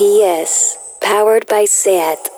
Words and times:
PS, 0.00 0.78
powered 1.02 1.46
by 1.50 1.66
SAT. 1.66 2.30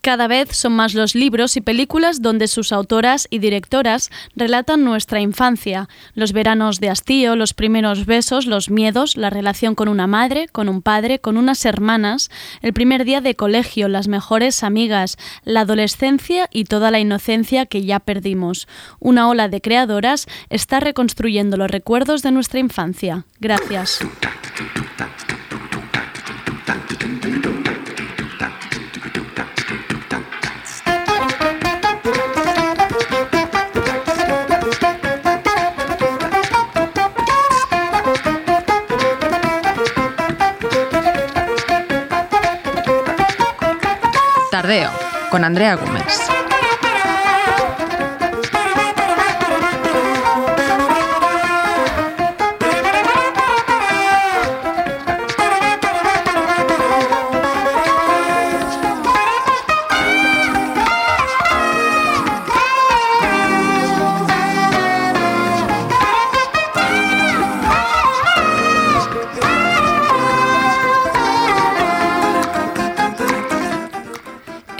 Cada 0.00 0.26
vez 0.26 0.56
son 0.56 0.72
más 0.72 0.92
los 0.92 1.14
libros 1.14 1.56
y 1.56 1.60
películas 1.60 2.20
donde 2.20 2.48
sus 2.48 2.72
autoras 2.72 3.28
y 3.30 3.38
directoras 3.38 4.10
relatan 4.34 4.82
nuestra 4.82 5.20
infancia, 5.20 5.88
los 6.14 6.32
veranos 6.32 6.80
de 6.80 6.90
hastío, 6.90 7.36
los 7.36 7.54
primeros 7.54 8.06
besos, 8.06 8.46
los 8.46 8.70
miedos, 8.70 9.16
la 9.16 9.30
relación 9.30 9.76
con 9.76 9.86
una 9.86 10.08
madre, 10.08 10.48
con 10.48 10.68
un 10.68 10.82
padre, 10.82 11.20
con 11.20 11.36
unas 11.36 11.64
hermanas, 11.64 12.28
el 12.60 12.72
primer 12.72 13.04
día 13.04 13.20
de 13.20 13.36
colegio, 13.36 13.86
las 13.86 14.08
mejores 14.08 14.64
amigas, 14.64 15.16
la 15.44 15.60
adolescencia 15.60 16.48
y 16.50 16.64
toda 16.64 16.90
la 16.90 16.98
inocencia 16.98 17.66
que 17.66 17.84
ya 17.84 18.00
perdimos. 18.00 18.66
Una 18.98 19.28
ola 19.28 19.46
de 19.46 19.60
creadoras 19.60 20.26
está 20.48 20.80
reconstruyendo 20.80 21.56
los 21.56 21.70
recuerdos 21.70 22.22
de 22.22 22.32
nuestra 22.32 22.58
infancia. 22.58 23.26
Gracias. 23.38 24.00
Tardeo, 44.60 44.90
con 45.30 45.42
Andrea 45.42 45.74
Gómez. 45.74 46.39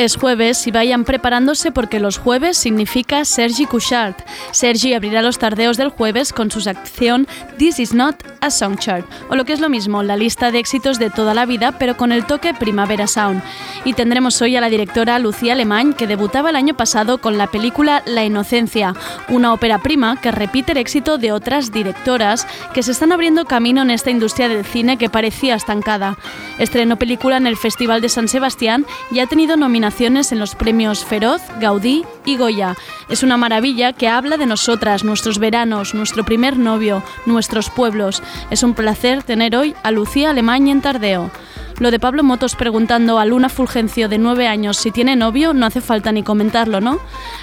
Es 0.01 0.17
jueves 0.17 0.67
y 0.67 0.70
vayan 0.70 1.05
preparándose 1.05 1.73
porque 1.73 2.01
los 2.01 2.17
jueves 2.17 2.56
significa 2.56 3.27
Sergi 3.27 3.67
Couchard. 3.67 4.15
Sergi 4.51 4.95
abrirá 4.95 5.20
los 5.20 5.39
tardeos 5.39 5.77
del 5.77 5.91
jueves 5.91 6.33
con 6.33 6.51
su 6.51 6.62
sección 6.62 7.29
This 7.59 7.79
is 7.79 7.93
not 7.93 8.17
a 8.41 8.50
song 8.50 8.77
chart, 8.77 9.06
o 9.28 9.36
lo 9.36 9.44
que 9.44 9.52
es 9.52 9.60
lo 9.60 9.69
mismo, 9.69 10.02
la 10.02 10.16
lista 10.16 10.50
de 10.50 10.58
éxitos 10.58 10.98
de 10.98 11.10
toda 11.10 11.34
la 11.34 11.46
vida, 11.46 11.72
pero 11.72 11.96
con 11.96 12.12
el 12.12 12.27
toque 12.27 12.55
Primavera 12.55 13.06
Sound. 13.06 13.42
Y 13.84 13.94
tendremos 13.94 14.41
hoy 14.42 14.56
a 14.56 14.60
la 14.60 14.69
directora 14.69 15.19
Lucía 15.19 15.52
Alemán, 15.52 15.92
que 15.92 16.06
debutaba 16.06 16.50
el 16.50 16.56
año 16.56 16.74
pasado 16.74 17.19
con 17.19 17.38
la 17.38 17.47
película 17.47 18.02
La 18.06 18.24
Inocencia, 18.24 18.94
una 19.28 19.52
ópera 19.52 19.78
prima 19.78 20.20
que 20.20 20.30
repite 20.30 20.72
el 20.72 20.78
éxito 20.78 21.19
de 21.19 21.32
otras 21.32 21.72
directoras 21.72 22.47
que 22.74 22.82
se 22.82 22.92
están 22.92 23.12
abriendo 23.12 23.44
camino 23.44 23.82
en 23.82 23.91
esta 23.91 24.10
industria 24.10 24.48
del 24.48 24.64
cine 24.64 24.97
que 24.97 25.10
parecía 25.10 25.54
estancada. 25.54 26.16
Estrenó 26.58 26.97
película 26.97 27.36
en 27.36 27.47
el 27.47 27.56
Festival 27.56 28.00
de 28.00 28.08
San 28.08 28.28
Sebastián 28.28 28.86
y 29.10 29.20
ha 29.20 29.27
tenido 29.27 29.56
nominaciones 29.56 30.32
en 30.32 30.38
los 30.38 30.54
premios 30.54 31.04
Feroz, 31.04 31.42
Gaudí 31.60 32.04
y 32.25 32.36
Goya. 32.36 32.77
Es 33.08 33.22
una 33.22 33.36
maravilla 33.36 33.92
que 33.92 34.08
habla 34.08 34.36
de 34.36 34.47
nosotras, 34.47 35.04
nuestros 35.04 35.38
veranos, 35.38 35.94
nuestro 35.94 36.25
primer 36.25 36.56
novio, 36.56 37.02
nuestros 37.27 37.70
pueblos. 37.70 38.22
Es 38.50 38.62
un 38.62 38.75
placer 38.75 39.23
tener 39.23 39.56
hoy 39.56 39.75
a 39.83 39.91
Lucía 39.91 40.31
Alemán 40.31 40.69
en 40.69 40.81
Tardeo. 40.81 41.31
Lo 41.78 41.91
de 41.91 41.98
Pablo 41.98 42.23
Motos 42.23 42.56
preguntando 42.56 43.19
a 43.19 43.25
Luna 43.25 43.48
Fulgencio 43.48 44.09
de 44.09 44.19
9 44.19 44.47
años 44.47 44.77
si 44.77 44.91
tiene 44.91 45.17
novio 45.17 45.55
no 45.55 45.64
hace 45.64 45.81
falta 45.81 46.12
ni 46.12 46.22
comentarlo, 46.22 46.81
¿no? 46.81 46.98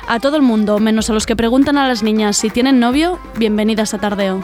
A 0.08 0.20
todo 0.20 0.36
el 0.36 0.44
mundo, 0.44 0.78
menos 0.80 1.10
a 1.10 1.14
los 1.14 1.26
que 1.26 1.36
preguntan 1.36 1.78
a 1.78 1.88
las 1.88 2.04
niñas 2.04 2.38
si 2.38 2.50
tienen 2.50 2.80
novio, 2.80 3.20
bienvenidas 3.38 3.94
a 3.94 3.98
Tardeo. 3.98 4.44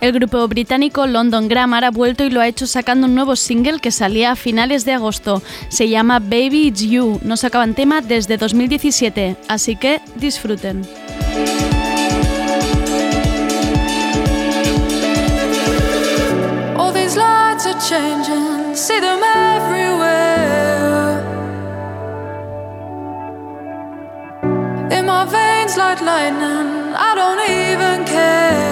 El 0.00 0.12
grupo 0.12 0.46
británico 0.46 1.06
London 1.08 1.48
Grammar 1.48 1.84
ha 1.84 1.90
vuelto 1.90 2.22
y 2.22 2.30
lo 2.30 2.40
ha 2.40 2.46
hecho 2.46 2.68
sacando 2.68 3.08
un 3.08 3.16
nuevo 3.16 3.34
single 3.34 3.80
que 3.80 3.90
salía 3.90 4.30
a 4.30 4.36
finales 4.36 4.84
de 4.84 4.92
agosto. 4.92 5.42
Se 5.68 5.88
llama 5.88 6.20
Baby 6.20 6.68
It's 6.68 6.82
You. 6.82 7.18
No 7.22 7.36
sacaban 7.36 7.74
tema 7.74 8.00
desde 8.00 8.36
2017, 8.36 9.36
así 9.48 9.74
que 9.74 10.00
disfruten. 10.14 10.86
All 16.76 16.92
these 16.92 17.16
lights 17.16 17.66
are 17.66 17.78
changing, 17.80 18.76
see 18.76 19.00
them 19.00 19.20
everywhere. 19.24 20.28
In 24.92 25.06
my 25.06 25.24
veins 25.24 25.76
like 25.76 26.00
lightning, 26.00 26.94
I 26.94 27.14
don't 27.16 27.40
even 27.50 28.04
care. 28.04 28.67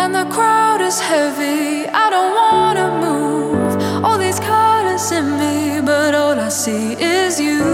And 0.00 0.14
the 0.14 0.26
crowd 0.36 0.80
is 0.80 1.00
heavy, 1.00 1.88
I 2.04 2.06
don't 2.14 2.32
wanna 2.42 2.88
move. 3.06 4.04
All 4.04 4.16
these 4.16 4.38
colors 4.38 5.10
in 5.10 5.26
me, 5.40 5.80
but 5.80 6.14
all 6.14 6.38
I 6.38 6.50
see 6.50 6.92
is 6.92 7.40
you. 7.40 7.64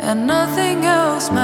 And 0.00 0.26
nothing 0.26 0.84
else 0.84 1.30
matters. 1.30 1.41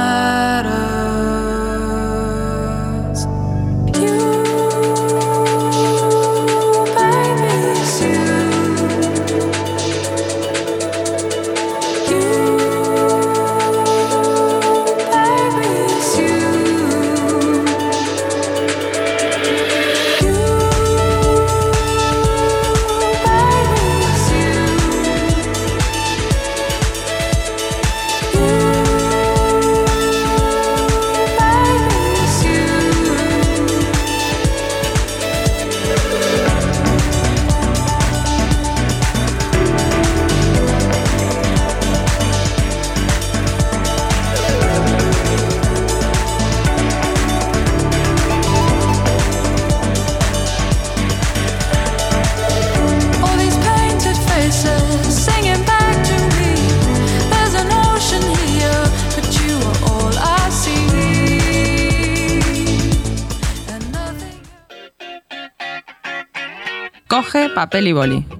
Papel 67.68 67.88
y 67.88 67.92
boli. 67.92 68.37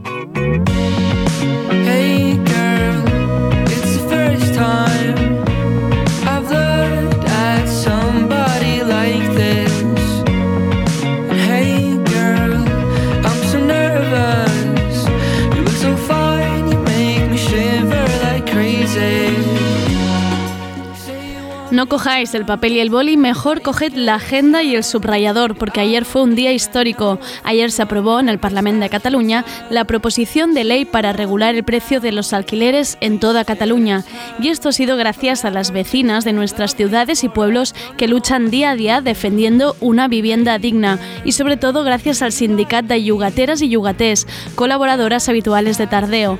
Cojáis 21.88 22.35
el 22.35 22.44
papel 22.44 22.75
y 22.75 22.81
el 22.81 22.90
boli, 22.90 23.17
mejor 23.17 23.62
coged 23.62 23.94
la 23.94 24.17
agenda 24.17 24.62
y 24.62 24.76
el 24.76 24.85
subrayador, 24.85 25.56
porque 25.56 25.81
ayer 25.81 26.05
fue 26.05 26.20
un 26.20 26.35
día 26.35 26.52
histórico. 26.52 27.19
Ayer 27.44 27.70
se 27.70 27.81
aprobó 27.81 28.20
en 28.20 28.29
el 28.29 28.38
Parlamento 28.38 28.82
de 28.82 28.90
Cataluña 28.90 29.46
la 29.70 29.87
proposición 29.87 30.52
de 30.52 30.64
ley 30.64 30.85
para 30.85 31.14
regular 31.14 31.55
el 31.55 31.64
precio 31.64 32.00
de 32.00 32.12
los 32.12 32.35
alquileres 32.35 32.99
en 33.00 33.19
toda 33.19 33.46
Cataluña. 33.46 34.05
Y 34.38 34.49
esto 34.49 34.69
ha 34.69 34.73
sido 34.73 34.99
gracias 34.99 35.46
a 35.46 35.50
las 35.50 35.70
vecinas 35.70 36.26
de 36.26 36.35
nuestras 36.35 36.76
ciudades 36.76 37.25
y 37.25 37.31
pueblos 37.31 37.75
que 37.96 38.06
luchan 38.06 38.50
día 38.50 38.73
a 38.73 38.76
día 38.76 39.00
defendiendo 39.00 39.75
una 39.81 40.08
vivienda 40.08 40.58
digna. 40.58 40.99
Y 41.25 41.32
sobre 41.32 41.56
todo 41.56 41.84
gracias 41.84 42.20
al 42.20 42.32
sindicato 42.32 42.88
de 42.88 43.02
yugateras 43.02 43.62
y 43.62 43.70
yugatés, 43.70 44.26
colaboradoras 44.56 45.31
habituales 45.31 45.79
de 45.79 45.87
Tardeo. 45.87 46.38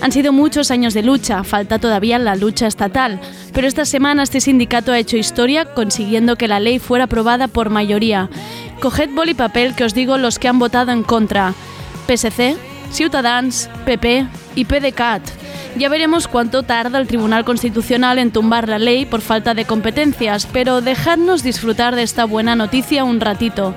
Han 0.00 0.12
sido 0.12 0.32
muchos 0.32 0.70
años 0.70 0.94
de 0.94 1.02
lucha, 1.02 1.42
falta 1.42 1.78
todavía 1.78 2.18
la 2.18 2.36
lucha 2.36 2.66
estatal, 2.66 3.20
pero 3.52 3.66
esta 3.66 3.86
semana 3.86 4.22
este 4.22 4.40
sindicato 4.40 4.85
ha 4.92 4.98
hecho 4.98 5.16
historia 5.16 5.64
consiguiendo 5.64 6.36
que 6.36 6.48
la 6.48 6.60
ley 6.60 6.78
fuera 6.78 7.04
aprobada 7.04 7.48
por 7.48 7.70
mayoría. 7.70 8.28
Coged 8.80 9.10
boli 9.10 9.32
y 9.32 9.34
papel 9.34 9.74
que 9.74 9.84
os 9.84 9.94
digo 9.94 10.18
los 10.18 10.38
que 10.38 10.48
han 10.48 10.58
votado 10.58 10.92
en 10.92 11.02
contra. 11.02 11.54
PSC, 12.06 12.56
Ciutadans, 12.90 13.68
PP 13.84 14.26
y 14.54 14.64
PDCAT. 14.64 15.22
Ya 15.76 15.90
veremos 15.90 16.26
cuánto 16.26 16.62
tarda 16.62 16.98
el 16.98 17.06
Tribunal 17.06 17.44
Constitucional 17.44 18.18
en 18.18 18.30
tumbar 18.30 18.68
la 18.68 18.78
ley 18.78 19.04
por 19.04 19.20
falta 19.20 19.52
de 19.52 19.66
competencias, 19.66 20.46
pero 20.50 20.80
dejadnos 20.80 21.42
disfrutar 21.42 21.94
de 21.94 22.02
esta 22.02 22.24
buena 22.24 22.56
noticia 22.56 23.04
un 23.04 23.20
ratito. 23.20 23.74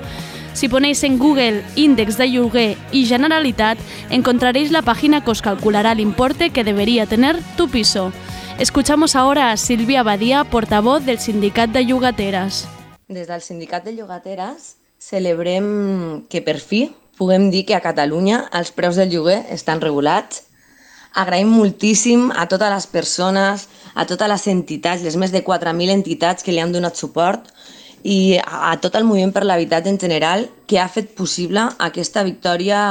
Si 0.54 0.68
ponéis 0.68 1.04
en 1.04 1.18
Google 1.18 1.62
índex 1.76 2.16
de 2.16 2.30
lloguer 2.30 2.76
y 2.90 3.06
Generalitat, 3.06 3.78
encontraréis 4.08 4.70
la 4.70 4.82
página 4.82 5.22
que 5.22 5.30
os 5.30 5.42
calculará 5.42 5.92
el 5.92 6.00
importe 6.00 6.50
que 6.50 6.64
debería 6.64 7.06
tener 7.06 7.38
tu 7.56 7.68
piso. 7.68 8.12
Escuchamos 8.60 9.16
ahora 9.16 9.52
a 9.52 9.56
Silvia 9.56 10.02
Badía, 10.02 10.44
portavoz 10.44 11.02
del 11.06 11.18
Sindicat 11.18 11.70
de 11.70 11.82
Llogateres. 11.86 12.68
Des 13.08 13.26
del 13.26 13.40
Sindicat 13.40 13.86
de 13.86 13.94
Llogateres 13.94 14.76
celebrem 14.98 16.26
que 16.28 16.42
per 16.44 16.58
fi 16.60 16.90
puguem 17.16 17.48
dir 17.48 17.62
que 17.64 17.72
a 17.72 17.80
Catalunya 17.80 18.42
els 18.52 18.68
preus 18.76 19.00
del 19.00 19.08
lloguer 19.08 19.38
estan 19.48 19.80
regulats. 19.80 20.42
Agraïm 21.16 21.48
moltíssim 21.48 22.28
a 22.36 22.44
totes 22.52 22.68
les 22.68 22.86
persones, 22.86 23.64
a 23.96 24.04
totes 24.04 24.28
les 24.28 24.46
entitats, 24.52 25.08
les 25.08 25.16
més 25.16 25.32
de 25.32 25.40
4.000 25.40 25.96
entitats 25.96 26.44
que 26.44 26.52
li 26.52 26.60
han 26.60 26.76
donat 26.76 27.00
suport 27.00 27.48
i 28.04 28.36
a, 28.44 28.76
tot 28.76 28.92
el 29.00 29.08
moviment 29.08 29.32
per 29.32 29.46
l'habitatge 29.48 29.88
en 29.88 30.02
general 30.04 30.50
que 30.68 30.84
ha 30.84 30.88
fet 30.92 31.16
possible 31.16 31.64
aquesta 31.80 32.28
victòria 32.28 32.84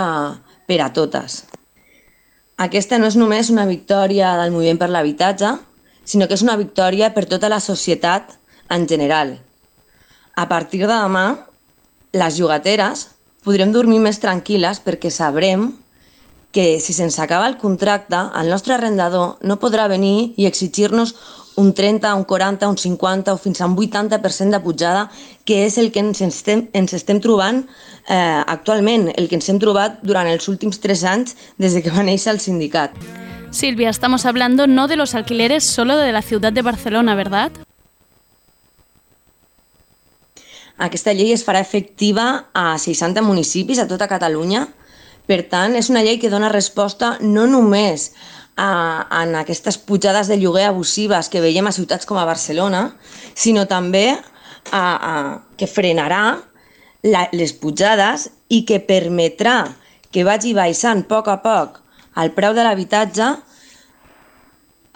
per 0.65 0.81
a 0.81 0.89
totes. 0.97 1.43
Aquesta 2.59 2.97
no 2.99 3.07
és 3.07 3.15
només 3.15 3.49
una 3.53 3.63
victòria 3.67 4.33
del 4.35 4.51
moviment 4.51 4.79
per 4.81 4.89
l'habitatge, 4.91 5.53
sinó 6.03 6.25
que 6.27 6.35
és 6.35 6.43
una 6.43 6.57
victòria 6.59 7.13
per 7.15 7.23
tota 7.31 7.47
la 7.47 7.61
societat 7.63 8.33
en 8.75 8.83
general. 8.91 9.37
A 10.35 10.45
partir 10.51 10.81
de 10.83 10.89
demà, 10.91 11.23
les 12.11 12.35
jugateres 12.35 13.05
podrem 13.47 13.71
dormir 13.71 14.01
més 14.03 14.19
tranquil·les 14.19 14.83
perquè 14.83 15.07
sabrem 15.07 15.69
que 16.51 16.81
si 16.83 16.91
se'ns 16.97 17.19
acaba 17.23 17.47
el 17.47 17.55
contracte, 17.61 18.19
el 18.41 18.51
nostre 18.51 18.75
arrendador 18.75 19.37
no 19.39 19.59
podrà 19.61 19.87
venir 19.87 20.33
i 20.35 20.49
exigir-nos 20.49 21.15
un 21.59 21.73
30, 21.73 22.15
un 22.15 22.23
40, 22.23 22.67
un 22.71 22.77
50 22.77 23.33
o 23.33 23.37
fins 23.37 23.61
a 23.61 23.67
un 23.67 23.75
80% 23.75 24.55
de 24.55 24.59
pujada, 24.63 25.09
que 25.43 25.65
és 25.67 25.77
el 25.77 25.91
que 25.91 25.99
ens 25.99 26.21
estem, 26.23 26.67
ens 26.73 26.95
estem 26.95 27.19
trobant 27.19 27.65
eh, 28.07 28.43
actualment, 28.47 29.09
el 29.19 29.27
que 29.27 29.35
ens 29.35 29.49
hem 29.51 29.59
trobat 29.59 29.99
durant 30.01 30.29
els 30.31 30.47
últims 30.47 30.79
tres 30.79 31.03
anys 31.03 31.35
des 31.59 31.75
de 31.75 31.83
que 31.83 31.91
va 31.91 32.05
néixer 32.07 32.31
el 32.33 32.39
sindicat. 32.39 32.95
Silvia, 33.51 33.89
estamos 33.89 34.25
hablando 34.25 34.67
no 34.67 34.87
de 34.87 34.95
los 34.95 35.15
alquileres 35.15 35.63
solo 35.63 35.97
de 35.97 36.11
la 36.11 36.21
ciudad 36.21 36.53
de 36.53 36.61
Barcelona, 36.61 37.15
¿verdad? 37.15 37.51
Aquesta 40.79 41.11
llei 41.11 41.33
es 41.35 41.43
farà 41.43 41.59
efectiva 41.59 42.49
a 42.55 42.77
60 42.79 43.21
municipis 43.21 43.81
a 43.83 43.87
tota 43.87 44.07
Catalunya. 44.07 44.69
Per 45.27 45.43
tant, 45.51 45.75
és 45.75 45.89
una 45.91 46.01
llei 46.05 46.17
que 46.21 46.31
dona 46.31 46.47
resposta 46.49 47.17
no 47.19 47.43
només 47.51 48.13
a, 48.59 49.07
en 49.21 49.35
aquestes 49.39 49.77
pujades 49.79 50.27
de 50.27 50.37
lloguer 50.41 50.67
abusives 50.67 51.31
que 51.31 51.41
veiem 51.43 51.69
a 51.69 51.75
ciutats 51.75 52.07
com 52.09 52.19
a 52.19 52.27
Barcelona, 52.27 52.89
sinó 53.35 53.65
també 53.69 54.09
a, 54.11 54.83
a, 54.83 55.13
que 55.55 55.69
frenarà 55.69 56.23
la, 57.07 57.27
les 57.31 57.53
pujades 57.55 58.27
i 58.51 58.65
que 58.67 58.81
permetrà 58.83 59.61
que 60.11 60.25
vagi 60.27 60.55
baixant 60.57 61.05
a 61.05 61.07
poc 61.07 61.29
a 61.31 61.37
poc 61.43 61.79
el 62.19 62.33
preu 62.35 62.55
de 62.57 62.65
l'habitatge 62.65 63.27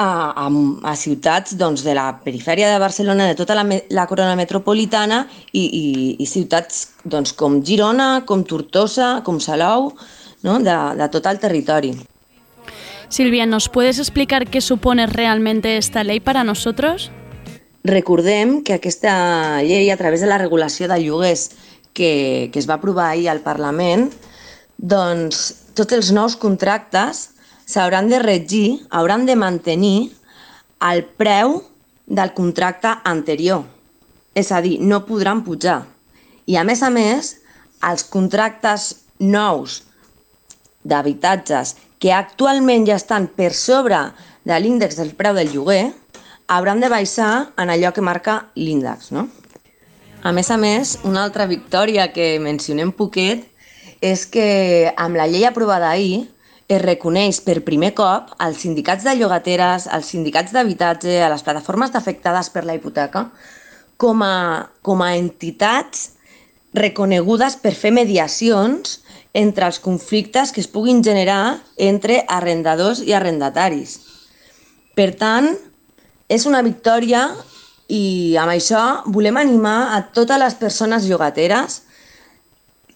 a, 0.03 0.09
a, 0.43 0.47
a 0.91 0.95
ciutats 0.99 1.55
doncs, 1.55 1.85
de 1.85 1.93
la 1.95 2.09
perifèria 2.25 2.71
de 2.73 2.79
Barcelona, 2.81 3.29
de 3.29 3.37
tota 3.39 3.55
la, 3.55 3.63
la 3.93 4.07
corona 4.09 4.35
metropolitana 4.35 5.23
i, 5.53 5.63
i, 5.63 5.85
i 6.19 6.27
ciutats 6.27 6.89
doncs, 7.05 7.31
com 7.37 7.61
Girona, 7.63 8.25
com 8.27 8.43
Tortosa, 8.43 9.21
com 9.23 9.39
Salou, 9.39 9.93
no? 10.43 10.57
de, 10.59 10.79
de 10.99 11.13
tot 11.13 11.29
el 11.31 11.39
territori. 11.39 11.93
Silvia, 13.13 13.45
¿nos 13.45 13.69
puedes 13.69 13.99
explicar 13.99 14.49
qué 14.49 14.59
supone 14.59 15.05
realmente 15.05 15.77
esta 15.77 16.03
ley 16.03 16.19
para 16.19 16.43
nosotros? 16.43 17.11
Recordem 17.83 18.63
que 18.63 18.73
aquesta 18.73 19.61
llei, 19.61 19.91
a 19.91 19.97
través 19.97 20.21
de 20.21 20.25
la 20.25 20.39
regulació 20.39 20.87
de 20.87 20.97
lloguers 20.97 21.51
que, 21.93 22.49
que 22.51 22.57
es 22.57 22.67
va 22.67 22.79
aprovar 22.81 23.11
ahir 23.11 23.29
al 23.29 23.43
Parlament, 23.45 24.09
doncs 24.81 25.43
tots 25.77 25.93
els 25.93 26.09
nous 26.09 26.33
contractes 26.41 27.21
s'hauran 27.69 28.09
de 28.09 28.17
regir, 28.17 28.81
hauran 28.89 29.29
de 29.29 29.37
mantenir 29.37 30.09
el 30.81 31.05
preu 31.05 31.59
del 32.09 32.33
contracte 32.33 32.97
anterior. 33.05 33.61
És 34.33 34.49
a 34.49 34.57
dir, 34.65 34.79
no 34.81 35.03
podran 35.05 35.45
pujar. 35.45 35.83
I 36.49 36.57
a 36.57 36.65
més 36.65 36.81
a 36.81 36.89
més, 36.89 37.35
els 37.77 38.09
contractes 38.09 39.05
nous 39.21 39.83
d'habitatges 40.81 41.77
que 42.03 42.11
actualment 42.11 42.83
ja 42.83 42.97
estan 42.99 43.29
per 43.31 43.53
sobre 43.55 43.95
de 44.43 44.57
l'índex 44.59 44.97
del 44.99 45.13
preu 45.15 45.37
del 45.37 45.53
lloguer, 45.53 45.93
hauran 46.51 46.81
de 46.83 46.89
baixar 46.91 47.53
en 47.55 47.71
allò 47.71 47.93
que 47.95 48.03
marca 48.03 48.49
l'índex. 48.59 49.13
No? 49.15 49.29
A 50.23 50.33
més 50.35 50.51
a 50.51 50.57
més, 50.59 50.97
una 51.07 51.23
altra 51.23 51.47
victòria 51.47 52.09
que 52.11 52.41
mencionem 52.43 52.91
poquet 52.91 53.45
és 54.03 54.25
que 54.27 54.91
amb 54.99 55.15
la 55.15 55.29
llei 55.31 55.47
aprovada 55.47 55.93
ahir 55.93 56.25
es 56.67 56.81
reconeix 56.83 57.39
per 57.45 57.61
primer 57.63 57.93
cop 57.95 58.35
als 58.35 58.59
sindicats 58.65 59.07
de 59.07 59.15
llogateres, 59.15 59.87
als 59.87 60.11
sindicats 60.11 60.51
d'habitatge, 60.51 61.21
a 61.23 61.31
les 61.31 61.43
plataformes 61.47 61.95
d'afectades 61.95 62.51
per 62.51 62.65
la 62.67 62.75
hipoteca, 62.75 63.29
com 63.95 64.27
a, 64.27 64.67
com 64.83 64.99
a 65.07 65.13
entitats 65.15 66.09
reconegudes 66.75 67.55
per 67.63 67.71
fer 67.77 67.95
mediacions 67.95 69.02
entre 69.33 69.65
els 69.65 69.79
conflictes 69.81 70.51
que 70.53 70.61
es 70.61 70.69
puguin 70.69 71.01
generar 71.03 71.59
entre 71.77 72.21
arrendadors 72.29 73.01
i 73.01 73.15
arrendataris. 73.17 73.97
Per 74.93 75.09
tant, 75.17 75.49
és 76.29 76.45
una 76.45 76.61
victòria 76.65 77.25
i 77.89 78.37
amb 78.39 78.53
això 78.53 78.83
volem 79.09 79.37
animar 79.41 79.95
a 79.97 80.03
totes 80.13 80.39
les 80.39 80.55
persones 80.57 81.09
llogateres 81.09 81.81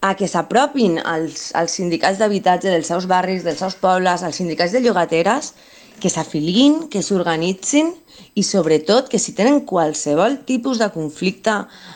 a 0.02 0.14
que 0.16 0.30
s'apropin 0.30 1.00
als, 1.02 1.50
als 1.58 1.74
sindicats 1.80 2.22
d'habitatge 2.22 2.70
dels 2.70 2.88
seus 2.88 3.08
barris, 3.10 3.44
dels 3.44 3.60
seus 3.60 3.76
pobles, 3.82 4.22
als 4.24 4.38
sindicats 4.38 4.72
de 4.72 4.82
llogateres, 4.86 5.56
que 5.98 6.12
s'afilin, 6.14 6.86
que 6.94 7.02
s'organitzin 7.02 7.90
i 8.38 8.44
sobretot 8.46 9.10
que 9.10 9.18
si 9.18 9.34
tenen 9.34 9.64
qualsevol 9.66 10.44
tipus 10.46 10.78
de 10.78 10.92
conflicte 10.94 11.56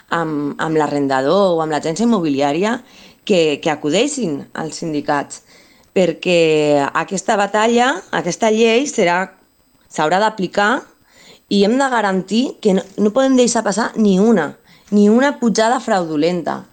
amb, 0.10 0.58
amb 0.58 0.78
l'arrendador 0.78 1.54
o 1.54 1.62
amb 1.62 1.76
l'agència 1.76 2.08
immobiliària, 2.08 2.80
que, 3.32 3.62
que 3.64 3.72
acudeixin 3.72 4.42
als 4.60 4.82
sindicats, 4.82 5.46
perquè 5.96 6.84
aquesta 6.92 7.38
batalla, 7.40 7.94
aquesta 8.12 8.50
llei 8.52 8.84
s'haurà 8.92 10.20
d'aplicar 10.20 10.72
i 11.52 11.62
hem 11.64 11.78
de 11.80 11.88
garantir 11.92 12.42
que 12.64 12.76
no, 12.76 12.84
no 13.00 13.14
podem 13.16 13.38
deixar 13.40 13.64
passar 13.64 13.92
ni 13.96 14.18
una, 14.20 14.50
ni 14.92 15.08
una 15.12 15.38
pujada 15.40 15.80
fraudulenta. 15.80 16.66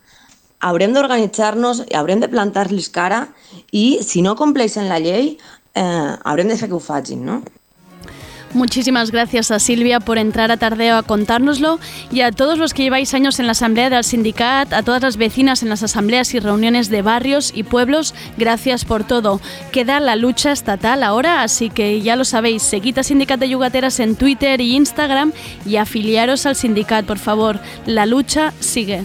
Haurem 0.59 0.95
d'organitzar-nos, 0.95 1.85
haurem 1.95 2.19
de 2.19 2.31
plantar-los 2.31 2.91
cara 2.91 3.29
i, 3.71 4.01
si 4.03 4.23
no 4.27 4.35
compleixen 4.35 4.91
la 4.91 4.99
llei, 4.99 5.37
eh, 5.79 6.11
haurem 6.25 6.51
de 6.51 6.59
fer 6.59 6.67
que 6.67 6.79
ho 6.79 6.83
facin, 6.83 7.23
no? 7.27 7.43
Muchísimas 8.55 9.11
gracias 9.11 9.51
a 9.51 9.59
Silvia 9.59 10.01
por 10.01 10.17
entrar 10.17 10.51
a 10.51 10.57
Tardeo 10.57 10.97
a 10.97 11.03
contárnoslo 11.03 11.79
y 12.11 12.23
a 12.23 12.33
todos 12.33 12.59
los 12.59 12.73
que 12.73 12.83
lleváis 12.83 13.13
años 13.13 13.39
en 13.39 13.47
la 13.47 13.53
asamblea 13.53 13.91
del 13.91 14.05
sindicat, 14.05 14.73
a 14.73 14.83
todas 14.83 15.03
las 15.03 15.19
vecinas 15.19 15.63
en 15.63 15.69
las 15.69 15.83
asambleas 15.83 16.33
y 16.35 16.41
reuniones 16.41 16.89
de 16.89 17.03
barrios 17.03 17.53
y 17.55 17.63
pueblos, 17.63 18.15
gracias 18.39 18.85
por 18.85 19.05
todo. 19.05 19.41
Queda 19.71 20.01
la 20.01 20.17
lucha 20.17 20.53
estatal 20.53 21.03
ahora, 21.03 21.43
así 21.43 21.69
que 21.69 22.01
ya 22.01 22.17
lo 22.17 22.25
sabéis, 22.25 22.63
seguid 22.63 22.99
a 22.99 23.03
Sindicat 23.03 23.39
de 23.39 23.51
Yugateras 23.51 24.01
en 24.01 24.17
Twitter 24.17 24.61
y 24.61 24.77
Instagram 24.77 25.33
y 25.67 25.77
afiliaros 25.77 26.47
al 26.47 26.57
sindicat, 26.57 27.05
por 27.05 27.19
favor. 27.19 27.61
La 27.87 28.07
lucha 28.07 28.53
sigue. 28.61 29.05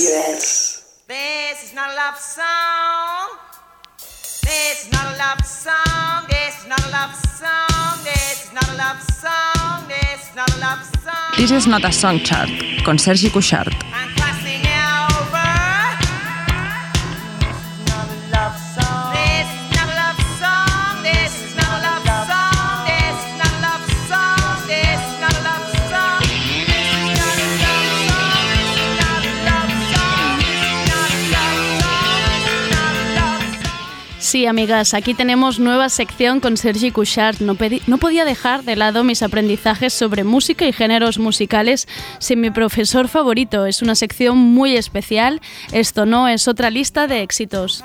yes. 0.00 1.04
This 1.08 1.64
is 1.64 1.74
not 1.74 1.90
a 1.90 1.94
love 1.94 2.18
song. 2.18 3.38
This 4.42 4.86
is 4.86 4.92
not 4.92 5.04
a 5.12 5.16
love 5.18 5.44
song. 5.44 6.26
This 6.28 6.58
is 6.60 6.66
not 6.66 6.80
a 6.80 6.90
love 6.90 7.14
song. 7.14 7.98
This 8.04 8.44
is 8.44 8.52
not 8.52 8.68
a 8.68 8.76
love 8.76 9.02
song. 9.02 9.88
This 9.88 10.28
is 10.28 10.34
not 10.34 10.50
a 10.50 10.58
love 10.60 10.84
song. 11.04 11.36
This 11.36 11.50
is 11.50 11.66
not 11.66 11.84
a 11.84 11.92
song 11.92 12.18
chart, 12.20 12.48
con 12.84 12.98
Sergi 12.98 13.28
Cuixart. 13.30 13.72
And 13.92 14.10
Sí, 34.32 34.46
amigas, 34.46 34.94
aquí 34.94 35.12
tenemos 35.12 35.58
nueva 35.58 35.90
sección 35.90 36.40
con 36.40 36.56
Sergi 36.56 36.90
Couchard. 36.90 37.40
No, 37.40 37.54
no 37.86 37.98
podía 37.98 38.24
dejar 38.24 38.64
de 38.64 38.76
lado 38.76 39.04
mis 39.04 39.22
aprendizajes 39.22 39.92
sobre 39.92 40.24
música 40.24 40.64
y 40.64 40.72
géneros 40.72 41.18
musicales 41.18 41.86
sin 42.18 42.40
mi 42.40 42.50
profesor 42.50 43.08
favorito. 43.08 43.66
Es 43.66 43.82
una 43.82 43.94
sección 43.94 44.38
muy 44.38 44.74
especial. 44.74 45.42
Esto 45.70 46.06
no 46.06 46.28
es 46.28 46.48
otra 46.48 46.70
lista 46.70 47.06
de 47.06 47.20
éxitos. 47.20 47.84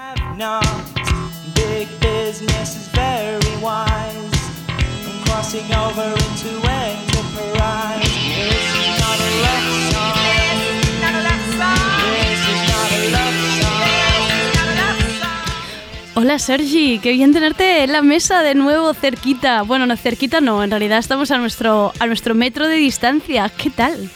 Hola 16.28 16.40
Sergi, 16.40 17.00
qué 17.00 17.14
bien 17.14 17.32
tenerte 17.32 17.86
en 17.86 17.94
la 17.94 18.02
mesa 18.02 18.44
de 18.44 18.54
nuevo 18.54 18.94
cerquita. 18.94 19.62
Bueno, 19.62 19.86
no 19.86 19.96
cerquita 19.96 20.42
no, 20.42 20.62
en 20.62 20.70
realidad 20.70 21.00
estamos 21.00 21.32
a 21.32 21.38
nuestro, 21.38 21.94
a 22.00 22.06
nuestro 22.06 22.36
metro 22.36 22.68
de 22.68 22.76
distancia. 22.76 23.48
¿Qué 23.48 23.70
tal? 23.70 24.12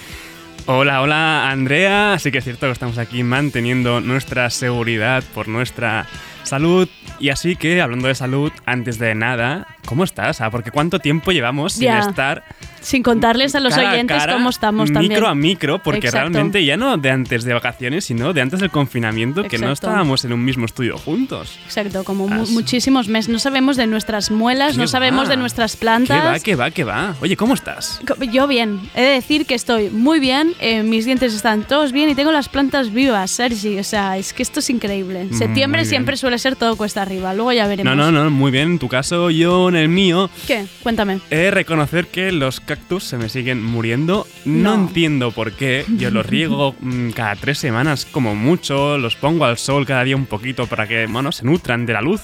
Hola, 0.65 1.01
hola 1.01 1.49
Andrea. 1.49 2.17
Sí 2.19 2.29
que 2.29 2.39
es 2.39 2.43
cierto 2.43 2.65
que 2.65 2.73
estamos 2.73 2.97
aquí 2.97 3.23
manteniendo 3.23 4.01
nuestra 4.01 4.49
seguridad 4.49 5.23
por 5.33 5.47
nuestra 5.47 6.05
salud. 6.43 6.89
Y 7.17 7.29
así 7.29 7.55
que, 7.55 7.81
hablando 7.81 8.09
de 8.09 8.15
salud, 8.15 8.51
antes 8.65 8.99
de 8.99 9.15
nada, 9.15 9.67
¿cómo 9.85 10.03
estás? 10.03 10.41
Ah, 10.41 10.51
porque 10.51 10.71
cuánto 10.71 10.99
tiempo 10.99 11.31
llevamos 11.31 11.71
sin 11.71 11.93
estar 11.93 12.43
Sin 12.81 13.03
contarles 13.03 13.55
a 13.55 13.59
los 13.59 13.73
cara 13.73 13.89
a 13.89 13.93
oyentes 13.93 14.17
cara, 14.17 14.33
cómo 14.33 14.49
estamos 14.49 14.91
también. 14.91 15.13
Micro 15.13 15.27
a 15.27 15.35
micro, 15.35 15.79
porque 15.79 16.07
Exacto. 16.07 16.29
realmente 16.29 16.65
ya 16.65 16.77
no 16.77 16.97
de 16.97 17.09
antes 17.11 17.43
de 17.43 17.53
vacaciones, 17.53 18.05
sino 18.05 18.33
de 18.33 18.41
antes 18.41 18.59
del 18.59 18.69
confinamiento, 18.71 19.43
que 19.43 19.57
no 19.57 19.71
estábamos 19.71 20.25
en 20.25 20.33
un 20.33 20.43
mismo 20.43 20.65
estudio 20.65 20.97
juntos. 20.97 21.57
Exacto, 21.65 22.03
como 22.03 22.27
mu- 22.27 22.47
muchísimos 22.47 23.07
meses. 23.07 23.29
No 23.29 23.39
sabemos 23.39 23.77
de 23.77 23.87
nuestras 23.87 24.31
muelas, 24.31 24.73
¿Qué 24.73 24.79
no 24.79 24.87
sabemos 24.87 25.25
va? 25.25 25.29
de 25.29 25.37
nuestras 25.37 25.75
¿Qué 25.75 25.85
va, 25.85 25.97
plantas. 25.97 26.43
qué 26.43 26.55
va, 26.55 26.71
qué 26.71 26.83
va? 26.83 27.15
Oye, 27.21 27.37
¿cómo 27.37 27.53
estás? 27.53 28.01
Yo 28.31 28.47
bien, 28.47 28.79
he 28.95 29.01
de 29.01 29.09
decir 29.11 29.45
que 29.45 29.55
estoy 29.55 29.89
muy 29.89 30.19
bien, 30.19 30.53
eh, 30.59 30.83
mis 30.83 31.05
dientes 31.05 31.33
están 31.33 31.63
todos 31.63 31.91
bien 31.91 32.09
y 32.09 32.15
tengo 32.15 32.31
las 32.31 32.49
plantas 32.49 32.91
vivas, 32.91 33.31
Sergi. 33.31 33.77
O 33.79 33.83
sea, 33.83 34.17
es 34.17 34.33
que 34.33 34.43
esto 34.43 34.59
es 34.59 34.69
increíble. 34.69 35.25
Mm, 35.25 35.33
Septiembre 35.37 35.85
siempre 35.85 36.17
suele 36.17 36.37
ser 36.39 36.55
todo 36.55 36.75
cuesta 36.75 37.01
arriba, 37.03 37.33
luego 37.33 37.51
ya 37.53 37.67
veremos. 37.67 37.95
No, 37.95 38.11
no, 38.11 38.23
no, 38.23 38.29
muy 38.31 38.51
bien. 38.51 38.71
En 38.71 38.79
tu 38.79 38.87
caso, 38.87 39.29
yo 39.29 39.69
en 39.69 39.75
el 39.75 39.89
mío. 39.89 40.29
¿Qué? 40.47 40.65
Cuéntame. 40.83 41.19
He 41.29 41.35
de 41.37 41.51
reconocer 41.51 42.07
que 42.07 42.31
los 42.31 42.59
cactus 42.75 43.03
se 43.03 43.17
me 43.17 43.29
siguen 43.29 43.63
muriendo. 43.63 44.25
No, 44.45 44.75
No. 44.77 44.83
entiendo 44.87 45.31
por 45.31 45.51
qué. 45.53 45.85
Yo 45.97 46.09
los 46.11 46.25
riego 46.25 46.75
mm, 46.79 47.09
cada 47.11 47.35
tres 47.35 47.57
semanas 47.57 48.05
como 48.05 48.35
mucho. 48.35 48.97
Los 48.97 49.15
pongo 49.15 49.45
al 49.45 49.57
sol 49.57 49.85
cada 49.85 50.03
día 50.03 50.15
un 50.15 50.25
poquito 50.25 50.67
para 50.67 50.87
que, 50.87 51.05
bueno, 51.07 51.31
se 51.31 51.45
nutran 51.45 51.85
de 51.85 51.93
la 51.93 52.01
luz. 52.01 52.21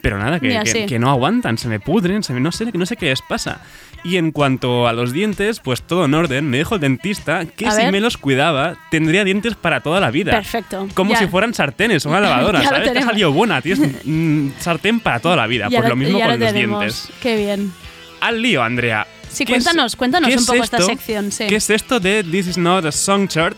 Pero 0.00 0.16
nada, 0.16 0.38
que, 0.38 0.52
Ya, 0.52 0.62
que- 0.62 0.70
sí. 0.70 0.86
que 0.86 1.00
no 1.00 1.10
aguantan, 1.10 1.58
se 1.58 1.66
me 1.66 1.80
pudren, 1.80 2.22
se 2.22 2.32
me- 2.32 2.38
no, 2.40 2.52
sé, 2.52 2.66
no 2.72 2.86
sé 2.86 2.96
qué 2.96 3.06
les 3.06 3.20
pasa. 3.20 3.62
Y 4.04 4.16
en 4.16 4.30
cuanto 4.30 4.86
a 4.86 4.92
los 4.92 5.12
dientes, 5.12 5.58
pues 5.58 5.82
todo 5.82 6.04
en 6.04 6.14
orden. 6.14 6.48
Me 6.48 6.58
dijo 6.58 6.76
el 6.76 6.80
dentista 6.80 7.44
que 7.46 7.66
A 7.66 7.72
si 7.72 7.82
ver. 7.82 7.90
me 7.92 8.00
los 8.00 8.16
cuidaba, 8.16 8.76
tendría 8.92 9.24
dientes 9.24 9.56
para 9.56 9.80
toda 9.80 9.98
la 9.98 10.12
vida. 10.12 10.30
Perfecto. 10.30 10.86
Como 10.94 11.10
Ya. 11.14 11.18
si 11.18 11.26
fueran 11.26 11.52
sartenes 11.52 12.06
o 12.06 12.10
una 12.10 12.20
lavadora, 12.20 12.60
lo 12.62 12.68
¿sabes? 12.68 12.92
Te 12.92 12.98
ha 13.00 13.02
salido 13.02 13.32
buena, 13.32 13.60
tienes 13.60 13.80
mm, 14.04 14.50
sartén 14.60 15.00
para 15.00 15.18
toda 15.18 15.34
la 15.34 15.48
vida. 15.48 15.66
Ya 15.68 15.78
pues 15.80 15.90
lo 15.90 15.96
mismo 15.96 16.18
ya 16.20 16.26
con 16.26 16.34
lo 16.38 16.44
los 16.44 16.52
tenemos. 16.54 16.78
dientes. 16.80 17.10
Qué 17.20 17.36
bien. 17.36 17.72
Al 18.20 18.40
lío, 18.40 18.62
Andrea. 18.62 19.04
Sí, 19.38 19.44
¿Qué 19.44 19.54
es- 19.54 19.64
cuéntanos, 19.64 19.94
cuéntanos 19.96 20.34
un 20.36 20.46
poco 20.46 20.64
esta 20.64 20.82
sección, 20.82 21.30
sí. 21.30 21.46
¿Qué 21.46 21.56
es 21.56 21.70
esto 21.70 22.00
de 22.00 22.24
This 22.24 22.48
is 22.48 22.58
not 22.58 22.84
a 22.84 22.90
song 22.92 23.28
chart? 23.28 23.56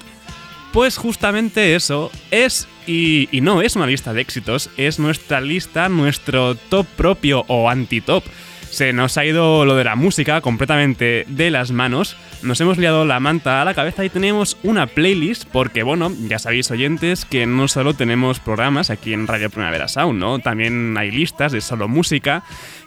Pues 0.72 0.98
justamente 0.98 1.74
eso 1.74 2.12
es 2.30 2.68
y, 2.86 3.28
y 3.32 3.40
no 3.40 3.62
es 3.62 3.76
una 3.76 3.86
lista 3.86 4.12
de 4.12 4.20
éxitos, 4.20 4.68
es 4.76 4.98
nuestra 4.98 5.40
lista, 5.40 5.88
nuestro 5.88 6.54
top 6.54 6.86
propio 6.96 7.44
o 7.48 7.68
anti-top. 7.70 8.22
Se 8.70 8.92
nos 8.92 9.18
ha 9.18 9.24
ido 9.24 9.64
lo 9.64 9.74
de 9.74 9.84
la 9.84 9.96
música 9.96 10.40
completamente 10.40 11.24
de 11.28 11.50
las 11.50 11.72
manos, 11.72 12.16
nos 12.42 12.60
hemos 12.60 12.78
liado 12.78 13.04
la 13.04 13.20
manta 13.20 13.60
a 13.60 13.64
la 13.64 13.74
cabeza 13.74 14.04
y 14.04 14.08
tenemos 14.08 14.56
una 14.62 14.86
playlist 14.86 15.44
porque, 15.52 15.82
bueno, 15.82 16.10
ya 16.28 16.38
sabéis 16.38 16.70
oyentes 16.70 17.26
que 17.26 17.44
no 17.46 17.68
solo 17.68 17.92
tenemos 17.92 18.40
programas 18.40 18.88
aquí 18.88 19.12
en 19.12 19.26
Radio 19.26 19.50
Primavera 19.50 19.88
Sound, 19.88 20.18
¿no? 20.18 20.38
También 20.38 20.96
hay 20.96 21.10
listas 21.10 21.52
de 21.52 21.60
solo 21.60 21.88
música 21.88 22.42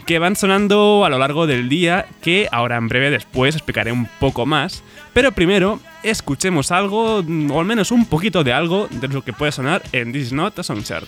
que 0.07 0.17
van 0.17 0.35
sonando 0.35 1.05
a 1.05 1.09
lo 1.09 1.19
largo 1.19 1.45
del 1.45 1.69
día 1.69 2.07
que 2.21 2.47
ahora 2.51 2.77
en 2.77 2.87
breve 2.87 3.11
después 3.11 3.55
explicaré 3.55 3.91
un 3.91 4.07
poco 4.19 4.45
más. 4.47 4.83
Pero 5.13 5.33
primero, 5.33 5.79
escuchemos 6.01 6.71
algo, 6.71 7.17
o 7.17 7.59
al 7.59 7.65
menos 7.65 7.91
un 7.91 8.05
poquito 8.05 8.43
de 8.43 8.53
algo 8.53 8.87
de 8.89 9.07
lo 9.07 9.23
que 9.23 9.33
puede 9.33 9.51
sonar 9.51 9.83
en 9.91 10.11
This 10.13 10.27
is 10.27 10.33
Not 10.33 10.57
a 10.57 10.63
Song 10.63 10.81
Chart. 10.83 11.07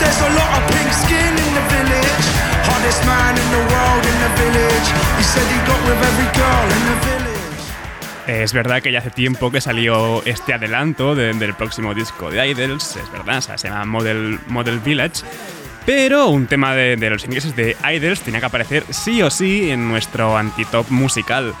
There's 0.00 0.20
a 0.20 0.30
lot 0.34 0.50
of 0.58 0.62
pink 0.72 0.92
skin 0.92 1.38
in 1.38 1.54
the. 1.54 1.62
Es 8.26 8.52
verdad 8.52 8.82
que 8.82 8.92
ya 8.92 9.00
hace 9.00 9.10
tiempo 9.10 9.50
que 9.50 9.60
salió 9.60 10.22
este 10.24 10.54
adelanto 10.54 11.14
de- 11.14 11.32
del 11.34 11.54
próximo 11.54 11.92
disco 11.92 12.30
de 12.30 12.46
Idols, 12.48 12.96
es 12.96 13.10
verdad, 13.12 13.40
se 13.40 13.68
llama 13.68 13.84
Model, 13.84 14.38
Model 14.48 14.78
Village. 14.80 15.22
Pero 15.84 16.28
un 16.28 16.46
tema 16.46 16.74
de, 16.74 16.96
de 16.96 17.10
los 17.10 17.24
ingleses 17.24 17.56
de 17.56 17.76
Idols 17.84 18.20
tenía 18.20 18.40
que 18.40 18.46
aparecer 18.46 18.84
sí 18.90 19.22
o 19.22 19.30
sí 19.30 19.70
en 19.70 19.88
nuestro 19.88 20.36
antitop 20.36 20.88
musical. 20.90 21.54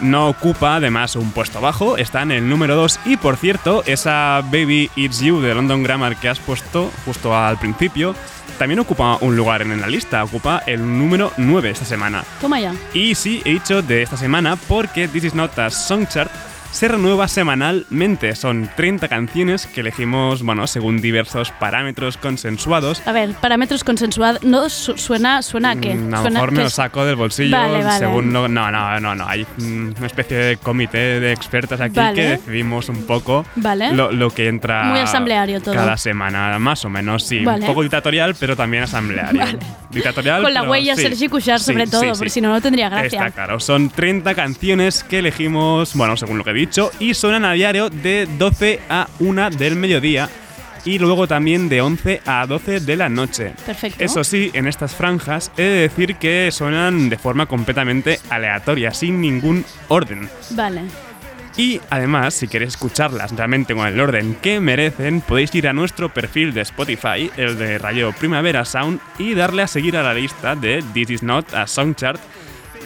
No 0.00 0.28
ocupa 0.28 0.76
además 0.76 1.14
un 1.16 1.30
puesto 1.30 1.60
bajo, 1.60 1.96
está 1.96 2.22
en 2.22 2.32
el 2.32 2.48
número 2.48 2.74
2 2.74 3.00
y 3.04 3.16
por 3.16 3.36
cierto, 3.36 3.84
esa 3.86 4.42
Baby 4.46 4.90
It's 4.96 5.20
You 5.20 5.40
de 5.40 5.54
London 5.54 5.82
Grammar 5.82 6.16
que 6.16 6.28
has 6.28 6.40
puesto 6.40 6.90
justo 7.04 7.36
al 7.36 7.58
principio, 7.58 8.14
también 8.58 8.80
ocupa 8.80 9.18
un 9.20 9.36
lugar 9.36 9.62
en 9.62 9.80
la 9.80 9.86
lista, 9.86 10.24
ocupa 10.24 10.62
el 10.66 10.80
número 10.98 11.32
9 11.36 11.70
esta 11.70 11.84
semana. 11.84 12.24
Toma 12.40 12.60
ya. 12.60 12.74
Y 12.92 13.14
sí, 13.14 13.42
he 13.44 13.50
dicho 13.50 13.80
de 13.82 14.02
esta 14.02 14.16
semana 14.16 14.56
porque 14.56 15.08
This 15.08 15.24
Is 15.24 15.34
Not 15.34 15.56
a 15.58 15.70
Song 15.70 16.06
Chart 16.08 16.30
se 16.72 16.88
renueva 16.88 17.28
semanalmente. 17.28 18.34
Son 18.34 18.68
30 18.76 19.06
canciones 19.08 19.66
que 19.66 19.80
elegimos, 19.82 20.42
bueno, 20.42 20.66
según 20.66 21.00
diversos 21.00 21.50
parámetros 21.52 22.16
consensuados. 22.16 23.06
A 23.06 23.12
ver, 23.12 23.34
parámetros 23.34 23.84
consensuados. 23.84 24.42
No 24.42 24.68
su- 24.68 24.96
suena, 24.98 25.42
suena 25.42 25.70
a 25.72 25.76
qué? 25.76 25.94
Mm, 25.94 26.14
A 26.14 26.22
lo 26.24 26.30
mejor 26.30 26.52
me 26.52 26.62
lo 26.64 26.70
saco 26.70 27.04
del 27.04 27.16
bolsillo 27.16 27.56
Vale, 27.56 27.84
vale. 27.84 27.98
según 27.98 28.32
lo- 28.32 28.48
no, 28.48 28.70
no, 28.70 28.98
no, 29.00 29.14
no. 29.14 29.28
Hay 29.28 29.46
mm, 29.58 29.92
una 29.98 30.06
especie 30.06 30.36
de 30.36 30.56
comité 30.56 31.20
de 31.20 31.32
expertas 31.32 31.80
aquí 31.80 31.96
Vale. 31.96 32.14
que 32.14 32.28
decidimos 32.30 32.88
un 32.88 33.04
poco 33.06 33.44
lo, 33.92 34.10
lo 34.10 34.30
que 34.30 34.48
entra 34.48 34.84
Muy 34.84 35.00
asambleario 35.00 35.60
todo. 35.60 35.74
cada 35.74 35.96
semana, 35.96 36.58
más 36.58 36.84
o 36.84 36.88
menos, 36.90 37.22
sí. 37.24 37.44
Un 37.46 37.60
poco 37.66 37.82
dictatorial, 37.82 38.34
pero 38.38 38.56
también 38.56 38.82
asambleario. 38.84 39.42
Dictatorial. 39.90 40.42
Con 40.42 40.54
la 40.54 40.60
pero 40.60 40.72
huella 40.72 40.96
sí. 40.96 41.02
Sergi 41.02 41.28
Sí, 41.28 41.58
sobre 41.58 41.86
todo, 41.86 42.00
sí. 42.02 42.08
porque 42.16 42.30
si 42.30 42.40
no, 42.40 42.48
no 42.50 42.60
tendría 42.60 42.88
gracia. 42.88 43.26
Está 43.26 43.30
claro, 43.30 43.60
son 43.60 43.90
30 43.90 44.34
canciones 44.34 45.04
que 45.04 45.18
elegimos, 45.18 45.94
bueno, 45.94 46.16
según 46.16 46.38
lo 46.38 46.44
que 46.44 46.50
he 46.50 46.54
dicho, 46.66 46.90
y 46.98 47.14
suenan 47.14 47.44
a 47.44 47.52
diario 47.52 47.90
de 47.90 48.28
12 48.38 48.80
a 48.88 49.08
1 49.18 49.50
del 49.50 49.76
mediodía. 49.76 50.28
y 50.84 50.98
luego 50.98 51.28
también 51.28 51.68
de 51.68 51.80
11 51.80 52.22
a 52.26 52.44
12 52.44 52.80
de 52.80 52.96
la 52.96 53.08
noche. 53.08 53.54
Perfecto. 53.64 54.02
Eso 54.02 54.24
sí, 54.24 54.50
en 54.52 54.66
estas 54.66 54.94
franjas 54.96 55.52
he 55.56 55.62
de 55.62 55.80
decir 55.82 56.16
que 56.16 56.50
suenan 56.50 57.08
de 57.08 57.18
forma 57.18 57.46
completamente 57.46 58.18
aleatoria, 58.30 58.92
sin 58.92 59.20
ningún 59.20 59.64
orden. 59.86 60.28
Vale. 60.50 60.82
Y 61.56 61.80
además, 61.90 62.34
si 62.34 62.48
queréis 62.48 62.72
escucharlas 62.74 63.30
realmente 63.30 63.74
con 63.74 63.86
el 63.86 64.00
orden 64.00 64.34
que 64.42 64.58
merecen, 64.58 65.20
podéis 65.20 65.54
ir 65.54 65.68
a 65.68 65.72
nuestro 65.72 66.08
perfil 66.08 66.52
de 66.52 66.62
Spotify, 66.62 67.30
el 67.36 67.56
de 67.58 67.78
Radio 67.78 68.12
Primavera 68.12 68.64
Sound, 68.64 68.98
y 69.18 69.34
darle 69.34 69.62
a 69.62 69.68
seguir 69.68 69.96
a 69.96 70.02
la 70.02 70.14
lista 70.14 70.56
de 70.56 70.82
This 70.94 71.10
Is 71.10 71.22
Not 71.22 71.52
a 71.54 71.66
Song 71.66 71.94
Chart, 71.94 72.20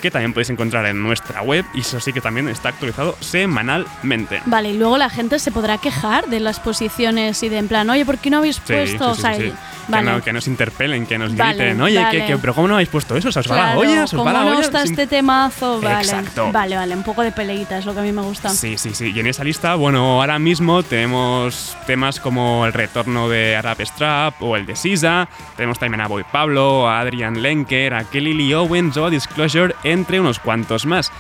que 0.07 0.11
también 0.13 0.33
podéis 0.33 0.51
encontrar 0.51 0.87
en 0.87 1.03
nuestra 1.03 1.43
web, 1.43 1.65
y 1.75 1.81
eso 1.81 2.01
sí 2.01 2.13
que 2.13 2.21
también 2.21 2.49
está 2.49 2.71
actualizado 2.71 3.17
semanalmente. 3.21 4.41
Vale, 4.47 4.71
y 4.71 4.79
luego 4.79 4.99
la 4.99 5.09
gente 5.11 5.39
se 5.39 5.51
podrá 5.51 5.79
quejar 5.79 6.27
de 6.27 6.41
las 6.41 6.61
posiciones 6.61 7.43
y 7.43 7.49
de 7.49 7.59
en 7.59 7.69
plan, 7.69 7.89
oye, 7.91 8.05
¿por 8.05 8.19
qué 8.19 8.31
no 8.31 8.39
habéis 8.39 8.61
puesto? 8.61 9.15
sí, 9.15 9.23
Que, 9.23 9.53
vale. 9.89 10.11
no- 10.11 10.23
que 10.23 10.33
nos 10.33 10.47
interpelen, 10.49 11.07
que 11.07 11.17
nos 11.19 11.35
Vale, 11.37 11.55
griten, 11.59 11.81
oye, 11.81 11.99
vale. 12.03 12.21
que, 12.21 12.27
que- 12.27 12.39
pero 12.39 12.55
¿cómo 12.55 12.69
no 12.69 12.75
habéis 12.75 12.89
puesto 12.89 13.17
eso? 13.17 13.31
¿Se 13.33 13.41
os 13.41 13.51
va 13.51 13.57
la 13.57 13.63
Claro, 13.65 13.81
olla? 13.81 13.95
¿Se 13.95 14.03
os 14.03 14.11
¿cómo 14.13 14.25
va 14.25 14.33
la 14.33 14.41
no 14.45 14.51
olla? 14.51 14.61
está 14.61 14.83
Sin- 14.83 14.93
este 14.93 15.07
temazo? 15.07 15.81
Vale. 15.81 16.01
Exacto. 16.01 16.51
Vale, 16.53 16.77
vale, 16.77 16.95
un 16.95 17.03
poco 17.03 17.23
de 17.23 17.33
peleita 17.33 17.79
es 17.79 17.87
lo 17.87 17.95
que 17.95 18.01
a 18.01 18.03
mí 18.03 18.13
me 18.13 18.23
gusta. 18.23 18.49
Sí, 18.51 18.77
sí, 18.79 18.91
sí. 18.95 19.13
Y 19.15 19.21
en 19.21 19.27
esa 19.27 19.43
lista, 19.45 19.75
bueno, 19.75 20.21
ahora 20.21 20.39
mismo 20.39 20.83
tenemos 20.83 21.77
temas 21.87 22.21
como 22.21 22.67
el 22.67 22.73
retorno 22.73 23.29
de 23.29 23.57
Arab 23.57 23.79
Strap 23.85 24.43
o 24.43 24.57
el 24.57 24.67
de 24.67 24.77
Sisa. 24.77 25.29
Tenemos 25.57 25.79
también 25.79 26.01
a 26.01 26.09
Boy 26.09 26.25
Pablo, 26.31 26.89
a 26.89 27.01
Adrian 27.01 27.41
Lenker, 27.43 27.95
a 27.95 28.05
Kelly 28.05 28.35
Lee 28.35 28.55
Owens 28.55 28.97
o 28.97 29.07
a 29.07 29.11
Disclosure, 29.11 29.75
entre 29.97 30.21
unos 30.21 30.39
cuantos 30.39 30.87
más. 30.87 31.11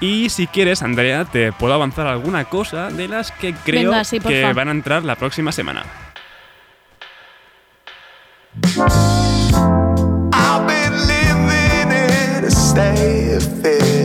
Y 0.00 0.30
si 0.30 0.46
quieres, 0.46 0.82
Andrea, 0.82 1.26
te 1.26 1.52
puedo 1.52 1.74
avanzar 1.74 2.06
alguna 2.06 2.46
cosa 2.46 2.88
de 2.88 3.06
las 3.06 3.32
que 3.32 3.52
creo 3.52 3.90
Venga, 3.90 4.04
sí, 4.04 4.18
que 4.18 4.50
van 4.54 4.68
a 4.68 4.70
entrar 4.70 5.04
la 5.04 5.16
próxima 5.16 5.52
semana. 5.52 5.84
I've 10.32 10.66
been 10.66 11.06
living 11.06 11.92
in 11.92 12.44
a 12.44 12.50
state 12.50 13.36
of 13.36 13.62
fear. 13.62 13.99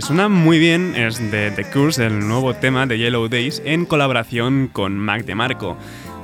Suena 0.00 0.28
muy 0.28 0.58
bien, 0.58 0.94
es 0.94 1.18
de 1.30 1.50
The 1.50 1.64
Curse, 1.64 2.06
el 2.06 2.26
nuevo 2.26 2.54
tema 2.54 2.86
de 2.86 2.98
Yellow 2.98 3.28
Days, 3.28 3.60
en 3.64 3.84
colaboración 3.84 4.68
con 4.72 4.96
Mac 4.96 5.24
DeMarco. 5.24 5.76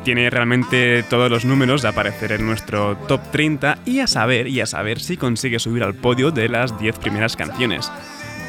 Tiene 0.05 0.31
realmente 0.31 1.03
todos 1.03 1.31
los 1.31 1.45
números 1.45 1.83
de 1.83 1.89
aparecer 1.89 2.33
en 2.33 2.47
nuestro 2.47 2.97
top 3.09 3.21
30 3.33 3.79
y 3.85 3.99
a 3.99 4.07
saber, 4.07 4.47
y 4.47 4.61
a 4.61 4.67
saber 4.67 5.01
si 5.01 5.17
consigue 5.17 5.59
subir 5.59 5.83
al 5.83 5.95
podio 5.95 6.31
de 6.31 6.49
las 6.49 6.79
10 6.79 6.99
primeras 6.99 7.37
canciones. 7.37 7.91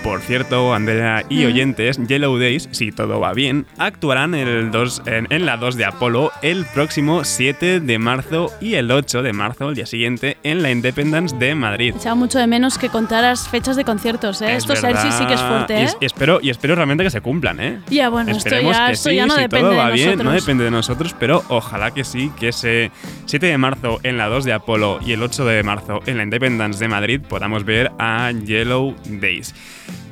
Por 0.03 0.21
cierto, 0.21 0.73
Andrea 0.73 1.25
y 1.29 1.45
oyentes, 1.45 1.99
Yellow 2.07 2.37
Days, 2.37 2.69
si 2.71 2.91
todo 2.91 3.19
va 3.19 3.33
bien, 3.33 3.65
actuarán 3.77 4.33
el 4.33 4.71
2 4.71 5.03
en, 5.05 5.27
en 5.29 5.45
la 5.45 5.57
2 5.57 5.75
de 5.75 5.85
Apolo 5.85 6.31
el 6.41 6.65
próximo 6.65 7.25
7 7.25 7.81
de 7.81 7.99
marzo 7.99 8.51
y 8.61 8.75
el 8.75 8.89
8 8.89 9.21
de 9.23 9.33
marzo, 9.33 9.69
el 9.69 9.75
día 9.75 9.85
siguiente, 9.85 10.37
en 10.43 10.63
la 10.63 10.71
Independence 10.71 11.35
de 11.35 11.53
Madrid. 11.53 11.93
Echaba 11.97 12.15
mucho 12.15 12.39
de 12.39 12.47
menos 12.47 12.77
que 12.77 12.89
contaras 12.89 13.49
fechas 13.49 13.75
de 13.75 13.83
conciertos, 13.83 14.41
¿eh? 14.41 14.55
Es 14.55 14.63
Esto 14.63 14.75
sí 14.75 15.25
que 15.27 15.33
es 15.33 15.41
fuerte, 15.41 15.73
Y 15.81 15.83
¿eh? 15.83 15.89
Y, 15.99 16.05
espero, 16.05 16.39
y 16.41 16.49
espero 16.49 16.75
realmente 16.75 17.03
que 17.03 17.09
se 17.09 17.21
cumplan, 17.21 17.59
¿eh? 17.59 17.79
Ya, 17.89 18.09
bueno, 18.09 18.31
esto 18.31 18.47
Esperemos 18.47 18.75
ya, 18.77 18.87
que 18.87 18.93
esto 18.93 19.09
sí, 19.09 19.15
ya 19.17 19.25
no 19.25 19.35
si 19.35 19.41
depende 19.41 19.69
todo 19.69 19.77
va 19.77 19.87
de 19.87 19.93
bien, 19.93 20.05
nosotros. 20.07 20.25
no 20.25 20.31
depende 20.31 20.63
de 20.63 20.71
nosotros, 20.71 21.15
pero 21.19 21.43
ojalá 21.49 21.91
que 21.91 22.03
sí, 22.05 22.31
que 22.39 22.49
ese 22.49 22.91
7 23.25 23.45
de 23.45 23.57
marzo 23.57 23.99
en 24.03 24.17
la 24.17 24.27
2 24.27 24.45
de 24.45 24.53
Apolo 24.53 24.99
y 25.05 25.11
el 25.11 25.21
8 25.21 25.45
de 25.45 25.61
marzo 25.63 25.99
en 26.05 26.17
la 26.17 26.23
Independence 26.23 26.79
de 26.79 26.87
Madrid 26.87 27.21
podamos 27.27 27.65
ver 27.65 27.91
a 27.99 28.31
Yellow 28.31 28.95
Days. 29.05 29.53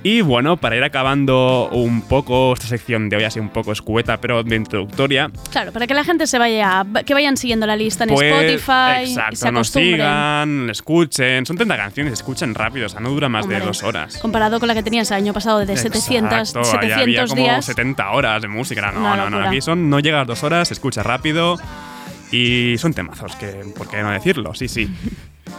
Y 0.07 0.21
bueno, 0.21 0.55
para 0.55 0.77
ir 0.77 0.85
acabando 0.85 1.67
un 1.69 2.01
poco 2.01 2.53
esta 2.53 2.65
sección 2.65 3.09
de 3.09 3.17
hoy 3.17 3.25
así 3.25 3.41
un 3.41 3.49
poco 3.49 3.73
escueta, 3.73 4.21
pero 4.21 4.41
de 4.41 4.55
introductoria, 4.55 5.29
Claro, 5.51 5.73
para 5.73 5.85
que 5.85 5.93
la 5.93 6.05
gente 6.05 6.27
se 6.27 6.39
vaya, 6.39 6.85
que 7.05 7.13
vayan 7.13 7.35
siguiendo 7.35 7.67
la 7.67 7.75
lista 7.75 8.05
en 8.05 8.11
pues, 8.11 8.31
Spotify 8.31 9.05
y 9.05 9.09
exacto, 9.09 9.35
se 9.35 9.51
nos 9.51 9.67
sigan, 9.67 10.69
escuchen, 10.69 11.45
son 11.45 11.57
30 11.57 11.75
canciones, 11.75 12.11
se 12.11 12.23
escuchan 12.23 12.55
rápido, 12.55 12.85
o 12.85 12.89
sea, 12.89 13.01
no 13.01 13.09
dura 13.09 13.27
más 13.27 13.49
de 13.49 13.55
Hombre, 13.55 13.67
dos 13.67 13.83
horas. 13.83 14.17
Comparado 14.19 14.61
con 14.61 14.69
la 14.69 14.75
que 14.75 14.81
tenías 14.81 15.11
el 15.11 15.17
año 15.17 15.33
pasado 15.33 15.65
de 15.65 15.75
700, 15.75 16.51
Exacto, 16.51 16.59
ahí 16.59 16.87
700 16.87 17.01
había 17.01 17.27
como 17.27 17.41
días. 17.41 17.65
70 17.65 18.11
horas 18.11 18.41
de 18.41 18.47
música. 18.47 18.89
No, 18.93 19.17
no, 19.17 19.29
no. 19.29 19.45
Aquí 19.45 19.59
son, 19.59 19.89
no 19.89 19.99
llega 19.99 20.21
a 20.21 20.25
dos 20.25 20.41
horas, 20.41 20.69
se 20.69 20.73
escucha 20.73 21.03
rápido 21.03 21.57
y 22.31 22.77
son 22.77 22.93
temazos, 22.93 23.35
que, 23.35 23.47
¿por 23.75 23.89
qué 23.89 24.01
no 24.01 24.11
decirlo? 24.11 24.55
Sí, 24.55 24.69
sí. 24.69 24.89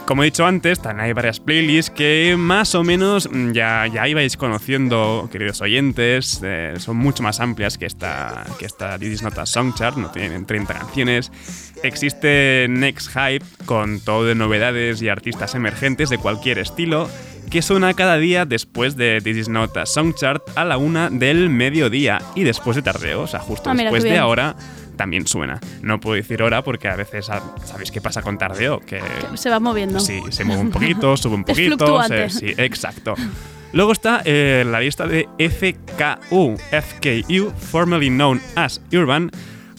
Como 0.05 0.23
he 0.23 0.25
dicho 0.25 0.45
antes, 0.45 0.79
también 0.79 1.05
hay 1.05 1.13
varias 1.13 1.39
playlists 1.39 1.91
que 1.91 2.35
más 2.37 2.73
o 2.75 2.83
menos 2.83 3.29
mm, 3.31 3.51
ya, 3.51 3.85
ya 3.87 4.07
ibais 4.07 4.37
conociendo, 4.37 5.29
queridos 5.31 5.61
oyentes. 5.61 6.41
eh, 6.43 6.75
son 6.79 6.97
mucho 6.97 7.23
más 7.23 7.39
amplias 7.39 7.77
que 7.77 7.85
esta, 7.85 8.45
que 8.57 8.65
esta 8.65 8.97
This 8.97 9.13
Is 9.13 9.23
Not 9.23 9.37
a 9.37 9.45
Song 9.45 9.73
Chart, 9.75 9.97
no 9.97 10.11
tienen 10.11 10.45
30 10.45 10.73
canciones. 10.73 11.31
Existe 11.83 12.67
Next 12.69 13.09
Hype 13.09 13.45
con 13.65 13.99
todo 13.99 14.25
de 14.25 14.35
novedades 14.35 15.01
y 15.01 15.09
artistas 15.09 15.55
emergentes 15.55 16.09
de 16.09 16.17
cualquier 16.17 16.59
estilo 16.59 17.09
que 17.49 17.61
suena 17.61 17.93
cada 17.93 18.17
día 18.17 18.45
después 18.45 18.95
de 18.95 19.21
This 19.23 19.37
Is 19.37 19.49
Not 19.49 19.75
a 19.77 19.85
Song 19.85 20.13
Chart 20.13 20.43
a 20.55 20.65
la 20.65 20.77
una 20.77 21.09
del 21.09 21.49
mediodía 21.49 22.21
y 22.35 22.43
después 22.43 22.75
de 22.75 22.83
tardeo, 22.83 23.21
o 23.21 23.27
sea, 23.27 23.39
justo 23.39 23.69
Ah, 23.69 23.73
mira, 23.73 23.91
después 23.91 24.03
de 24.03 24.17
ahora 24.17 24.55
también 24.99 25.25
suena. 25.25 25.61
No 25.81 26.01
puedo 26.01 26.15
decir 26.15 26.43
hora 26.43 26.61
porque 26.61 26.89
a 26.89 26.95
veces 26.97 27.29
ah, 27.29 27.41
sabéis 27.63 27.89
qué 27.89 28.01
pasa 28.01 28.21
con 28.21 28.37
tardeo, 28.37 28.81
que 28.81 29.01
Se 29.35 29.49
va 29.49 29.61
moviendo. 29.61 29.97
sí, 30.01 30.19
se 30.29 30.43
mueve 30.43 30.61
un 30.61 30.71
poquito, 30.71 31.15
sube 31.17 31.35
un 31.35 31.45
poquito, 31.45 32.03
sí, 32.27 32.53
exacto. 32.57 33.15
Luego 33.71 33.93
está 33.93 34.21
eh, 34.25 34.65
la 34.67 34.81
lista 34.81 35.07
de 35.07 35.29
FKU, 35.39 36.57
FKU, 36.57 37.49
formerly 37.71 38.09
known 38.09 38.41
as 38.57 38.81
Urban, 38.91 39.31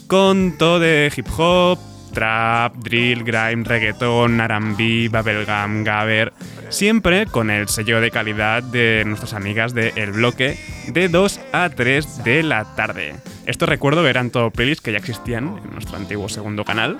con 0.07 0.57
todo 0.57 0.81
de 0.81 1.13
hip 1.15 1.27
hop, 1.37 1.79
trap, 2.13 2.75
drill, 2.77 3.25
grime, 3.25 3.65
reggaeton, 3.65 4.41
R&B, 4.41 5.09
bubblegum, 5.11 5.85
gabber, 5.85 6.33
siempre 6.69 7.27
con 7.27 7.51
el 7.51 7.69
sello 7.69 8.01
de 8.01 8.11
calidad 8.11 8.63
de 8.63 9.03
nuestras 9.07 9.35
amigas 9.35 9.75
de 9.75 9.93
El 9.97 10.13
Bloque, 10.13 10.59
de 10.89 11.09
2 11.09 11.41
a 11.53 11.69
3 11.71 12.25
de 12.25 12.43
la 12.43 12.75
tarde. 12.77 13.15
Esto 13.47 13.67
recuerdo 13.67 14.03
que 14.03 14.11
eran 14.11 14.31
todo 14.31 14.51
playlists 14.51 14.83
que 14.83 14.93
ya 14.93 14.99
existían 14.99 15.59
en 15.65 15.73
nuestro 15.73 15.97
antiguo 15.97 16.29
segundo 16.29 16.65
canal 16.65 16.99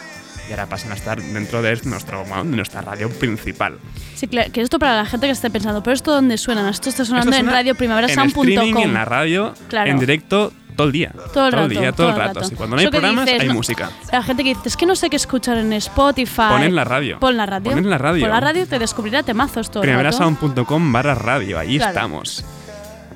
y 0.49 0.53
ahora 0.53 0.67
pasan 0.67 0.91
a 0.91 0.95
estar 0.97 1.23
dentro 1.23 1.63
de 1.63 1.79
nuestro, 1.85 2.25
de 2.25 2.45
nuestra 2.57 2.81
radio 2.81 3.09
principal. 3.09 3.79
Sí, 4.17 4.27
claro, 4.27 4.51
que 4.53 4.61
esto 4.63 4.81
para 4.81 4.97
la 4.97 5.07
gente 5.07 5.27
que 5.27 5.33
esté 5.33 5.49
pensando, 5.49 5.81
pero 5.83 5.95
esto 5.95 6.11
dónde 6.13 6.37
suena? 6.39 6.69
Esto 6.69 6.89
está 6.89 7.05
sonando 7.05 7.31
Esto 7.31 7.39
en 7.41 7.47
suena 7.47 7.61
en 7.61 7.65
radioprimaverasound.com. 7.67 8.49
streaming, 8.49 8.83
en 8.83 8.95
la 8.95 9.05
radio, 9.05 9.55
Claro. 9.69 9.91
en 9.91 9.99
directo, 10.01 10.53
todo 10.71 10.87
el 10.87 10.93
día. 10.93 11.13
Todo 11.33 11.47
el 11.47 11.53
rato. 11.53 11.69
día, 11.69 11.93
todo, 11.93 12.09
el 12.11 12.17
rato. 12.17 12.45
Sí, 12.45 12.55
cuando 12.55 12.77
no 12.77 12.81
hay 12.83 12.89
programas, 12.89 13.27
dices, 13.27 13.41
hay 13.43 13.49
no- 13.49 13.55
música. 13.55 13.91
La 14.13 14.23
gente 14.23 14.43
que 14.45 14.51
dice, 14.51 14.69
es 14.69 14.77
que 14.77 14.87
no 14.87 14.97
sé 14.97 15.11
qué 15.11 15.17
escuchar 15.17 15.59
en 15.59 15.73
Spotify. 15.75 16.43
Pon 16.51 16.63
en 16.63 16.75
la 16.75 16.85
radio. 16.85 17.19
Pon 17.21 17.37
la 17.37 17.47
radio. 17.47 17.71
Pon 17.71 17.79
en 17.79 17.91
la 17.91 17.99
radio. 17.99 18.21
Pon 18.23 18.31
la 18.31 18.41
radio 18.41 18.67
te 18.67 18.79
descubrirá 18.79 19.23
temazos 19.23 19.71
todo 19.71 19.83
el 19.83 19.89
rato. 19.91 19.99
Primaverasound.com 19.99 20.93
barra 20.93 21.15
radio, 21.15 21.59
ahí 21.59 21.77
Claro. 21.77 21.93
estamos. 21.93 22.45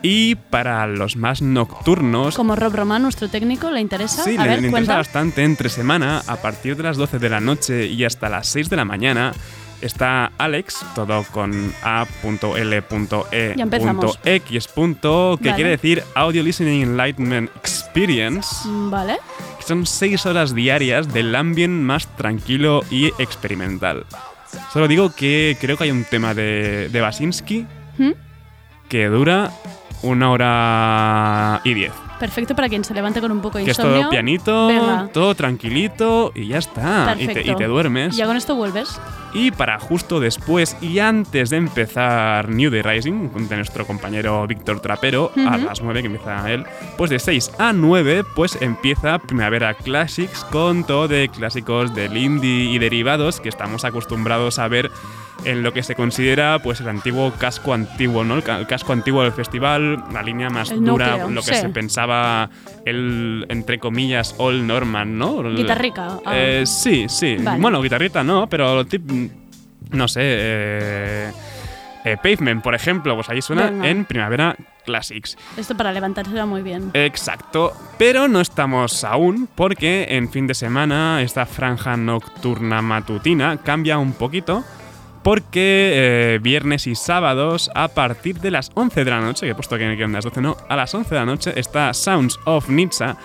Y 0.03 0.35
para 0.35 0.87
los 0.87 1.17
más 1.17 1.41
nocturnos, 1.41 2.37
Como 2.37 2.55
Rob 2.57 2.75
Román, 2.75 3.01
nuestro 3.03 3.29
técnico, 3.31 3.71
¿le 3.71 3.81
interesa? 3.81 4.23
Sí, 4.25 4.37
a 4.37 4.43
le, 4.43 4.49
ver, 4.49 4.61
le 4.61 4.67
interesa 4.69 4.97
bastante. 4.97 5.45
Entre 5.45 5.71
semana, 5.71 6.23
a 6.27 6.37
partir 6.37 6.77
de 6.77 6.83
las 6.83 6.99
12 6.99 7.19
de 7.19 7.31
la 7.31 7.41
noche 7.41 7.87
y 7.87 8.05
hasta 8.05 8.29
las 8.29 8.47
6 8.49 8.69
de 8.69 8.77
la 8.77 8.85
mañana, 8.85 9.33
está 9.87 10.33
Alex, 10.39 10.85
todo 10.95 11.25
con 11.33 11.73
a.l.e.x. 11.83 13.61
Empezamos. 13.61 14.19
que 15.41 15.51
Vale. 15.51 15.55
quiere 15.57 15.71
decir 15.71 16.03
Audio 16.15 16.43
Listening 16.43 16.83
Enlightenment 16.83 17.51
Experience, 17.57 18.49
Vale. 18.65 19.19
que 19.59 19.63
son 19.65 19.87
6 19.87 20.27
horas 20.27 20.55
diarias 20.55 21.13
del 21.13 21.35
ambiente 21.35 21.83
más 21.83 22.07
tranquilo 22.17 22.83
y 22.91 23.07
experimental. 23.19 24.07
Solo 24.73 24.89
digo 24.89 25.15
que 25.15 25.57
creo 25.61 25.77
que 25.77 25.85
hay 25.85 25.91
un 25.91 26.05
tema 26.05 26.33
de, 26.35 26.89
de 26.89 27.01
Basinski 27.01 27.67
¿Mm? 27.99 28.11
que 28.89 29.07
dura 29.07 29.51
una 30.03 30.31
hora 30.31 31.61
y 31.65 31.75
diez. 31.75 31.93
Perfecto 32.25 32.55
para 32.55 32.71
quien 32.71 32.83
se 32.85 32.95
levante 32.95 33.21
con 33.21 33.31
un 33.33 33.43
poco 33.43 33.59
de 33.59 33.67
Que 33.67 33.73
es 33.73 33.79
insomnio. 33.79 34.01
todo 34.01 34.11
pianito, 34.11 34.69
Venga. 34.69 35.11
todo 35.13 35.35
tranquilito 35.35 36.33
y 36.35 36.47
ya 36.47 36.57
está. 36.57 37.15
Y 37.19 37.27
te, 37.29 37.43
y 37.43 37.55
te 37.55 37.67
duermes. 37.67 38.17
Ya 38.17 38.25
con 38.25 38.35
esto 38.35 38.55
vuelves. 38.55 38.99
Y 39.35 39.51
para 39.51 39.79
justo 39.79 40.21
después 40.21 40.75
y 40.81 41.01
antes 41.01 41.51
de 41.51 41.59
empezar 41.59 42.49
New 42.49 42.71
Day 42.71 42.81
Rising, 42.81 43.29
de 43.47 43.57
nuestro 43.57 43.87
compañero 43.87 44.47
Víctor 44.47 44.81
Trapero, 44.81 45.33
a 45.37 45.59
las 45.59 45.83
9 45.83 46.01
que 46.01 46.07
empieza 46.07 46.51
él, 46.51 46.65
pues 46.97 47.11
de 47.11 47.19
6 47.19 47.51
a 47.59 47.75
9 47.75 48.25
pues 48.35 48.57
empieza 48.63 49.19
Primavera 49.19 49.75
Classics 49.75 50.45
con 50.45 50.85
todo 50.85 51.07
de 51.09 51.29
clásicos 51.29 51.95
del 51.95 52.17
indie 52.17 52.71
y 52.71 52.79
derivados 52.79 53.39
que 53.39 53.51
estamos 53.51 53.85
acostumbrados 53.85 54.59
a 54.59 54.67
ver 54.69 54.91
en 55.45 55.63
lo 55.63 55.73
que 55.73 55.83
se 55.83 55.95
considera 55.95 56.59
pues 56.63 56.81
el 56.81 56.89
antiguo 56.89 57.33
casco 57.39 57.75
antiguo, 57.75 58.25
¿no? 58.25 58.37
El, 58.37 58.43
ca- 58.43 58.59
el 58.59 58.67
casco 58.67 58.93
antiguo 58.93 59.23
del 59.23 59.33
festival, 59.33 60.05
la 60.13 60.23
línea 60.23 60.49
más 60.51 60.71
El 60.71 60.85
dura, 60.85 61.09
núcleo, 61.09 61.31
lo 61.31 61.43
que 61.43 61.55
sí. 61.55 61.61
se 61.61 61.69
pensaba 61.71 62.49
el, 62.87 63.45
entre 63.49 63.79
comillas, 63.79 64.35
All 64.39 64.67
Norman, 64.67 65.19
¿no? 65.19 65.43
Guitarrica, 65.55 66.19
ah. 66.25 66.33
Eh, 66.37 66.65
sí, 66.67 67.07
sí. 67.09 67.37
Vale. 67.41 67.61
Bueno, 67.61 67.83
guitarrita 67.83 68.23
no, 68.25 68.47
pero 68.49 68.85
tip- 68.87 69.31
no 69.91 70.09
sé, 70.09 70.21
eh, 70.23 71.31
eh, 72.05 72.17
Pavement, 72.23 72.63
por 72.63 72.75
ejemplo, 72.75 73.15
pues 73.15 73.29
ahí 73.29 73.41
suena 73.43 73.71
Venga. 73.71 73.89
en 73.89 74.05
Primavera 74.05 74.57
Classics. 74.85 75.37
Esto 75.57 75.75
para 75.77 75.93
levantarse 75.93 76.33
va 76.35 76.45
muy 76.47 76.63
bien. 76.63 76.91
Exacto, 76.95 77.73
pero 77.99 78.29
no 78.29 78.41
estamos 78.41 79.03
aún 79.05 79.49
porque 79.55 80.07
en 80.11 80.31
fin 80.31 80.47
de 80.47 80.55
semana 80.55 81.23
esta 81.23 81.47
franja 81.47 81.97
nocturna 81.97 82.83
matutina 82.83 83.57
cambia 83.59 83.97
un 83.99 84.13
poquito 84.13 84.63
porque 85.25 85.93
eh, 86.35 86.39
viernes 86.41 86.87
y 86.87 86.95
sábados 86.95 87.71
a 87.75 87.89
partir 87.89 88.41
de 88.41 88.51
las 88.51 88.71
11 88.75 89.05
de 89.05 89.11
la 89.11 89.21
noche, 89.21 89.47
que 89.47 89.53
he 89.53 89.55
puesto 89.55 89.79
que 89.79 89.97
que 89.97 90.03
en 90.05 90.13
las 90.13 90.23
12 90.23 90.43
no, 90.43 90.57
a 90.69 90.77
las 90.77 90.95
11 90.95 91.09
de 91.09 91.17
la 91.17 91.25
noche 91.25 91.59
está 91.59 91.93
Sounds 91.95 92.39
of 92.45 92.69
Nizza 92.69 93.17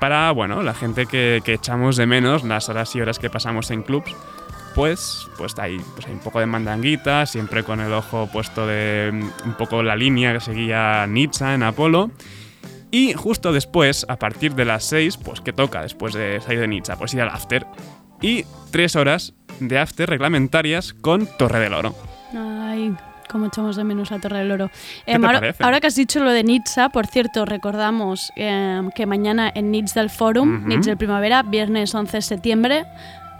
para, 0.00 0.32
bueno, 0.32 0.62
la 0.62 0.74
gente 0.74 1.06
que, 1.06 1.42
echamos 1.46 1.96
de 1.96 2.06
menos 2.06 2.42
las 2.42 2.68
horas 2.68 2.96
y 2.96 3.00
horas 3.00 3.20
que 3.20 3.30
pasamos 3.30 3.70
en 3.70 3.82
clubs. 3.82 4.16
Pues, 4.74 5.28
pues 5.36 5.56
hay, 5.58 5.78
pues 5.94 6.06
hay 6.06 6.14
un 6.14 6.20
poco 6.20 6.40
de 6.40 6.46
mandanguita, 6.46 7.26
siempre 7.26 7.62
con 7.62 7.80
el 7.80 7.92
ojo 7.92 8.26
puesto 8.32 8.66
de 8.66 9.10
mm, 9.12 9.48
un 9.48 9.54
poco 9.54 9.82
la 9.82 9.94
línea 9.94 10.32
que 10.32 10.40
seguía 10.40 11.06
Nizza 11.06 11.54
en 11.54 11.62
Apolo. 11.62 12.10
Y 12.90 13.12
justo 13.12 13.52
después, 13.52 14.06
a 14.08 14.16
partir 14.16 14.54
de 14.54 14.64
las 14.64 14.84
6, 14.86 15.18
pues 15.18 15.40
¿qué 15.42 15.52
toca 15.52 15.82
después 15.82 16.14
de 16.14 16.40
salir 16.40 16.60
de 16.60 16.68
Nizza? 16.68 16.96
Pues 16.96 17.12
ir 17.12 17.20
al 17.20 17.28
after. 17.28 17.66
Y 18.22 18.44
tres 18.70 18.96
horas 18.96 19.34
de 19.60 19.78
after 19.78 20.08
reglamentarias 20.08 20.92
con 20.94 21.26
Torre 21.38 21.60
del 21.60 21.74
Oro. 21.74 21.94
Ay, 22.34 22.94
cómo 23.28 23.46
echamos 23.46 23.76
de 23.76 23.84
menos 23.84 24.10
la 24.10 24.18
Torre 24.20 24.38
del 24.38 24.50
Oro. 24.52 24.70
¿Qué 25.04 25.12
Em, 25.12 25.20
te 25.20 25.26
ahora, 25.26 25.54
ahora 25.60 25.80
que 25.80 25.88
has 25.88 25.96
dicho 25.96 26.20
lo 26.22 26.30
de 26.30 26.44
Nizza, 26.44 26.88
por 26.88 27.06
cierto, 27.06 27.44
recordamos 27.44 28.32
em, 28.36 28.90
que 28.92 29.06
mañana 29.06 29.50
en 29.54 29.70
Nizza 29.70 30.00
del 30.00 30.10
Forum, 30.10 30.58
Ujú. 30.60 30.68
Nizza 30.68 30.90
del 30.90 30.96
Primavera, 30.96 31.42
viernes 31.42 31.94
11 31.94 32.16
de 32.18 32.22
septiembre, 32.22 32.84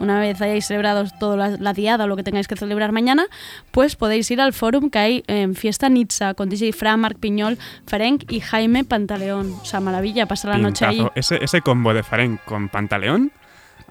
una 0.00 0.18
vez 0.18 0.40
hayáis 0.42 0.66
celebrado 0.66 1.04
toda 1.20 1.36
la, 1.36 1.50
la 1.50 1.72
diada 1.72 2.04
o 2.04 2.06
lo 2.08 2.16
que 2.16 2.24
tengáis 2.24 2.48
que 2.48 2.56
celebrar 2.56 2.90
mañana, 2.90 3.26
pues 3.70 3.94
podéis 3.94 4.28
ir 4.32 4.40
al 4.40 4.52
Forum 4.52 4.90
que 4.90 4.98
hay 4.98 5.24
en 5.28 5.54
Fiesta 5.54 5.88
Nizza 5.88 6.34
con 6.34 6.48
DJ 6.48 6.72
Fran, 6.72 6.98
Marc 6.98 7.18
Piñol, 7.18 7.56
Ferenc 7.86 8.30
y 8.32 8.40
Jaime 8.40 8.82
Pantaleón. 8.82 9.52
O 9.52 9.64
sea, 9.64 9.78
maravilla, 9.78 10.26
pasar 10.26 10.50
la 10.52 10.58
noche 10.58 10.84
ahí. 10.86 11.06
Ese, 11.14 11.42
ese 11.44 11.60
combo 11.60 11.94
de 11.94 12.02
Faren 12.02 12.40
con 12.44 12.68
Pantaleón 12.68 13.30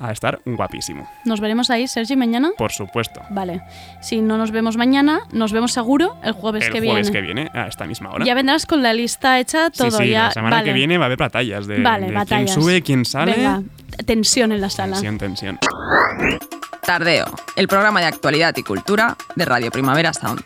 a 0.01 0.11
estar 0.11 0.39
guapísimo. 0.45 1.07
Nos 1.25 1.39
veremos 1.39 1.69
ahí, 1.69 1.87
Sergi, 1.87 2.15
mañana. 2.15 2.51
Por 2.57 2.71
supuesto. 2.71 3.21
Vale. 3.29 3.61
Si 4.01 4.21
no 4.21 4.37
nos 4.37 4.51
vemos 4.51 4.77
mañana, 4.77 5.21
nos 5.31 5.51
vemos 5.53 5.71
seguro 5.71 6.15
el 6.23 6.33
jueves 6.33 6.65
el 6.67 6.73
que 6.73 6.79
jueves 6.81 7.11
viene. 7.11 7.27
que 7.27 7.33
viene, 7.33 7.51
a 7.53 7.67
esta 7.67 7.85
misma 7.85 8.11
hora. 8.11 8.25
Ya 8.25 8.33
vendrás 8.33 8.65
con 8.65 8.81
la 8.81 8.93
lista 8.93 9.39
hecha, 9.39 9.69
todo 9.69 9.91
sí, 9.91 10.05
sí, 10.05 10.09
ya. 10.09 10.23
la 10.25 10.31
semana 10.31 10.55
vale. 10.57 10.69
que 10.69 10.73
viene 10.73 10.97
va 10.97 11.05
a 11.05 11.07
haber 11.07 11.17
batallas 11.19 11.67
de, 11.67 11.81
Vale, 11.81 12.07
de 12.07 12.13
batallas. 12.13 12.51
quién 12.51 12.61
sube, 12.63 12.81
quién 12.81 13.05
sale. 13.05 13.33
Venga, 13.33 13.61
tensión 14.05 14.51
en 14.51 14.61
la 14.61 14.69
sala. 14.69 14.93
Tensión, 14.93 15.17
tensión. 15.17 15.59
Tardeo, 16.81 17.25
el 17.55 17.67
programa 17.67 17.99
de 17.99 18.07
actualidad 18.07 18.55
y 18.57 18.63
cultura 18.63 19.15
de 19.35 19.45
Radio 19.45 19.71
Primavera 19.71 20.13
Sound. 20.13 20.41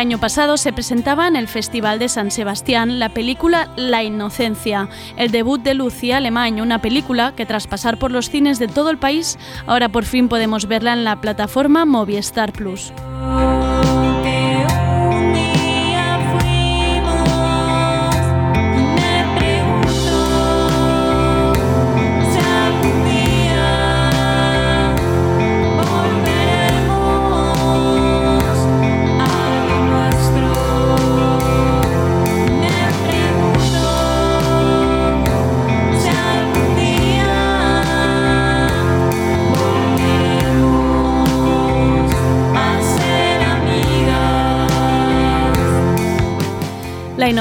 Año 0.00 0.18
pasado 0.18 0.56
se 0.56 0.72
presentaba 0.72 1.28
en 1.28 1.36
el 1.36 1.46
Festival 1.46 1.98
de 1.98 2.08
San 2.08 2.30
Sebastián 2.30 2.98
la 2.98 3.10
película 3.10 3.68
La 3.76 4.02
Inocencia, 4.02 4.88
el 5.16 5.30
debut 5.30 5.60
de 5.60 5.74
Lucía 5.74 6.16
Alemán, 6.16 6.60
una 6.60 6.80
película 6.80 7.34
que 7.36 7.44
tras 7.44 7.66
pasar 7.66 7.98
por 7.98 8.10
los 8.10 8.30
cines 8.30 8.58
de 8.58 8.66
todo 8.66 8.88
el 8.88 8.96
país, 8.96 9.38
ahora 9.66 9.90
por 9.90 10.06
fin 10.06 10.28
podemos 10.28 10.66
verla 10.66 10.94
en 10.94 11.04
la 11.04 11.20
plataforma 11.20 11.84
Movistar 11.84 12.52
Plus. 12.52 12.94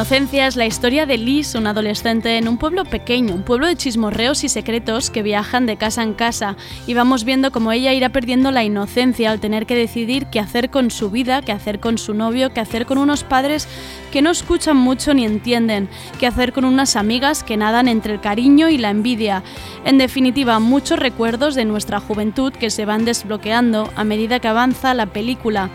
Inocencia 0.10 0.48
es 0.48 0.56
la 0.56 0.66
historia 0.66 1.06
de 1.06 1.20
Liz, 1.20 1.54
una 1.54 1.70
adolescente 1.70 2.40
en 2.40 2.48
un 2.48 2.58
pueblo 2.58 2.84
pequeño, 2.84 3.36
un 3.36 3.44
pueblo 3.44 3.68
de 3.68 3.76
chismorreos 3.76 4.44
y 4.44 4.50
secretos 4.50 5.12
que 5.12 5.22
viajan 5.22 5.68
de 5.68 5.78
casa 5.78 6.02
en 6.02 6.16
casa 6.16 6.58
y 6.88 6.96
vamos 6.96 7.26
viendo 7.26 7.52
cómo 7.52 7.72
ella 7.72 7.94
irá 7.94 8.10
perdiendo 8.10 8.50
la 8.50 8.64
inocencia 8.64 9.30
al 9.30 9.40
tener 9.40 9.68
que 9.68 9.76
decidir 9.76 10.26
qué 10.32 10.40
hacer 10.40 10.72
con 10.72 10.90
su 10.90 11.12
vida, 11.12 11.44
qué 11.44 11.52
hacer 11.52 11.80
con 11.80 12.00
su 12.00 12.16
novio, 12.16 12.52
qué 12.52 12.60
hacer 12.60 12.88
con 12.88 12.98
unos 12.98 13.24
padres 13.24 13.68
que 14.12 14.24
no 14.24 14.32
escuchan 14.32 14.78
mucho 14.78 15.14
ni 15.14 15.26
entienden, 15.26 15.88
qué 16.20 16.26
hacer 16.26 16.54
con 16.54 16.66
unas 16.66 16.96
amigas 16.96 17.44
que 17.44 17.56
nadan 17.56 17.88
entre 17.88 18.14
el 18.14 18.20
cariño 18.20 18.68
y 18.68 18.80
la 18.80 18.90
envidia. 18.90 19.44
En 19.86 20.00
definitiva, 20.00 20.58
muchos 20.58 20.98
recuerdos 20.98 21.54
de 21.54 21.66
nuestra 21.66 22.00
juventud 22.00 22.52
que 22.52 22.72
se 22.72 22.86
van 22.86 23.06
desbloqueando 23.06 23.92
a 23.96 24.04
medida 24.04 24.40
que 24.40 24.48
avanza 24.48 24.96
la 24.96 25.06
película. 25.06 25.70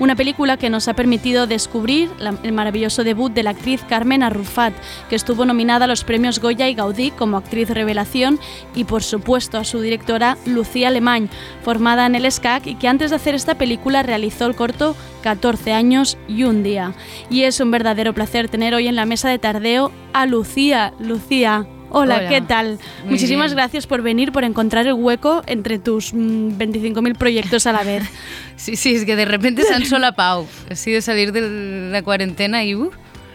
Una 0.00 0.16
película 0.16 0.56
que 0.56 0.70
nos 0.70 0.88
ha 0.88 0.94
permitido 0.94 1.46
descubrir 1.46 2.10
el 2.42 2.52
maravilloso 2.52 3.04
debut 3.04 3.32
de 3.32 3.44
la 3.44 3.50
actriz 3.50 3.82
Carmen 3.88 4.22
Arrufat, 4.22 4.74
que 5.08 5.16
estuvo 5.16 5.44
nominada 5.44 5.84
a 5.84 5.88
los 5.88 6.04
premios 6.04 6.40
Goya 6.40 6.68
y 6.68 6.74
Gaudí 6.74 7.10
como 7.12 7.36
actriz 7.36 7.70
revelación, 7.70 8.40
y 8.74 8.84
por 8.84 9.02
supuesto 9.02 9.58
a 9.58 9.64
su 9.64 9.80
directora 9.80 10.36
Lucía 10.46 10.88
Alemany, 10.88 11.28
formada 11.62 12.06
en 12.06 12.16
el 12.16 12.30
SCAC 12.30 12.66
y 12.66 12.74
que 12.74 12.88
antes 12.88 13.10
de 13.10 13.16
hacer 13.16 13.34
esta 13.34 13.54
película 13.56 14.02
realizó 14.02 14.46
el 14.46 14.56
corto 14.56 14.96
14 15.22 15.72
años 15.72 16.18
y 16.28 16.44
un 16.44 16.62
día. 16.62 16.92
Y 17.30 17.42
es 17.42 17.60
un 17.60 17.70
verdadero 17.70 18.12
placer 18.12 18.48
tener 18.48 18.74
hoy 18.74 18.88
en 18.88 18.96
la 18.96 19.06
mesa 19.06 19.28
de 19.28 19.38
tardeo 19.38 19.92
a 20.12 20.26
Lucía. 20.26 20.92
Lucía. 20.98 21.66
Hola, 21.96 22.16
Hola. 22.18 22.28
¿qué 22.28 22.40
tal? 22.40 22.78
Muy 23.04 23.12
Muchísimas 23.12 23.52
bien. 23.52 23.56
gracias 23.58 23.86
por 23.86 24.02
venir, 24.02 24.32
por 24.32 24.42
encontrar 24.44 24.86
el 24.86 24.94
hueco 24.94 25.42
entre 25.46 25.78
tus 25.78 26.12
mm, 26.12 26.58
25.000 26.58 27.16
proyectos 27.16 27.66
a 27.66 27.72
la 27.72 27.82
vez. 27.84 28.02
Sí, 28.56 28.76
sí, 28.76 28.94
es 28.94 29.04
que 29.04 29.16
de 29.16 29.24
repente 29.24 29.62
se 29.64 29.74
han 29.74 29.84
solapado. 29.84 30.46
Ha 30.70 30.74
sido 30.76 31.00
salir 31.02 31.32
de 31.32 31.90
la 31.90 32.02
cuarentena 32.02 32.64
y... 32.64 32.74
uh, 32.74 32.90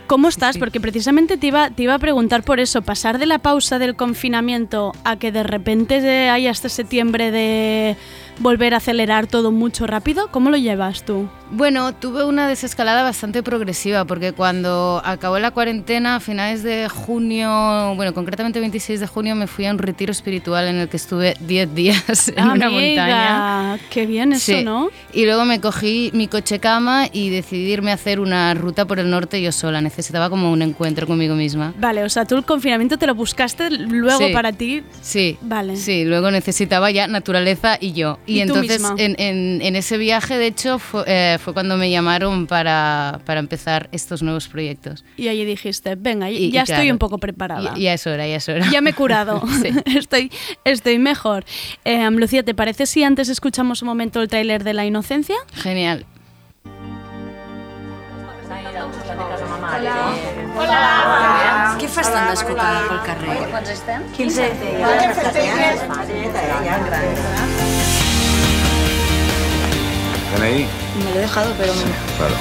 ¿Cómo 0.08 0.28
estás? 0.28 0.58
Porque 0.58 0.80
precisamente 0.80 1.38
te 1.38 1.48
iba, 1.48 1.70
te 1.70 1.84
iba 1.84 1.94
a 1.94 2.00
preguntar 2.00 2.42
por 2.44 2.60
eso, 2.60 2.82
pasar 2.82 3.20
de 3.20 3.28
la 3.28 3.38
pausa 3.38 3.78
del 3.80 3.96
confinamiento 3.96 4.92
a 5.04 5.18
que 5.18 5.32
de 5.32 5.44
repente 5.44 6.02
de- 6.02 6.30
hay 6.30 6.48
hasta 6.48 6.68
septiembre 6.68 7.30
de 7.32 7.96
volver 8.40 8.74
a 8.74 8.78
acelerar 8.78 9.28
todo 9.28 9.52
mucho 9.52 9.86
rápido, 9.88 10.30
¿cómo 10.32 10.50
lo 10.50 10.58
llevas 10.58 11.04
tú? 11.04 11.28
Bueno, 11.52 11.94
tuve 11.96 12.24
una 12.26 12.48
desescalada 12.48 13.02
bastante 13.02 13.42
progresiva 13.42 14.06
porque 14.06 14.34
cuando 14.34 15.02
acabó 15.04 15.40
la 15.40 15.50
cuarentena 15.50 16.18
a 16.18 16.20
finales 16.20 16.62
de 16.62 16.88
junio, 16.90 17.94
bueno, 17.96 18.14
concretamente 18.14 18.60
26 18.60 19.00
de 19.00 19.08
junio, 19.08 19.36
me 19.36 19.48
fui 19.48 19.66
a 19.66 19.72
un 19.72 19.80
retiro 19.80 20.12
espiritual 20.12 20.68
en 20.68 20.76
el 20.76 20.90
que 20.90 20.98
estuve 20.98 21.36
10 21.42 21.74
días 21.74 22.28
en 22.36 22.44
una 22.44 22.68
Amiga, 22.68 22.70
montaña. 22.70 23.80
Qué 23.90 24.06
bien 24.06 24.34
eso, 24.34 24.46
Sí. 24.58 24.64
¿no? 24.64 24.90
Y 25.12 25.26
luego 25.26 25.44
me 25.46 25.60
cogí 25.60 26.12
mi 26.14 26.28
coche 26.28 26.60
cama 26.60 27.08
y 27.12 27.30
decidí 27.30 27.72
irme 27.72 27.90
a 27.92 27.96
hacer 27.96 28.20
una 28.20 28.54
ruta 28.54 28.86
por 28.86 29.00
el 29.00 29.10
norte 29.10 29.42
yo 29.42 29.52
sola. 29.52 29.82
Necesitaba 29.82 30.30
como 30.30 30.52
un 30.52 30.62
encuentro 30.62 31.08
conmigo 31.08 31.34
misma. 31.36 31.74
Vale, 31.80 32.04
o 32.04 32.10
sea, 32.10 32.26
tú 32.26 32.36
el 32.38 32.46
confinamiento 32.46 32.98
te 33.00 33.08
lo 33.08 33.16
buscaste 33.16 33.72
luego 33.72 34.20
Sí. 34.28 34.34
para 34.34 34.52
ti. 34.54 34.84
Sí, 35.02 35.38
Vale. 35.42 35.78
sí, 35.78 36.06
luego 36.06 36.30
necesitaba 36.30 36.92
ya 36.92 37.08
naturaleza 37.08 37.78
y 37.80 37.94
yo. 37.94 38.20
Y, 38.30 38.42
entonces 38.42 38.82
en, 38.98 39.16
en- 39.20 39.62
en 39.62 39.76
ese 39.76 39.98
viaje, 39.98 40.38
de 40.38 40.48
hecho, 40.48 40.80
fue, 40.80 41.04
eh, 41.08 41.38
fue 41.44 41.54
cuando 41.54 41.78
me 41.78 41.90
llamaron 41.90 42.48
para, 42.48 43.20
para 43.26 43.40
empezar 43.40 43.90
estos 43.92 44.22
nuevos 44.22 44.48
proyectos. 44.48 45.04
Y 45.18 45.28
allí 45.28 45.46
dijiste, 45.46 45.96
venga, 45.96 46.30
Y- 46.30 46.52
ya 46.52 46.60
y 46.62 46.64
estoy 46.64 46.76
claro, 46.76 46.92
un 46.94 47.00
poco 47.00 47.18
preparada. 47.18 47.74
Y- 47.78 47.84
Ya 47.84 47.94
es 47.94 48.06
hora, 48.08 48.28
ya 48.28 48.36
es 48.38 48.48
hora. 48.50 48.70
Ya 48.72 48.82
me 48.82 48.92
he 48.92 48.94
curado. 48.94 49.42
Sí. 49.62 49.70
estoy, 49.98 50.32
estoy 50.64 51.00
mejor. 51.00 51.44
Eh, 51.86 52.10
Lucía, 52.12 52.44
¿te 52.44 52.54
parece 52.54 52.86
si 52.86 53.04
antes 53.04 53.30
escuchamos 53.30 53.82
un 53.82 53.88
momento 53.88 54.22
el 54.22 54.28
tráiler 54.28 54.64
de 54.64 54.74
La 54.74 54.86
Inocencia? 54.86 55.36
Genial. 55.54 56.06
Què 61.80 61.88
fas 61.88 62.10
tan 62.12 62.26
descocada 62.32 62.82
pel 62.90 63.00
carrer? 63.08 63.38
Quants 63.54 63.70
estem? 63.78 64.04
15. 64.18 64.50
¿DNI? 70.36 70.68
Me 71.04 71.12
lo 71.12 71.18
he 71.18 71.22
dejado, 71.22 71.54
pero... 71.58 71.74
Claro. 71.74 72.36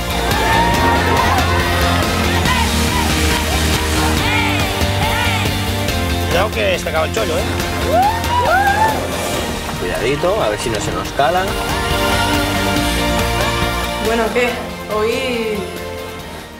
Cuidado 6.28 6.50
que 6.50 6.74
este 6.74 6.88
acaba 6.90 7.06
el 7.06 7.14
chollo, 7.14 7.38
¿eh? 7.38 7.42
Cuidadito, 9.80 10.42
a 10.42 10.48
ver 10.50 10.58
si 10.58 10.70
no 10.70 10.80
se 10.80 10.92
nos 10.92 11.08
cala. 11.12 11.44
Bueno, 14.06 14.24
¿qué? 14.34 14.50
Hoy... 14.94 15.58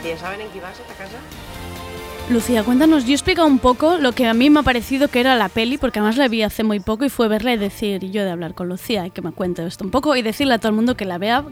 ¿Ya 0.03 0.17
saben 0.17 0.41
en 0.41 0.49
qué 0.49 0.61
vas 0.61 0.79
esta 0.79 0.93
casa? 0.93 1.17
Lucía, 2.29 2.63
cuéntanos, 2.63 3.05
yo 3.05 3.11
he 3.11 3.13
explicado 3.13 3.47
un 3.47 3.57
poco 3.57 3.97
lo 3.97 4.11
que 4.11 4.27
a 4.27 4.35
mí 4.35 4.51
me 4.51 4.59
ha 4.59 4.63
parecido 4.63 5.07
que 5.07 5.19
era 5.19 5.35
la 5.35 5.49
peli, 5.49 5.79
porque 5.79 5.97
además 5.97 6.15
la 6.15 6.27
vi 6.27 6.43
hace 6.43 6.63
muy 6.63 6.79
poco 6.79 7.03
y 7.03 7.09
fue 7.09 7.27
verla 7.27 7.53
y 7.53 7.57
decir, 7.57 8.11
yo 8.11 8.23
de 8.23 8.29
hablar 8.29 8.53
con 8.53 8.69
Lucía 8.69 9.07
y 9.07 9.09
que 9.09 9.23
me 9.23 9.31
cuente 9.31 9.65
esto 9.65 9.83
un 9.83 9.89
poco 9.89 10.15
y 10.15 10.21
decirle 10.21 10.53
a 10.53 10.59
todo 10.59 10.69
el 10.69 10.75
mundo 10.75 10.95
que 10.95 11.05
la 11.05 11.17
vea, 11.17 11.43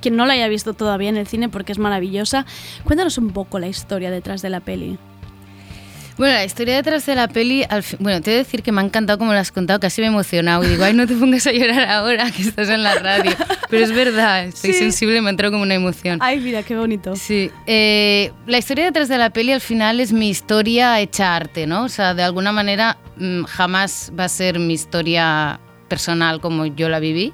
quien 0.00 0.14
no 0.14 0.26
la 0.26 0.34
haya 0.34 0.46
visto 0.46 0.72
todavía 0.72 1.08
en 1.08 1.16
el 1.16 1.26
cine 1.26 1.48
porque 1.48 1.72
es 1.72 1.78
maravillosa. 1.78 2.46
Cuéntanos 2.84 3.18
un 3.18 3.30
poco 3.30 3.58
la 3.58 3.66
historia 3.66 4.12
detrás 4.12 4.40
de 4.40 4.50
la 4.50 4.60
peli. 4.60 4.98
Bueno, 6.20 6.34
la 6.34 6.44
historia 6.44 6.74
detrás 6.76 7.06
de 7.06 7.14
la 7.14 7.28
peli, 7.28 7.64
al 7.66 7.82
fin- 7.82 7.98
bueno, 7.98 8.20
te 8.20 8.30
he 8.30 8.34
de 8.34 8.38
decir 8.40 8.62
que 8.62 8.72
me 8.72 8.82
ha 8.82 8.84
encantado 8.84 9.18
como 9.18 9.32
la 9.32 9.40
has 9.40 9.50
contado, 9.50 9.80
casi 9.80 10.02
me 10.02 10.08
he 10.08 10.10
emocionado 10.10 10.62
y 10.62 10.68
digo, 10.68 10.84
ay, 10.84 10.92
no 10.92 11.06
te 11.06 11.14
pongas 11.14 11.46
a 11.46 11.52
llorar 11.52 11.88
ahora 11.88 12.30
que 12.30 12.42
estás 12.42 12.68
en 12.68 12.82
la 12.82 12.94
radio. 12.96 13.32
Pero 13.70 13.84
es 13.84 13.90
verdad, 13.90 14.44
estoy 14.44 14.74
Sí. 14.74 14.78
sensible, 14.80 15.22
me 15.22 15.28
ha 15.28 15.30
entrado 15.30 15.52
como 15.52 15.62
una 15.62 15.74
emoción. 15.76 16.18
Ay, 16.20 16.38
mira, 16.40 16.62
qué 16.62 16.76
bonito. 16.76 17.16
Sí, 17.16 17.50
eh, 17.66 18.32
la 18.46 18.58
historia 18.58 18.84
detrás 18.84 19.08
de 19.08 19.16
la 19.16 19.30
peli 19.30 19.52
al 19.52 19.62
final 19.62 19.98
es 19.98 20.12
mi 20.12 20.28
historia 20.28 21.00
hecha 21.00 21.34
arte, 21.34 21.66
¿no? 21.66 21.84
O 21.84 21.88
sea, 21.88 22.12
de 22.12 22.22
alguna 22.22 22.52
manera 22.52 22.98
mm, 23.16 23.44
jamás 23.44 24.12
va 24.18 24.24
a 24.24 24.28
ser 24.28 24.58
mi 24.58 24.74
historia 24.74 25.58
personal 25.88 26.42
como 26.42 26.66
yo 26.66 26.90
la 26.90 27.00
viví. 27.00 27.32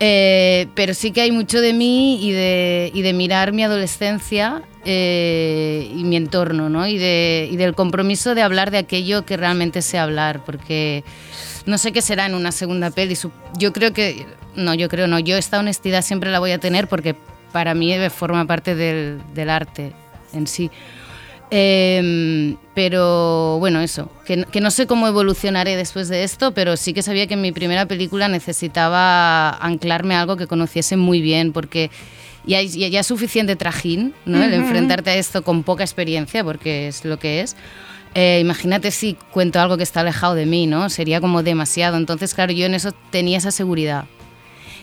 Eh, 0.00 0.66
pero 0.74 0.92
sí 0.92 1.12
que 1.12 1.22
hay 1.22 1.32
mucho 1.32 1.62
de 1.62 1.72
mí 1.72 2.22
y 2.22 2.30
de, 2.32 2.90
y 2.92 3.00
de 3.00 3.14
mirar 3.14 3.52
mi 3.52 3.64
adolescencia 3.64 4.60
eh, 4.88 5.90
y 5.92 6.04
mi 6.04 6.14
entorno, 6.14 6.68
¿no? 6.68 6.86
Y, 6.86 6.96
de, 6.96 7.48
y 7.50 7.56
del 7.56 7.74
compromiso 7.74 8.36
de 8.36 8.42
hablar 8.42 8.70
de 8.70 8.78
aquello 8.78 9.26
que 9.26 9.36
realmente 9.36 9.82
sé 9.82 9.98
hablar, 9.98 10.44
porque 10.44 11.02
no 11.66 11.76
sé 11.76 11.90
qué 11.90 12.00
será 12.00 12.24
en 12.26 12.36
una 12.36 12.52
segunda 12.52 12.92
peli. 12.92 13.18
Yo 13.58 13.72
creo 13.72 13.92
que, 13.92 14.24
no, 14.54 14.74
yo 14.74 14.88
creo 14.88 15.08
no, 15.08 15.18
yo 15.18 15.36
esta 15.36 15.58
honestidad 15.58 16.02
siempre 16.02 16.30
la 16.30 16.38
voy 16.38 16.52
a 16.52 16.58
tener 16.58 16.86
porque 16.86 17.16
para 17.50 17.74
mí 17.74 17.96
forma 18.10 18.46
parte 18.46 18.76
del, 18.76 19.20
del 19.34 19.50
arte 19.50 19.92
en 20.32 20.46
sí. 20.46 20.70
Em, 21.50 22.56
pero 22.74 23.58
bueno, 23.58 23.80
eso, 23.80 24.08
que, 24.24 24.44
que 24.44 24.60
no 24.60 24.70
sé 24.70 24.86
cómo 24.86 25.08
evolucionaré 25.08 25.74
después 25.74 26.08
de 26.08 26.22
esto, 26.22 26.52
pero 26.52 26.76
sí 26.76 26.92
que 26.92 27.02
sabía 27.02 27.26
que 27.26 27.34
en 27.34 27.40
mi 27.40 27.50
primera 27.50 27.86
película 27.86 28.28
necesitaba 28.28 29.50
anclarme 29.50 30.14
a 30.14 30.20
algo 30.20 30.36
que 30.36 30.46
conociese 30.46 30.96
muy 30.96 31.20
bien, 31.20 31.52
porque 31.52 31.90
ya, 32.46 32.62
ya, 32.62 32.88
ya 32.88 33.00
es 33.00 33.06
suficiente 33.06 33.56
trajín, 33.56 34.14
¿no? 34.24 34.42
El 34.42 34.52
Ujú. 34.52 34.62
enfrentarte 34.62 35.10
a 35.10 35.14
esto 35.16 35.42
con 35.42 35.62
poca 35.62 35.84
experiencia, 35.84 36.42
porque 36.44 36.88
es 36.88 37.04
lo 37.04 37.18
que 37.18 37.40
es. 37.40 37.56
Eh, 38.14 38.38
imagínate 38.40 38.90
si 38.92 39.14
cuento 39.30 39.60
algo 39.60 39.76
que 39.76 39.82
está 39.82 40.00
alejado 40.00 40.34
de 40.34 40.46
mí, 40.46 40.66
¿no? 40.66 40.88
Sería 40.88 41.20
como 41.20 41.42
demasiado. 41.42 41.96
Entonces, 41.98 42.32
claro, 42.34 42.52
yo 42.52 42.64
en 42.66 42.74
eso 42.74 42.92
tenía 43.10 43.36
esa 43.38 43.50
seguridad. 43.50 44.06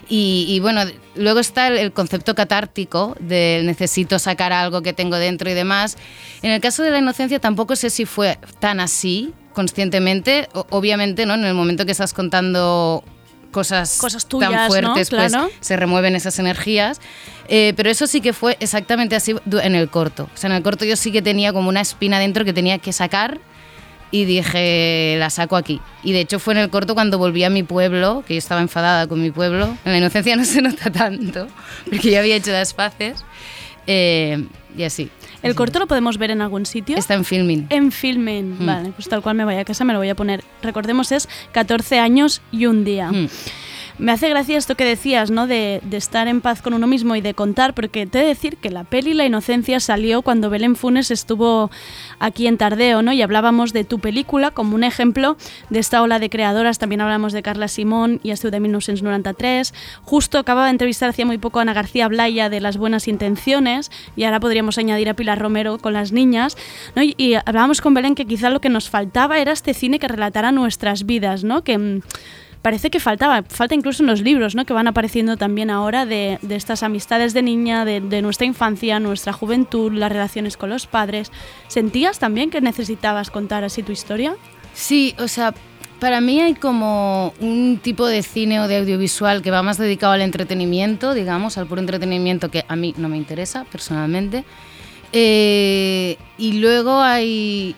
Y, 0.09 0.45
y 0.49 0.59
bueno, 0.59 0.81
luego 1.15 1.39
está 1.39 1.67
el, 1.69 1.77
el 1.77 1.93
concepto 1.93 2.35
catártico 2.35 3.15
de 3.19 3.61
necesito 3.63 4.19
sacar 4.19 4.51
algo 4.51 4.81
que 4.81 4.91
tengo 4.93 5.15
dentro 5.15 5.49
y 5.49 5.53
demás. 5.53 5.97
En 6.41 6.51
el 6.51 6.59
caso 6.61 6.83
de 6.83 6.91
la 6.91 6.99
inocencia 6.99 7.39
tampoco 7.39 7.75
sé 7.77 7.89
si 7.89 8.05
fue 8.05 8.37
tan 8.59 8.79
así 8.81 9.33
conscientemente. 9.53 10.49
O- 10.53 10.67
obviamente, 10.71 11.25
¿no? 11.25 11.33
En 11.35 11.45
el 11.45 11.53
momento 11.53 11.85
que 11.85 11.93
estás 11.93 12.13
contando 12.13 13.03
cosas, 13.53 13.97
Cosas 13.97 14.25
tuyas, 14.25 14.49
tan 14.51 14.59
¿no? 14.63 14.67
fuertes, 14.67 15.09
Claro. 15.09 15.43
pues 15.43 15.53
se 15.61 15.77
remueven 15.77 16.15
esas 16.17 16.37
energías. 16.39 16.99
Eh, 17.47 17.71
pero 17.77 17.89
eso 17.89 18.05
sí 18.07 18.19
que 18.19 18.33
fue 18.33 18.57
exactamente 18.59 19.15
así 19.15 19.33
en 19.61 19.75
el 19.75 19.87
corto. 19.89 20.29
O 20.33 20.37
sea, 20.37 20.49
en 20.49 20.57
el 20.57 20.63
corto 20.63 20.83
yo 20.83 20.97
sí 20.97 21.11
que 21.13 21.21
tenía 21.21 21.53
como 21.53 21.69
una 21.69 21.79
espina 21.81 22.19
dentro 22.19 22.43
que 22.43 22.51
tenía 22.53 22.77
que 22.79 22.91
sacar 22.91 23.39
y 24.11 24.25
dije, 24.25 25.15
la 25.17 25.29
saco 25.29 25.55
aquí. 25.55 25.81
Y 26.03 26.11
de 26.13 26.19
hecho 26.19 26.39
fue 26.39 26.53
en 26.53 26.59
el 26.59 26.69
corto 26.69 26.93
cuando 26.93 27.17
volví 27.17 27.43
a 27.45 27.49
mi 27.49 27.63
pueblo, 27.63 28.23
que 28.27 28.35
yo 28.35 28.37
estaba 28.37 28.61
enfadada 28.61 29.07
con 29.07 29.21
mi 29.21 29.31
pueblo. 29.31 29.75
En 29.85 29.91
la 29.91 29.97
inocencia 29.97 30.35
no 30.35 30.45
se 30.45 30.61
nota 30.61 30.91
tanto, 30.91 31.47
porque 31.89 32.11
ya 32.11 32.19
había 32.19 32.35
hecho 32.35 32.51
las 32.51 32.73
paces. 32.73 33.23
Eh, 33.87 34.45
y 34.77 34.83
así. 34.83 35.09
¿El 35.43 35.55
corto 35.55 35.77
lo 35.79 35.87
podemos 35.87 36.17
ver 36.17 36.31
en 36.31 36.41
algún 36.41 36.65
sitio? 36.65 36.97
Está 36.97 37.13
en 37.15 37.25
filming. 37.25 37.67
En 37.69 37.91
filming, 37.91 38.55
Mm. 38.59 38.65
vale, 38.65 38.89
pues 38.95 39.07
tal 39.09 39.21
cual 39.21 39.35
me 39.35 39.43
vaya 39.45 39.59
a 39.61 39.65
casa 39.65 39.83
me 39.83 39.93
lo 39.93 39.99
voy 39.99 40.09
a 40.09 40.15
poner. 40.15 40.43
Recordemos, 40.61 41.11
es 41.11 41.27
14 41.51 41.99
años 41.99 42.41
y 42.51 42.65
un 42.65 42.83
día. 42.85 43.11
Mm. 43.11 43.27
Me 43.99 44.11
hace 44.11 44.27
gracia 44.29 44.57
esto 44.57 44.75
que 44.75 44.85
decías, 44.85 45.29
¿no? 45.29 45.45
De, 45.45 45.79
de 45.83 45.97
estar 45.97 46.27
en 46.27 46.41
paz 46.41 46.61
con 46.61 46.73
uno 46.73 46.87
mismo 46.87 47.15
y 47.15 47.21
de 47.21 47.33
contar, 47.33 47.73
porque 47.73 48.07
te 48.07 48.19
he 48.19 48.21
de 48.23 48.27
decir 48.27 48.57
que 48.57 48.71
la 48.71 48.83
peli 48.83 49.13
La 49.13 49.25
Inocencia 49.25 49.79
salió 49.79 50.23
cuando 50.23 50.49
Belén 50.49 50.75
Funes 50.75 51.11
estuvo 51.11 51.69
aquí 52.19 52.47
en 52.47 52.57
Tardeo, 52.57 53.01
¿no? 53.01 53.13
Y 53.13 53.21
hablábamos 53.21 53.71
de 53.71 53.83
tu 53.83 53.99
película 53.99 54.51
como 54.51 54.75
un 54.75 54.83
ejemplo 54.83 55.37
de 55.69 55.79
esta 55.79 56.01
ola 56.01 56.19
de 56.19 56.29
creadoras. 56.29 56.79
También 56.79 57.01
hablamos 57.01 57.33
de 57.33 57.43
Carla 57.43 57.67
Simón 57.67 58.19
y 58.23 58.31
esto 58.31 58.49
de 58.49 58.59
1993. 58.59 59.73
Justo 60.03 60.39
acababa 60.39 60.65
de 60.65 60.71
entrevistar 60.71 61.09
hacía 61.09 61.25
muy 61.25 61.37
poco 61.37 61.59
a 61.59 61.61
Ana 61.61 61.73
García 61.73 62.07
Blaya 62.07 62.49
de 62.49 62.61
Las 62.61 62.77
Buenas 62.77 63.07
Intenciones 63.07 63.91
y 64.15 64.23
ahora 64.23 64.39
podríamos 64.39 64.77
añadir 64.77 65.09
a 65.09 65.13
Pilar 65.13 65.39
Romero 65.39 65.77
con 65.77 65.93
Las 65.93 66.11
Niñas. 66.11 66.57
Y, 66.95 67.13
y 67.17 67.35
hablábamos 67.35 67.81
con 67.81 67.93
Belén 67.93 68.15
que 68.15 68.25
quizá 68.25 68.49
lo 68.49 68.59
que 68.61 68.69
nos 68.69 68.89
faltaba 68.89 69.39
era 69.39 69.51
este 69.51 69.73
cine 69.73 69.99
que 69.99 70.07
relatara 70.07 70.51
nuestras 70.51 71.05
vidas, 71.05 71.43
¿no? 71.43 71.63
Que 71.63 71.77
mm, 71.77 72.01
parece 72.63 72.89
que 72.89 73.01
faltaba, 73.01 73.43
falta 73.43 73.75
incluso 73.75 74.01
en 74.01 74.07
los 74.07 74.21
libros, 74.21 74.55
¿no? 74.55 74.65
Que 74.65 74.73
van 74.73 74.87
apareciendo 74.87 75.35
también 75.37 75.69
ahora 75.69 76.05
de, 76.07 76.39
de 76.41 76.55
estas 76.55 76.81
amistades 76.81 77.33
de 77.33 77.43
niña, 77.43 77.85
de, 77.85 78.21
nuestra 78.21 78.47
infancia, 78.47 78.99
nuestra 78.99 79.33
juventud, 79.33 79.91
las 79.91 80.11
relaciones 80.11 80.55
con 80.55 80.69
los 80.69 80.87
padres. 80.87 81.31
¿Sentías 81.67 82.19
también 82.19 82.49
que 82.49 82.61
necesitabas 82.61 83.29
contar 83.29 83.65
así 83.65 83.83
tu 83.83 83.91
historia? 83.91 84.35
Sí, 84.73 85.13
o 85.19 85.27
sea, 85.27 85.53
Para 85.99 86.21
mí 86.21 86.41
hay 86.41 86.53
como 86.53 87.33
un 87.39 87.79
tipo 87.81 88.07
de 88.07 88.23
cine 88.23 88.59
o 88.61 88.67
de 88.67 88.77
audiovisual 88.77 89.41
que 89.41 89.51
va 89.51 89.61
más 89.61 89.77
dedicado 89.77 90.13
al 90.13 90.21
entretenimiento, 90.21 91.13
digamos, 91.13 91.57
al 91.57 91.67
puro 91.67 91.81
entretenimiento 91.81 92.49
que 92.49 92.65
a 92.67 92.75
mí 92.75 92.93
no 92.97 93.09
me 93.09 93.17
interesa 93.17 93.65
personalmente. 93.71 94.45
Eh, 95.11 96.17
y 96.37 96.53
luego 96.53 97.01
hay 97.01 97.75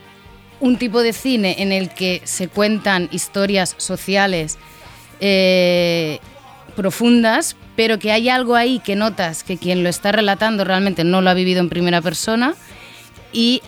un 0.60 0.78
tipo 0.78 1.02
de 1.02 1.14
cine 1.14 1.56
en 1.60 1.72
el 1.72 1.90
que 1.90 2.22
se 2.24 2.48
cuentan 2.48 3.10
historias 3.12 3.76
sociales 3.78 4.58
eh, 5.20 6.20
profundas, 6.76 7.56
pero 7.76 8.00
que 8.00 8.12
hay 8.12 8.30
algo 8.30 8.56
ahí 8.56 8.80
que 8.80 8.96
notas 8.96 9.44
que 9.44 9.58
quien 9.58 9.84
lo 9.84 9.90
está 9.90 10.12
relatando 10.12 10.64
realmente 10.64 11.04
no 11.04 11.22
lo 11.22 11.30
ha 11.30 11.34
vivido 11.34 11.60
en 11.60 11.70
primera 11.70 12.02
persona. 12.02 12.56
Y 13.34 13.62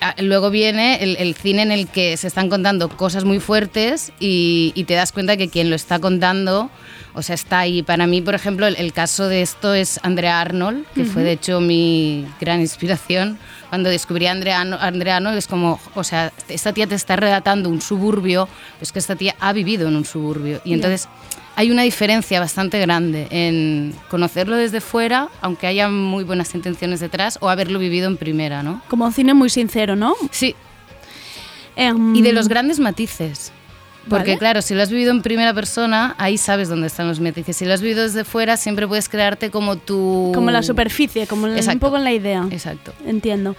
ah, 0.00 0.14
luego 0.18 0.50
viene 0.50 1.02
el, 1.02 1.16
el 1.16 1.34
cine 1.34 1.62
en 1.62 1.72
el 1.72 1.88
que 1.88 2.16
se 2.16 2.26
están 2.26 2.48
contando 2.48 2.88
cosas 2.88 3.24
muy 3.24 3.40
fuertes 3.40 4.12
y, 4.20 4.72
y 4.74 4.84
te 4.84 4.94
das 4.94 5.12
cuenta 5.12 5.36
que 5.36 5.48
quien 5.48 5.70
lo 5.70 5.76
está 5.76 5.98
contando, 5.98 6.70
o 7.14 7.22
sea, 7.22 7.34
está 7.34 7.60
ahí. 7.60 7.82
Para 7.82 8.06
mí, 8.06 8.20
por 8.20 8.34
ejemplo, 8.34 8.66
el, 8.66 8.76
el 8.76 8.92
caso 8.92 9.28
de 9.28 9.42
esto 9.42 9.74
es 9.74 10.00
Andrea 10.02 10.40
Arnold, 10.40 10.86
que 10.94 11.04
fue 11.04 11.22
de 11.22 11.32
hecho 11.32 11.60
mi 11.60 12.26
gran 12.40 12.60
inspiración. 12.60 13.38
Cuando 13.70 13.88
descubrí 13.88 14.26
a 14.26 14.32
Andrea, 14.32 14.60
Arno- 14.60 14.78
Andrea 14.80 15.16
Arnold 15.16 15.38
es 15.38 15.46
como, 15.46 15.80
o 15.94 16.04
sea, 16.04 16.32
esta 16.48 16.72
tía 16.72 16.86
te 16.86 16.94
está 16.96 17.16
relatando 17.16 17.68
un 17.70 17.80
suburbio, 17.80 18.46
pero 18.74 18.82
es 18.82 18.92
que 18.92 18.98
esta 18.98 19.16
tía 19.16 19.34
ha 19.40 19.52
vivido 19.52 19.88
en 19.88 19.96
un 19.96 20.04
suburbio. 20.04 20.60
Y 20.64 20.74
entonces 20.74 21.08
hay 21.56 21.70
una 21.70 21.82
diferencia 21.82 22.40
bastante 22.40 22.78
grande 22.80 23.28
en 23.30 23.94
conocerlo 24.08 24.56
desde 24.56 24.80
fuera, 24.80 25.28
aunque 25.40 25.66
haya 25.68 25.88
muy 25.88 26.24
buenas 26.24 26.54
intenciones 26.54 27.00
detrás, 27.00 27.38
o 27.40 27.48
haberlo 27.48 27.78
vivido 27.78 28.08
en 28.08 28.16
primera, 28.16 28.62
¿no? 28.62 28.82
Como 28.88 29.04
un 29.06 29.12
cine 29.12 29.34
muy 29.34 29.50
sincero, 29.50 29.94
¿no? 29.96 30.14
Sí. 30.30 30.54
Em, 31.76 32.14
Y 32.16 32.22
de 32.22 32.32
los 32.32 32.48
grandes 32.48 32.78
matices. 32.80 33.52
Porque 34.08 34.30
Vale. 34.30 34.38
claro, 34.38 34.62
si 34.62 34.74
lo 34.74 34.82
has 34.82 34.90
vivido 34.90 35.10
en 35.10 35.20
primera 35.22 35.52
persona, 35.52 36.14
ahí 36.18 36.38
sabes 36.38 36.68
dónde 36.68 36.86
están 36.86 37.06
los 37.06 37.20
matices. 37.20 37.56
Si 37.56 37.64
lo 37.64 37.74
has 37.74 37.82
vivido 37.82 38.02
desde 38.02 38.24
fuera, 38.24 38.56
siempre 38.56 38.88
puedes 38.88 39.08
crearte 39.08 39.50
como 39.50 39.76
tu... 39.76 40.32
Como 40.34 40.50
la 40.50 40.62
superficie, 40.62 41.26
como 41.26 41.46
la- 41.46 41.52
un 41.52 41.58
Exacto. 41.58 41.80
poco 41.80 41.96
en 41.98 42.04
la 42.04 42.12
idea. 42.12 42.46
Exacto. 42.50 42.92
Entiendo. 43.06 43.54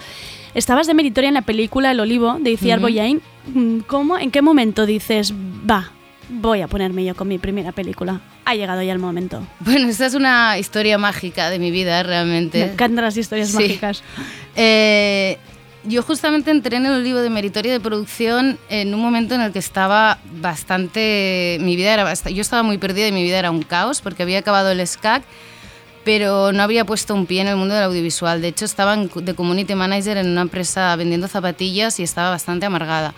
Estabas 0.55 0.87
de 0.87 0.93
meritoria 0.95 1.27
en 1.27 1.35
la 1.35 1.43
película 1.43 1.91
El 1.91 1.99
Olivo 1.99 2.37
de 2.39 2.51
Iciar 2.51 2.79
Ujú. 2.79 2.87
Boyain. 2.87 3.21
Mm, 3.53 3.79
¿Cómo, 3.87 4.17
¿En 4.17 4.31
qué 4.31 4.41
momento 4.41 4.85
dices, 4.85 5.31
va, 5.33 5.91
voy 6.29 6.61
a 6.61 6.67
ponerme 6.67 7.05
yo 7.05 7.15
con 7.15 7.27
mi 7.27 7.37
primera 7.37 7.71
película? 7.71 8.19
Ha 8.43 8.55
llegado 8.55 8.81
ya 8.81 8.91
el 8.91 8.99
momento. 8.99 9.45
Bueno, 9.59 9.87
esta 9.87 10.07
es 10.07 10.15
una 10.15 10.57
historia 10.57 10.97
mágica 10.97 11.49
de 11.51 11.59
mi 11.59 11.69
vida, 11.71 12.01
realmente. 12.03 12.65
Me 12.65 12.71
encantan 12.73 13.05
las 13.05 13.15
historias 13.15 13.49
Sí. 13.49 13.55
mágicas. 13.55 14.03
Eh, 14.55 15.37
yo 15.83 16.03
justamente 16.03 16.51
entré 16.51 16.77
en 16.77 16.85
el 16.85 16.93
olivo 16.93 17.19
de 17.19 17.29
meritoria 17.29 17.71
de 17.71 17.79
producción 17.79 18.59
en 18.69 18.93
un 18.93 19.01
momento 19.01 19.33
en 19.35 19.41
el 19.41 19.51
que 19.51 19.59
estaba 19.59 20.19
bastante... 20.39 21.57
Mi 21.61 21.75
vida 21.75 21.93
era 21.93 22.05
bast- 22.05 22.31
Yo 22.31 22.41
estaba 22.41 22.63
muy 22.63 22.77
perdida 22.77 23.07
y 23.07 23.11
mi 23.11 23.23
vida 23.23 23.39
era 23.39 23.51
un 23.51 23.63
caos 23.63 24.01
porque 24.01 24.23
había 24.23 24.39
acabado 24.39 24.69
el 24.71 24.85
SCAC, 24.85 25.23
pero 26.03 26.51
no 26.51 26.63
había 26.63 26.85
puesto 26.85 27.13
un 27.15 27.25
pie 27.25 27.41
en 27.41 27.47
el 27.47 27.55
mundo 27.55 27.73
del 27.73 27.83
audiovisual. 27.83 28.41
De 28.41 28.49
hecho, 28.49 28.65
estaba 28.65 28.93
en- 28.93 29.09
de 29.13 29.33
community 29.33 29.73
manager 29.75 30.17
en 30.17 30.27
una 30.27 30.41
empresa 30.41 30.95
vendiendo 30.95 31.27
zapatillas 31.27 31.99
y 31.99 32.03
estaba 32.03 32.29
bastante 32.29 32.65
amargada. 32.65 33.13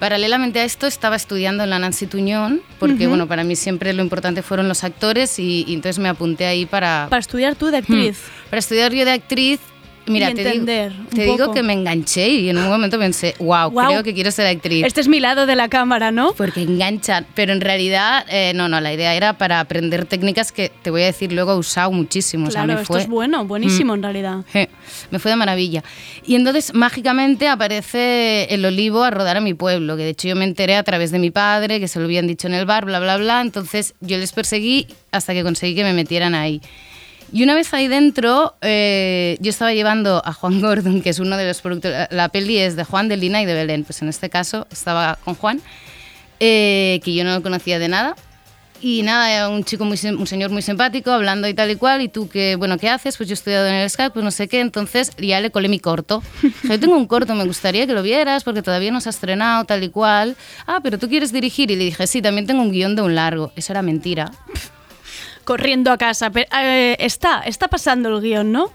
Paralelamente 0.00 0.60
a 0.60 0.64
esto 0.64 0.86
estaba 0.86 1.14
estudiando 1.14 1.62
en 1.62 1.70
la 1.70 1.78
Nancy 1.78 2.06
Tuñón, 2.06 2.62
porque 2.78 3.06
bueno, 3.06 3.28
para 3.28 3.44
mí 3.44 3.54
siempre 3.54 3.92
lo 3.92 4.02
importante 4.02 4.42
fueron 4.42 4.66
los 4.66 4.82
actores 4.82 5.38
y, 5.38 5.64
y 5.68 5.74
entonces 5.74 5.98
me 5.98 6.08
apunté 6.08 6.46
ahí 6.46 6.64
para, 6.64 7.06
Para 7.10 7.20
estudiar 7.20 7.54
tú 7.54 7.66
de 7.66 7.76
actriz. 7.78 8.18
para 8.48 8.60
estudiar 8.60 8.92
yo 8.94 9.04
de 9.04 9.10
actriz, 9.12 9.60
mira, 10.06 10.30
Y 10.30 10.34
te, 10.34 10.40
digo, 10.42 10.50
entender 10.50 10.92
un 10.98 11.06
te 11.06 11.22
digo 11.24 11.52
que 11.52 11.62
me 11.62 11.72
enganché 11.72 12.28
y 12.28 12.48
en 12.50 12.58
un 12.58 12.68
momento 12.68 12.98
pensé, 12.98 13.34
wow, 13.38 13.70
Guau. 13.70 13.86
creo 13.88 14.02
que 14.02 14.14
quiero 14.14 14.30
ser 14.30 14.46
actriz. 14.46 14.84
Este 14.84 15.00
es 15.00 15.08
mi 15.08 15.20
lado 15.20 15.46
de 15.46 15.56
la 15.56 15.68
cámara, 15.68 16.10
¿no? 16.10 16.32
Porque 16.34 16.62
enganchan, 16.62 17.26
pero 17.34 17.52
en 17.52 17.60
realidad, 17.60 18.24
eh, 18.28 18.52
no, 18.54 18.68
no, 18.68 18.80
la 18.80 18.92
idea 18.92 19.14
era 19.14 19.38
para 19.38 19.60
aprender 19.60 20.04
técnicas 20.06 20.52
que 20.52 20.70
te 20.82 20.90
voy 20.90 21.02
a 21.02 21.06
decir 21.06 21.32
luego 21.32 21.52
he 21.52 21.56
usado 21.56 21.90
muchísimo. 21.92 22.48
o 22.48 22.50
sea, 22.50 22.62
Claro, 22.64 22.74
me 22.78 22.82
esto 22.82 22.92
fue- 22.94 23.02
es 23.02 23.08
bueno, 23.08 23.44
buenísimo 23.44 23.92
Mm. 23.92 23.96
en 23.96 24.02
realidad. 24.02 24.36
Je, 24.52 24.68
Me 25.10 25.18
fue 25.18 25.30
de 25.30 25.36
maravilla. 25.36 25.84
Y 26.26 26.34
entonces 26.34 26.74
mágicamente 26.74 27.46
aparece 27.48 28.44
el 28.50 28.64
olivo 28.64 29.02
a 29.04 29.10
rodar 29.10 29.36
a 29.36 29.40
mi 29.40 29.54
pueblo, 29.54 29.96
que 29.96 30.02
de 30.04 30.10
hecho 30.10 30.28
yo 30.28 30.36
me 30.36 30.44
enteré 30.44 30.76
a 30.76 30.82
través 30.82 31.10
de 31.10 31.18
mi 31.18 31.30
padre, 31.30 31.80
que 31.80 31.88
se 31.88 31.98
lo 31.98 32.06
habían 32.06 32.26
dicho 32.26 32.46
en 32.48 32.54
el 32.54 32.66
bar, 32.66 32.84
bla, 32.84 33.00
bla, 33.00 33.16
bla. 33.16 33.40
Entonces 33.40 33.94
yo 34.00 34.16
les 34.18 34.32
perseguí 34.32 34.86
hasta 35.12 35.32
que 35.34 35.42
conseguí 35.42 35.74
que 35.74 35.84
me 35.84 35.92
metieran 35.92 36.34
ahí. 36.34 36.60
Y 37.32 37.44
una 37.44 37.54
vez 37.54 37.72
ahí 37.74 37.86
dentro, 37.86 38.54
eh, 38.60 39.36
yo 39.40 39.50
estaba 39.50 39.72
llevando 39.72 40.22
a 40.24 40.32
Juan 40.32 40.60
Gordon, 40.60 41.02
que 41.02 41.10
es 41.10 41.18
uno 41.18 41.36
de 41.36 41.46
los 41.46 41.60
productores. 41.60 42.08
La 42.10 42.28
peli 42.28 42.58
es 42.58 42.76
de 42.76 42.84
Juan, 42.84 43.08
de 43.08 43.16
Lina 43.16 43.40
y 43.42 43.46
de 43.46 43.54
Belén. 43.54 43.84
Pues 43.84 44.02
en 44.02 44.08
este 44.08 44.30
caso 44.30 44.66
estaba 44.70 45.18
con 45.24 45.34
Juan, 45.34 45.60
eh, 46.40 47.00
que 47.04 47.14
yo 47.14 47.24
no 47.24 47.34
lo 47.34 47.42
conocía 47.42 47.78
de 47.78 47.88
nada. 47.88 48.16
Y 48.82 49.02
nada, 49.02 49.30
era 49.30 49.50
un 49.50 49.62
chico, 49.62 49.84
muy, 49.84 49.98
un 50.18 50.26
señor 50.26 50.50
muy 50.50 50.62
simpático, 50.62 51.10
hablando 51.10 51.46
y 51.46 51.52
tal 51.52 51.70
y 51.70 51.76
cual. 51.76 52.00
Y 52.00 52.08
tú, 52.08 52.30
que 52.30 52.56
bueno, 52.56 52.78
¿qué 52.78 52.88
haces? 52.88 53.16
Pues 53.18 53.28
yo 53.28 53.34
he 53.34 53.34
estudiado 53.34 53.66
en 53.66 53.74
el 53.74 53.90
Skype, 53.90 54.10
pues 54.10 54.24
no 54.24 54.30
sé 54.30 54.48
qué. 54.48 54.60
Entonces 54.60 55.12
ya 55.18 55.40
le 55.40 55.50
colé 55.50 55.68
mi 55.68 55.78
corto. 55.78 56.22
O 56.42 56.66
sea, 56.66 56.76
yo 56.76 56.80
tengo 56.80 56.96
un 56.96 57.06
corto, 57.06 57.34
me 57.34 57.44
gustaría 57.44 57.86
que 57.86 57.92
lo 57.92 58.02
vieras 58.02 58.42
porque 58.42 58.62
todavía 58.62 58.90
no 58.90 59.00
se 59.00 59.08
ha 59.08 59.10
estrenado, 59.10 59.64
tal 59.64 59.84
y 59.84 59.90
cual. 59.90 60.36
Ah, 60.66 60.80
pero 60.82 60.98
tú 60.98 61.08
quieres 61.08 61.30
dirigir. 61.32 61.70
Y 61.70 61.76
le 61.76 61.84
dije, 61.84 62.06
sí, 62.06 62.22
también 62.22 62.46
tengo 62.46 62.62
un 62.62 62.72
guion 62.72 62.96
de 62.96 63.02
un 63.02 63.14
largo. 63.14 63.52
Eso 63.54 63.72
era 63.72 63.82
mentira. 63.82 64.32
Corriendo 65.50 65.90
a 65.90 65.98
casa. 65.98 66.30
Pero, 66.30 66.46
eh, 66.62 66.96
está, 67.00 67.40
está 67.40 67.66
pasando 67.66 68.08
el 68.08 68.22
guion, 68.22 68.52
¿no? 68.52 68.70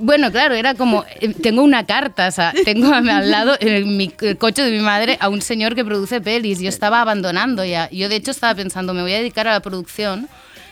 Bueno, 0.00 0.32
claro, 0.32 0.54
era 0.54 0.72
como, 0.74 1.04
eh, 1.20 1.34
tengo 1.42 1.60
una 1.62 1.84
carta, 1.84 2.28
o 2.28 2.30
sea, 2.30 2.54
tengo 2.64 2.90
al 2.94 3.30
lado 3.30 3.54
en 3.60 3.98
mi- 3.98 4.10
el 4.22 4.38
coche 4.38 4.62
de 4.62 4.70
mi 4.70 4.78
madre 4.80 5.18
a 5.20 5.28
un 5.28 5.42
señor 5.42 5.74
que 5.74 5.84
produce 5.84 6.22
pelis. 6.22 6.58
Yo 6.60 6.70
estaba 6.70 7.02
abandonando 7.02 7.66
ya. 7.66 7.90
Yo 7.90 8.08
de 8.08 8.16
hecho 8.16 8.30
estaba 8.30 8.54
pensando, 8.54 8.94
me 8.94 9.02
voy 9.02 9.12
a 9.12 9.18
dedicar 9.18 9.46
a 9.46 9.52
la 9.52 9.60
producción, 9.60 10.26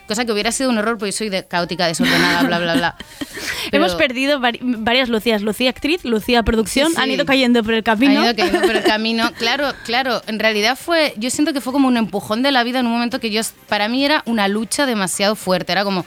cosa 0.06 0.24
que 0.24 0.32
hubiera 0.32 0.52
sido 0.52 0.70
un 0.70 0.78
error 0.78 0.98
porque 0.98 1.12
soy 1.12 1.28
de- 1.28 1.44
caótica, 1.46 1.86
desordenada, 1.86 2.42
bla, 2.42 2.58
bla, 2.58 2.74
bla. 2.74 2.96
Pero- 3.70 3.84
Hemos 3.84 3.94
perdido 3.96 4.38
vari- 4.40 4.60
varias 4.62 5.08
Lucías. 5.08 5.42
Lucía 5.42 5.70
actriz, 5.70 6.04
Lucía 6.04 6.42
producción. 6.42 6.88
Sí, 6.88 6.94
sí. 6.96 7.00
Han 7.00 7.10
ido 7.10 7.24
cayendo 7.24 7.62
por 7.64 7.74
el 7.74 7.82
camino. 7.82 8.20
Han 8.20 8.24
ido 8.26 8.36
cayendo 8.36 8.60
por 8.60 8.76
el 8.76 8.82
camino. 8.84 9.30
Claro, 9.38 9.72
claro. 9.84 10.22
En 10.26 10.38
realidad 10.38 10.76
fue, 10.80 11.14
yo 11.16 11.30
siento 11.30 11.52
que 11.52 11.60
fue 11.60 11.72
como 11.72 11.88
un 11.88 11.96
empujón 11.96 12.42
de 12.42 12.52
la 12.52 12.62
vida 12.64 12.80
en 12.80 12.86
un 12.86 12.92
momento 12.92 13.20
que 13.20 13.30
yo, 13.30 13.40
para 13.68 13.88
mí 13.88 14.04
era 14.04 14.22
una 14.26 14.48
lucha 14.48 14.86
demasiado 14.86 15.34
fuerte. 15.36 15.72
Era 15.72 15.84
como, 15.84 16.04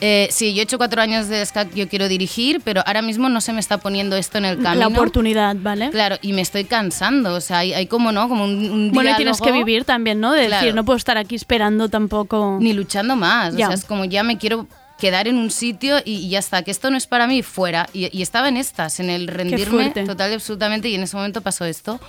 eh, 0.00 0.28
sí, 0.30 0.54
yo 0.54 0.60
he 0.60 0.64
hecho 0.64 0.76
cuatro 0.78 1.00
años 1.00 1.28
de 1.28 1.44
SCAC, 1.44 1.72
yo 1.74 1.88
quiero 1.88 2.08
dirigir, 2.08 2.60
pero 2.64 2.82
ahora 2.86 3.02
mismo 3.02 3.28
no 3.28 3.40
se 3.40 3.52
me 3.52 3.60
está 3.60 3.78
poniendo 3.78 4.16
esto 4.16 4.38
en 4.38 4.44
el 4.44 4.56
camino. 4.62 4.74
La 4.80 4.86
oportunidad, 4.88 5.56
¿vale? 5.58 5.90
Claro, 5.90 6.16
y 6.22 6.32
me 6.32 6.42
estoy 6.42 6.64
cansando. 6.64 7.34
O 7.34 7.40
sea, 7.40 7.58
hay, 7.58 7.72
hay 7.72 7.86
como, 7.86 8.12
¿no? 8.12 8.28
Como 8.28 8.44
un, 8.44 8.70
un 8.70 8.90
Bueno, 8.92 9.10
y 9.10 9.16
tienes 9.16 9.38
que 9.38 9.44
diálogo. 9.46 9.64
vivir 9.64 9.84
también, 9.84 10.20
¿no? 10.20 10.32
De 10.32 10.46
Claro. 10.46 10.60
decir, 10.62 10.74
no 10.74 10.84
puedo 10.84 10.96
estar 10.96 11.16
aquí 11.18 11.34
esperando 11.34 11.88
tampoco. 11.88 12.58
Ni 12.60 12.72
luchando 12.72 13.16
más. 13.16 13.54
O 13.54 13.56
sea, 13.56 13.72
es 13.72 13.84
como 13.84 14.04
ya 14.04 14.22
me 14.22 14.36
quiero 14.38 14.66
quedar 14.98 15.28
en 15.28 15.36
un 15.36 15.50
sitio 15.50 15.98
y, 16.04 16.12
y 16.14 16.28
ya 16.30 16.38
está, 16.38 16.62
que 16.62 16.70
esto 16.70 16.90
no 16.90 16.96
es 16.96 17.06
para 17.06 17.26
mí, 17.26 17.42
fuera. 17.42 17.88
Y, 17.92 18.16
y 18.16 18.22
estaba 18.22 18.48
en 18.48 18.56
estas, 18.56 19.00
en 19.00 19.10
el 19.10 19.28
rendirme 19.28 19.90
total 19.90 20.30
y 20.30 20.34
absolutamente, 20.34 20.88
y 20.88 20.94
en 20.94 21.02
ese 21.02 21.16
momento 21.16 21.40
pasó 21.40 21.64
esto. 21.64 22.00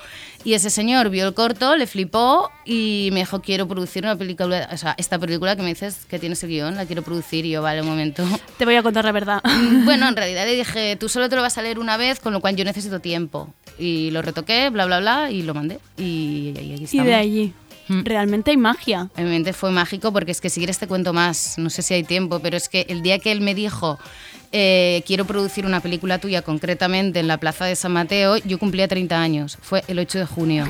Y 0.43 0.54
ese 0.54 0.69
señor 0.69 1.10
vio 1.10 1.28
el 1.28 1.34
corto, 1.34 1.76
le 1.76 1.88
flipó 1.88 2.50
y 2.63 3.10
me 3.12 3.19
dijo, 3.21 3.41
quiero 3.41 3.67
producir 3.67 4.04
una 4.04 4.15
película, 4.15 4.69
o 4.71 4.78
sea, 4.78 4.95
esta 4.97 5.19
película 5.19 5.56
que 5.56 5.62
me 5.62 5.69
dices 5.69 6.06
que 6.10 6.19
tienes 6.19 6.41
el 6.43 6.50
guion, 6.50 6.76
la 6.76 6.86
quiero 6.86 7.02
producir, 7.02 7.45
y 7.45 7.50
yo, 7.50 7.62
vale, 7.62 7.82
un 7.82 7.88
momento. 7.88 8.23
Te 8.58 8.63
voy 8.63 8.76
a 8.76 8.84
contar 8.84 9.04
la 9.04 9.12
verdad. 9.12 9.41
Bueno, 9.84 10.08
en 10.08 10.15
realidad 10.15 10.45
le 10.45 10.56
dije, 10.56 10.95
tú 10.95 11.10
solo 11.10 11.28
te 11.28 11.36
lo 11.36 11.41
vas 11.41 11.58
a 11.58 11.62
leer 11.62 11.80
una 11.80 11.97
vez, 11.97 12.19
con 12.19 12.32
lo 12.32 12.39
cual 12.39 12.56
yo 12.56 12.63
necesito 12.63 13.00
tiempo. 13.00 13.54
Y 13.78 14.12
lo 14.12 14.21
retoqué, 14.21 14.69
bla, 14.69 14.86
bla, 14.86 15.00
bla, 15.00 15.32
y 15.32 15.41
lo 15.41 15.54
mandé. 15.54 15.80
Y, 15.97 16.54
y 16.58 16.76
y 16.79 16.83
estamos. 16.85 17.06
de 17.08 17.15
allí. 17.15 17.54
Mm. 17.88 18.04
Realmente 18.04 18.52
hay 18.52 18.58
magia. 18.58 19.10
En 19.17 19.25
mi 19.25 19.31
mente 19.31 19.54
fue 19.54 19.71
mágico 19.71 20.12
porque 20.12 20.31
es 20.31 20.42
que 20.42 20.50
si 20.50 20.60
quieres 20.60 20.77
te 20.79 20.88
cuento 20.88 21.13
más, 21.13 21.58
no 21.58 21.69
sé 21.69 21.81
si 21.81 21.94
hay 21.94 22.04
tiempo, 22.04 22.40
pero 22.40 22.58
es 22.58 22.69
que 22.69 22.85
el 22.90 23.02
día 23.02 23.19
que 23.19 23.31
él 23.31 23.42
me 23.42 23.56
dijo, 23.56 23.98
eh, 24.52 25.04
quiero 25.06 25.25
producir 25.25 25.65
una 25.65 25.79
película 25.79 26.19
tuya 26.19 26.42
concretamente 26.42 27.19
en 27.19 27.27
la 27.27 27.38
Plaza 27.38 27.65
de 27.65 27.75
San 27.75 27.94
Mateo, 27.94 28.38
yo 28.38 28.60
cumplía 28.60 28.88
30 28.88 29.19
años, 29.19 29.58
fue 29.62 29.83
el 29.88 30.00
8 30.00 30.19
de 30.19 30.25
junio. 30.25 30.67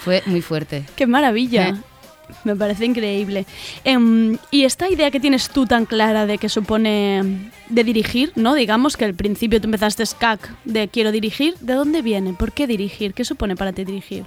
Fue 0.00 0.22
muy 0.26 0.42
fuerte. 0.42 0.84
Qué 0.96 1.06
maravilla. 1.06 1.68
Eh. 1.68 1.74
Me 2.44 2.56
parece 2.56 2.84
increíble. 2.84 3.46
Em, 3.84 4.38
y 4.50 4.64
esta 4.64 4.88
idea 4.88 5.10
que 5.10 5.20
tienes 5.20 5.48
tú 5.50 5.66
tan 5.66 5.86
clara 5.86 6.26
de 6.26 6.38
que 6.38 6.48
supone 6.48 7.50
de 7.68 7.84
dirigir, 7.84 8.32
¿no? 8.34 8.54
Digamos 8.54 8.96
que 8.96 9.04
al 9.04 9.14
principio 9.14 9.60
tú 9.60 9.66
empezaste 9.66 10.04
SCAC 10.04 10.50
de 10.64 10.88
quiero 10.88 11.12
dirigir, 11.12 11.54
¿de 11.60 11.74
dónde 11.74 12.02
viene? 12.02 12.32
¿Por 12.34 12.52
qué 12.52 12.66
dirigir? 12.66 13.14
¿Qué 13.14 13.24
supone 13.24 13.56
para 13.56 13.72
ti 13.72 13.84
dirigir? 13.84 14.24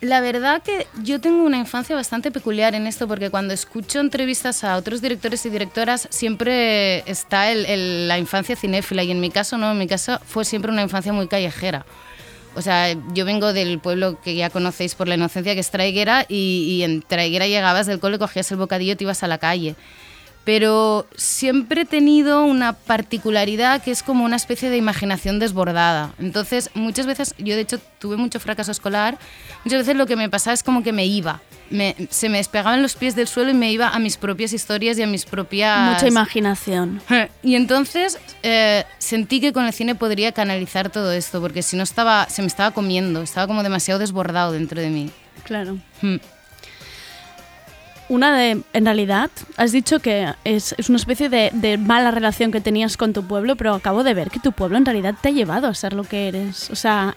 La 0.00 0.20
verdad 0.20 0.62
que 0.62 0.86
yo 1.02 1.20
tengo 1.20 1.44
una 1.44 1.56
infancia 1.56 1.96
bastante 1.96 2.30
peculiar 2.30 2.74
en 2.74 2.86
esto 2.86 3.08
porque 3.08 3.30
cuando 3.30 3.54
escucho 3.54 4.00
entrevistas 4.00 4.62
a 4.62 4.76
otros 4.76 5.00
directores 5.00 5.46
y 5.46 5.50
directoras 5.50 6.08
siempre 6.10 6.98
está 7.10 7.54
la 7.54 8.18
infancia 8.18 8.54
cinéfila 8.54 9.02
y 9.02 9.10
en 9.10 9.20
mi 9.20 9.30
caso 9.30 9.56
no, 9.56 9.72
en 9.72 9.78
mi 9.78 9.86
caso 9.86 10.20
fue 10.26 10.44
siempre 10.44 10.70
una 10.70 10.82
infancia 10.82 11.12
muy 11.12 11.26
callejera. 11.26 11.86
O 12.54 12.62
sea, 12.62 12.94
yo 13.12 13.24
vengo 13.24 13.52
del 13.52 13.78
pueblo 13.80 14.20
que 14.20 14.34
ya 14.34 14.50
conocéis 14.50 14.94
por 14.94 15.08
la 15.08 15.16
inocencia, 15.16 15.54
que 15.54 15.60
es 15.60 15.70
Traiguera, 15.70 16.24
y, 16.28 16.66
y 16.68 16.82
en 16.84 17.02
Traiguera 17.02 17.46
llegabas 17.46 17.86
del 17.86 17.98
cole, 17.98 18.18
cogías 18.18 18.50
el 18.52 18.58
bocadillo 18.58 18.92
y 18.92 18.96
te 18.96 19.04
ibas 19.04 19.22
a 19.22 19.26
la 19.26 19.38
calle. 19.38 19.74
Pero 20.44 21.06
siempre 21.16 21.82
he 21.82 21.84
tenido 21.86 22.44
una 22.44 22.74
particularidad 22.74 23.82
que 23.82 23.90
es 23.90 24.02
como 24.02 24.24
una 24.24 24.36
especie 24.36 24.68
de 24.70 24.76
imaginación 24.76 25.38
desbordada. 25.38 26.12
Entonces, 26.18 26.70
muchas 26.74 27.06
veces, 27.06 27.34
yo 27.38 27.54
de 27.54 27.62
hecho 27.62 27.78
tuve 27.98 28.16
mucho 28.16 28.40
fracaso 28.40 28.70
escolar, 28.70 29.18
muchas 29.64 29.80
veces 29.80 29.96
lo 29.96 30.06
que 30.06 30.16
me 30.16 30.28
pasaba 30.28 30.52
es 30.54 30.62
como 30.62 30.82
que 30.82 30.92
me 30.92 31.06
iba, 31.06 31.40
me- 31.70 31.96
se 32.10 32.28
me 32.28 32.36
despegaban 32.38 32.82
los 32.82 32.94
pies 32.94 33.16
del 33.16 33.26
suelo 33.26 33.50
y 33.50 33.54
me 33.54 33.72
iba 33.72 33.88
a 33.88 33.98
mis 33.98 34.16
propias 34.18 34.52
historias 34.52 34.98
y 34.98 35.02
a 35.02 35.06
mis 35.06 35.24
propias... 35.24 35.94
Mucha 35.94 36.08
imaginación. 36.08 37.00
Y 37.42 37.54
entonces 37.56 38.18
eh, 38.42 38.84
sentí 38.98 39.40
que 39.40 39.52
con 39.52 39.64
el 39.64 39.72
cine 39.72 39.94
podría 39.94 40.32
canalizar 40.32 40.90
todo 40.90 41.12
esto, 41.12 41.40
porque 41.40 41.62
si 41.62 41.76
no 41.76 41.82
estaba, 41.82 42.28
se 42.28 42.42
me 42.42 42.48
estaba 42.48 42.70
comiendo, 42.72 43.22
estaba 43.22 43.46
como 43.46 43.62
demasiado 43.62 43.98
desbordado 44.00 44.52
dentro 44.52 44.80
de 44.80 44.90
mí. 44.90 45.10
Claro. 45.44 45.78
Hmm. 46.02 46.16
Una 48.08 48.36
de, 48.36 48.62
en 48.72 48.84
realidad, 48.84 49.30
has 49.56 49.72
dicho 49.72 49.98
que 50.00 50.32
es, 50.44 50.74
es 50.76 50.88
una 50.90 50.98
especie 50.98 51.30
de, 51.30 51.50
de 51.54 51.78
mala 51.78 52.10
relación 52.10 52.52
que 52.52 52.60
tenías 52.60 52.98
con 52.98 53.14
tu 53.14 53.24
pueblo, 53.24 53.56
pero 53.56 53.74
acabo 53.74 54.04
de 54.04 54.12
ver 54.12 54.30
que 54.30 54.40
tu 54.40 54.52
pueblo 54.52 54.76
en 54.76 54.84
realidad 54.84 55.14
te 55.20 55.28
ha 55.28 55.32
llevado 55.32 55.68
a 55.68 55.74
ser 55.74 55.94
lo 55.94 56.04
que 56.04 56.28
eres. 56.28 56.68
O 56.70 56.76
sea, 56.76 57.16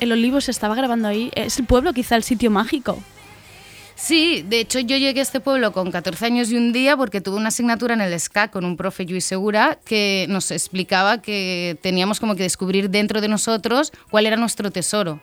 el 0.00 0.12
olivo 0.12 0.40
se 0.40 0.50
estaba 0.50 0.74
grabando 0.74 1.06
ahí. 1.06 1.30
Es 1.34 1.58
el 1.58 1.66
pueblo 1.66 1.92
quizá 1.92 2.16
el 2.16 2.24
sitio 2.24 2.50
mágico. 2.50 2.98
Sí, 3.94 4.44
de 4.46 4.60
hecho 4.60 4.78
yo 4.78 4.98
llegué 4.98 5.20
a 5.20 5.22
este 5.22 5.40
pueblo 5.40 5.72
con 5.72 5.90
14 5.90 6.26
años 6.26 6.50
y 6.50 6.56
un 6.56 6.70
día 6.72 6.98
porque 6.98 7.22
tuve 7.22 7.36
una 7.36 7.48
asignatura 7.48 7.94
en 7.94 8.02
el 8.02 8.20
SCA 8.20 8.48
con 8.48 8.66
un 8.66 8.76
profe 8.76 9.06
Luis 9.06 9.24
Segura 9.24 9.78
que 9.86 10.26
nos 10.28 10.50
explicaba 10.50 11.22
que 11.22 11.78
teníamos 11.80 12.20
como 12.20 12.36
que 12.36 12.42
descubrir 12.42 12.90
dentro 12.90 13.22
de 13.22 13.28
nosotros 13.28 13.92
cuál 14.10 14.26
era 14.26 14.36
nuestro 14.36 14.70
tesoro. 14.70 15.18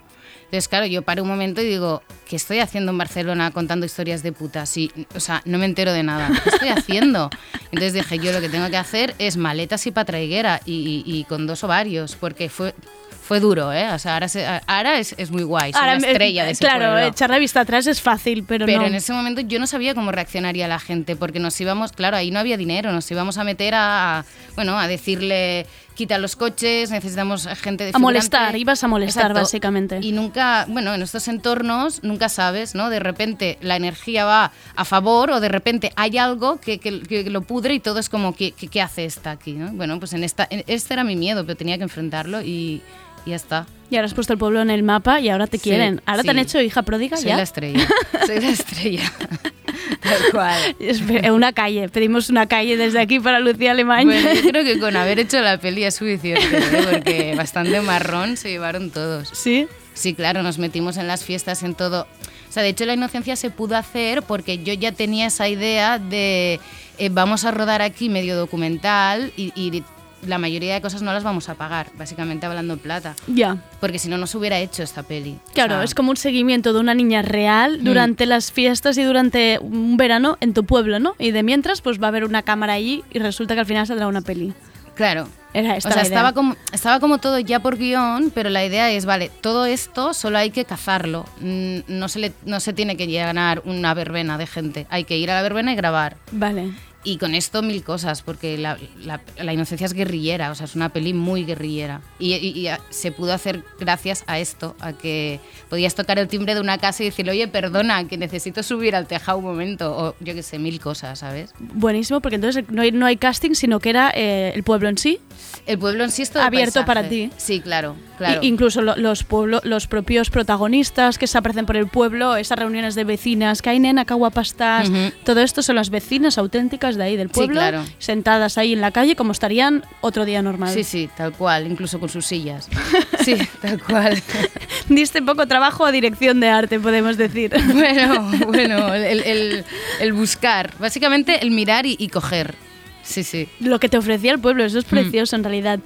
Entonces, 0.53 0.67
claro, 0.69 0.85
yo 0.85 1.01
paré 1.01 1.19
un 1.19 1.27
momento 1.27 1.63
y 1.63 1.65
digo, 1.65 2.03
¿qué 2.29 2.35
estoy 2.35 2.59
haciendo 2.59 2.91
en 2.91 2.97
Barcelona 2.99 3.49
contando 3.49 3.87
historias 3.87 4.21
de 4.21 4.31
putas? 4.33 4.77
Y, 4.77 4.91
o 5.15 5.19
sea, 5.19 5.41
no 5.45 5.57
me 5.57 5.65
entero 5.65 5.91
de 5.93 6.03
nada. 6.03 6.29
¿Qué 6.43 6.49
estoy 6.49 6.69
haciendo? 6.69 7.31
Entonces 7.71 7.93
dije, 7.93 8.19
yo 8.19 8.31
lo 8.31 8.39
que 8.39 8.49
tengo 8.49 8.69
que 8.69 8.77
hacer 8.77 9.15
es 9.17 9.35
maletas 9.35 9.87
y 9.87 9.91
patraiguera 9.91 10.61
y, 10.63 11.03
y- 11.07 11.11
y 11.19 11.23
con 11.23 11.47
dos 11.47 11.63
ovarios, 11.63 12.15
porque 12.15 12.49
fue, 12.49 12.75
fue 13.23 13.39
duro, 13.39 13.73
¿eh? 13.73 13.89
O 13.93 13.97
sea, 13.97 14.13
ahora, 14.13 14.27
se- 14.27 14.45
ahora 14.67 14.99
es, 14.99 15.15
es 15.17 15.31
muy 15.31 15.41
guay, 15.41 15.71
Ahora, 15.73 15.95
la 15.97 16.05
eh, 16.07 16.11
estrella 16.11 16.45
de 16.45 16.51
ese 16.51 16.59
Claro, 16.63 16.91
pueblo. 16.91 17.07
echar 17.07 17.31
la 17.31 17.39
vista 17.39 17.61
atrás 17.61 17.87
es 17.87 17.99
fácil, 17.99 18.43
pero, 18.47 18.67
Pero 18.67 18.81
no. 18.81 18.85
en 18.85 18.93
ese 18.93 19.11
momento 19.11 19.41
yo 19.41 19.57
no 19.57 19.65
sabía 19.65 19.95
cómo 19.95 20.11
reaccionaría 20.11 20.67
la 20.67 20.77
gente, 20.77 21.15
porque 21.15 21.39
nos 21.39 21.59
íbamos, 21.59 21.93
claro, 21.93 22.15
ahí 22.15 22.29
no 22.29 22.39
había 22.39 22.57
dinero, 22.57 22.91
nos 22.91 23.09
íbamos 23.09 23.39
a 23.39 23.43
meter 23.43 23.73
a, 23.73 24.19
a, 24.19 24.25
bueno, 24.53 24.77
a 24.77 24.87
decirle, 24.87 25.65
quita 25.95 26.17
los 26.17 26.35
coches, 26.35 26.91
necesitamos 26.91 27.47
gente 27.61 27.83
de 27.85 27.91
A 27.93 27.99
molestar, 27.99 28.55
ibas 28.55 28.83
a 28.83 28.87
molestar, 28.87 29.23
Exacto. 29.25 29.41
básicamente. 29.41 29.99
Y 30.01 30.11
nunca, 30.11 30.65
bueno, 30.69 30.93
en 30.93 31.01
estos 31.01 31.27
entornos 31.27 32.03
nunca 32.03 32.29
sabes, 32.29 32.75
¿no? 32.75 32.89
De 32.89 32.99
repente 32.99 33.57
la 33.61 33.75
energía 33.75 34.25
va 34.25 34.51
a 34.75 34.85
favor 34.85 35.31
o 35.31 35.39
de 35.39 35.49
repente 35.49 35.91
hay 35.95 36.17
algo 36.17 36.59
que, 36.59 36.79
que- 36.79 37.01
que 37.01 37.29
lo 37.29 37.41
pudre 37.41 37.73
y 37.75 37.79
todo 37.79 37.99
es 37.99 38.09
como, 38.09 38.35
¿qué, 38.35 38.51
qué, 38.51 38.81
hace 38.81 39.05
esta 39.05 39.31
aquí? 39.31 39.53
¿no? 39.53 39.71
Bueno, 39.73 39.99
pues 39.99 40.13
en 40.13 40.23
esta, 40.23 40.47
en- 40.49 40.63
este 40.67 40.93
era 40.93 41.03
mi 41.03 41.15
miedo, 41.15 41.45
pero 41.45 41.55
tenía 41.57 41.77
que 41.77 41.83
enfrentarlo 41.83 42.41
y, 42.41 42.81
y 43.25 43.29
ya 43.29 43.35
está. 43.35 43.65
Y 43.89 43.95
ahora 43.95 44.05
has 44.07 44.13
puesto 44.13 44.33
el 44.33 44.39
pueblo 44.39 44.61
en 44.61 44.69
el 44.69 44.81
mapa 44.83 45.19
y 45.19 45.29
ahora 45.29 45.45
te 45.47 45.57
Sí, 45.57 45.65
quieren. 45.69 46.01
Ahora 46.05 46.23
te 46.23 46.29
han 46.31 46.37
sí. 46.37 46.41
hecho 46.41 46.61
hija 46.61 46.81
pródiga 46.81 47.17
Soy 47.17 47.27
ya. 47.29 47.37
la 47.37 47.43
estrella, 47.43 47.87
soy 48.25 48.39
la 48.39 48.49
estrella. 48.49 49.11
Tal 50.01 50.31
cual. 50.31 50.75
Espera, 50.79 51.31
Una 51.33 51.53
calle, 51.53 51.89
pedimos 51.89 52.29
una 52.29 52.47
calle 52.47 52.75
desde 52.77 52.99
aquí 52.99 53.19
para 53.19 53.39
Lucía 53.39 53.71
Alemán. 53.71 54.05
Bueno, 54.05 54.33
yo 54.33 54.49
creo 54.49 54.63
que 54.63 54.79
con 54.79 54.95
haber 54.95 55.19
hecho 55.19 55.39
la 55.41 55.57
peli 55.59 55.83
es 55.83 55.95
suficiente, 55.95 56.57
¿eh? 56.57 56.85
porque 56.91 57.33
bastante 57.35 57.79
marrón 57.81 58.35
se 58.37 58.49
llevaron 58.49 58.89
todos. 58.91 59.29
¿Sí? 59.33 59.67
Sí, 59.93 60.13
claro, 60.15 60.41
nos 60.43 60.57
metimos 60.57 60.97
en 60.97 61.07
las 61.07 61.23
fiestas, 61.23 61.61
en 61.63 61.75
todo. 61.75 62.07
O 62.49 62.51
sea, 62.53 62.63
de 62.63 62.69
hecho 62.69 62.85
la 62.85 62.93
inocencia 62.93 63.35
se 63.35 63.49
pudo 63.49 63.75
hacer 63.77 64.21
porque 64.23 64.63
yo 64.63 64.73
ya 64.73 64.91
tenía 64.91 65.27
esa 65.27 65.47
idea 65.47 65.99
de 65.99 66.59
eh, 66.97 67.09
vamos 67.11 67.45
a 67.45 67.51
rodar 67.51 67.81
aquí 67.81 68.09
medio 68.09 68.35
documental 68.35 69.31
y, 69.37 69.51
y 69.55 69.83
la 70.27 70.37
mayoría 70.37 70.73
de 70.73 70.81
cosas 70.81 71.01
no 71.01 71.11
las 71.13 71.23
vamos 71.23 71.49
a 71.49 71.55
pagar, 71.55 71.87
básicamente 71.97 72.45
hablando 72.45 72.73
en 72.73 72.79
plata. 72.79 73.15
Ya. 73.27 73.57
Porque 73.79 73.99
si 73.99 74.09
no, 74.09 74.17
no 74.17 74.27
se 74.27 74.37
hubiera 74.37 74.59
hecho 74.59 74.83
esta 74.83 75.03
peli. 75.03 75.37
O 75.49 75.53
Claro, 75.53 75.75
sea, 75.75 75.83
es 75.83 75.95
como 75.95 76.11
un 76.11 76.17
seguimiento 76.17 76.73
de 76.73 76.79
una 76.79 76.93
niña 76.93 77.21
real 77.21 77.79
Mm. 77.81 77.83
durante 77.83 78.25
las 78.25 78.51
fiestas 78.51 78.97
y 78.97 79.03
durante 79.03 79.59
un 79.59 79.97
verano 79.97 80.37
en 80.41 80.53
tu 80.53 80.65
pueblo, 80.65 80.99
¿no? 80.99 81.15
Y 81.19 81.31
de 81.31 81.43
mientras, 81.43 81.81
pues 81.81 82.01
va 82.01 82.07
a 82.07 82.09
haber 82.09 82.23
una 82.25 82.41
cámara 82.43 82.73
allí 82.73 83.03
y 83.11 83.19
resulta 83.19 83.53
que 83.53 83.61
al 83.61 83.65
final 83.65 83.85
saldrá 83.87 84.07
una 84.07 84.21
peli. 84.21 84.53
Claro. 84.95 85.27
Era 85.55 85.77
esta 85.77 85.89
o 85.89 85.91
sea, 85.91 86.01
la 86.01 86.07
idea. 86.07 86.17
estaba 86.17 86.33
como, 86.33 86.55
estaba 86.71 86.99
como 86.99 87.17
todo 87.19 87.37
ya 87.39 87.59
por 87.59 87.77
guion, 87.77 88.31
pero 88.33 88.49
la 88.49 88.65
idea 88.65 88.89
es, 88.91 89.05
vale, 89.05 89.29
todo 89.41 89.65
esto 89.65 90.13
solo 90.15 90.39
hay 90.39 90.49
que 90.49 90.65
cazarlo. 90.65 91.25
Mm, 91.41 91.79
No 91.87 92.07
se, 92.09 92.19
le, 92.19 92.33
no 92.45 92.59
se 92.59 92.73
tiene 92.73 92.97
que 92.97 93.05
llenar 93.07 93.61
una 93.65 93.93
verbena 93.93 94.37
de 94.39 94.47
gente. 94.47 94.87
Hay 94.89 95.03
que 95.03 95.17
ir 95.17 95.29
a 95.29 95.35
la 95.35 95.41
verbena 95.43 95.71
y 95.73 95.75
grabar. 95.75 96.17
Vale. 96.31 96.71
Y 97.05 97.17
con 97.17 97.35
esto 97.35 97.61
mil 97.61 97.83
cosas, 97.83 98.21
porque 98.21 98.57
la, 98.57 98.77
la- 99.03 99.19
la 99.37 99.51
inocencia 99.53 99.85
es 99.85 99.93
guerrillera, 99.93 100.51
o 100.51 100.55
sea, 100.55 100.65
es 100.65 100.75
una 100.75 100.89
peli 100.89 101.13
muy 101.13 101.43
guerrillera. 101.43 102.01
Y, 102.17 102.33
y- 102.35 102.67
y 102.67 102.71
se 102.91 103.11
pudo 103.11 103.33
hacer 103.33 103.63
gracias 103.79 104.23
a 104.27 104.39
esto, 104.39 104.75
a 104.79 104.93
que 104.93 105.39
podías 105.69 105.95
tocar 105.95 106.17
el 106.17 106.27
timbre 106.29 106.55
de 106.55 106.61
una 106.61 106.77
casa 106.77 107.03
y 107.03 107.07
decirle, 107.07 107.31
oye, 107.33 107.47
perdona, 107.49 108.07
que 108.07 108.17
necesito 108.17 108.63
subir 108.63 108.95
al 108.95 109.05
tejado 109.07 109.39
un 109.39 109.43
momento, 109.43 109.95
o 109.97 110.15
yo 110.21 110.33
qué 110.33 110.43
sé, 110.43 110.59
mil 110.59 110.79
cosas, 110.79 111.19
¿sabes? 111.19 111.53
Buenísimo, 111.59 112.21
porque 112.21 112.35
entonces 112.35 112.63
no 112.69 112.81
hay, 112.81 112.91
no 112.93 113.05
hay 113.05 113.17
casting, 113.17 113.53
sino 113.53 113.79
que 113.81 113.89
era 113.89 114.11
eh, 114.15 114.53
el 114.55 114.63
pueblo 114.63 114.87
en 114.87 114.97
sí. 114.97 115.19
El 115.65 115.77
pueblo 115.79 116.05
en 116.05 116.11
sí 116.11 116.21
es 116.21 116.29
todo 116.31 116.43
Abierto 116.43 116.73
paisaje. 116.73 116.85
para 116.87 117.09
ti. 117.09 117.29
Sí, 117.35 117.59
claro, 117.59 117.95
claro. 118.17 118.41
I- 118.41 118.47
incluso 118.47 118.81
lo- 118.81 118.95
los, 118.95 119.25
pueblo, 119.25 119.59
los 119.65 119.87
propios 119.87 120.29
protagonistas 120.29 121.17
que 121.17 121.27
se 121.27 121.37
aparecen 121.37 121.65
por 121.65 121.75
el 121.75 121.87
pueblo, 121.87 122.37
esas 122.37 122.57
reuniones 122.57 122.95
de 122.95 123.03
vecinas, 123.03 123.61
que 123.61 123.71
hay 123.71 123.79
nena, 123.79 124.05
que 124.05 124.13
guapa 124.13 124.41
estás. 124.41 124.89
Ujú. 124.89 125.11
Todo 125.25 125.41
esto 125.41 125.61
son 125.61 125.75
las 125.75 125.89
vecinas 125.89 126.37
auténticas 126.37 126.92
de 126.95 127.03
ahí 127.03 127.17
del 127.17 127.27
Sí, 127.29 127.33
pueblo, 127.33 127.55
claro. 127.55 127.83
sentadas 127.99 128.57
ahí 128.57 128.73
en 128.73 128.81
la 128.81 128.91
calle 128.91 129.15
como 129.15 129.31
estarían 129.31 129.83
otro 130.01 130.25
día 130.25 130.41
normal. 130.41 130.73
Sí, 130.73 130.83
sí, 130.83 131.09
tal 131.15 131.33
cual, 131.33 131.67
incluso 131.67 131.99
con 131.99 132.09
sus 132.09 132.25
sillas. 132.25 132.67
Sí, 133.23 133.37
tal 133.61 133.81
cual. 133.81 134.21
Diste 134.89 135.21
poco 135.21 135.47
trabajo 135.47 135.85
a 135.85 135.91
dirección 135.93 136.39
de 136.41 136.49
arte, 136.49 136.79
podemos 136.79 137.15
decir. 137.17 137.53
Bueno, 137.73 138.31
bueno, 138.47 138.93
el, 138.93 139.21
el- 139.23 139.65
el 140.01 140.13
buscar, 140.13 140.73
básicamente 140.79 141.41
el 141.41 141.51
mirar 141.51 141.85
y, 141.85 141.95
y 141.97 142.09
coger. 142.09 142.55
Sí, 143.01 143.23
sí. 143.23 143.47
Lo 143.59 143.79
que 143.79 143.89
te 143.89 143.97
ofrecía 143.97 144.31
el 144.31 144.39
pueblo, 144.39 144.63
Mm. 144.63 144.67
eso 144.67 144.79
es 144.79 144.85
precioso 144.85 145.35
en 145.35 145.43
realidad. 145.43 145.79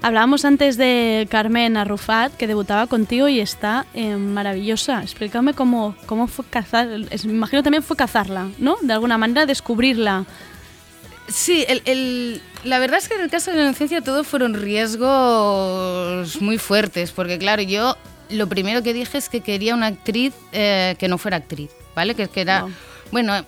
Hablábamos 0.00 0.44
antes 0.44 0.76
de 0.76 1.26
Carmen 1.28 1.76
Arrufat, 1.76 2.32
que 2.36 2.46
debutaba 2.46 2.86
contigo 2.86 3.26
y 3.28 3.40
está 3.40 3.84
eh, 3.94 4.14
maravillosa. 4.16 5.02
Explícame 5.02 5.54
cómo, 5.54 5.96
cómo 6.06 6.28
fue 6.28 6.44
cazar, 6.48 6.88
es- 7.10 7.24
me 7.24 7.32
imagino 7.32 7.64
también 7.64 7.82
fue 7.82 7.96
cazarla, 7.96 8.48
¿no? 8.58 8.76
De 8.80 8.92
alguna 8.92 9.18
manera 9.18 9.44
descubrirla. 9.44 10.24
Sí, 11.26 11.64
el, 11.68 11.82
el- 11.84 12.42
la 12.64 12.78
verdad 12.78 12.98
es 12.98 13.08
que 13.08 13.16
en 13.16 13.22
el 13.22 13.30
caso 13.30 13.50
de 13.50 13.56
la 13.56 13.64
inocencia 13.64 14.00
todo 14.00 14.22
fueron 14.22 14.54
riesgos 14.54 16.40
muy 16.40 16.58
fuertes, 16.58 17.10
porque 17.10 17.38
claro, 17.38 17.62
yo 17.62 17.96
lo 18.30 18.46
primero 18.48 18.82
que 18.84 18.92
dije 18.94 19.18
es 19.18 19.28
que 19.28 19.40
quería 19.40 19.74
una 19.74 19.86
actriz 19.86 20.32
eh, 20.52 20.94
que 20.98 21.08
no 21.08 21.18
fuera 21.18 21.38
actriz, 21.38 21.70
¿vale? 21.96 22.14
Que, 22.14 22.28
que 22.28 22.40
era, 22.40 22.66
bueno, 23.10 23.34
eh, 23.36 23.44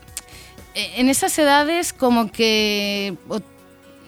en 0.96 1.08
esas 1.08 1.38
edades 1.38 1.92
como 1.92 2.30
que... 2.32 3.14
o- 3.28 3.40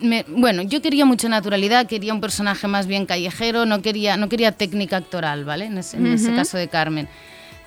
me- 0.03 0.25
bueno, 0.29 0.63
yo 0.63 0.83
quería 0.83 1.05
mucha 1.05 1.29
naturalidad, 1.29 1.87
quería 1.87 2.13
un 2.13 2.21
personaje 2.21 2.67
más 2.69 2.87
bien 2.87 3.07
callejero, 3.07 3.67
no 3.67 3.83
quería, 3.83 4.17
no 4.17 4.29
quería 4.29 4.53
técnica 4.53 4.99
actoral, 4.99 5.45
¿vale? 5.45 5.67
En 5.67 5.79
ese, 5.79 5.97
en 5.97 6.07
ese 6.07 6.29
Ujú. 6.29 6.37
caso 6.37 6.57
de 6.59 6.69
Carmen, 6.69 7.09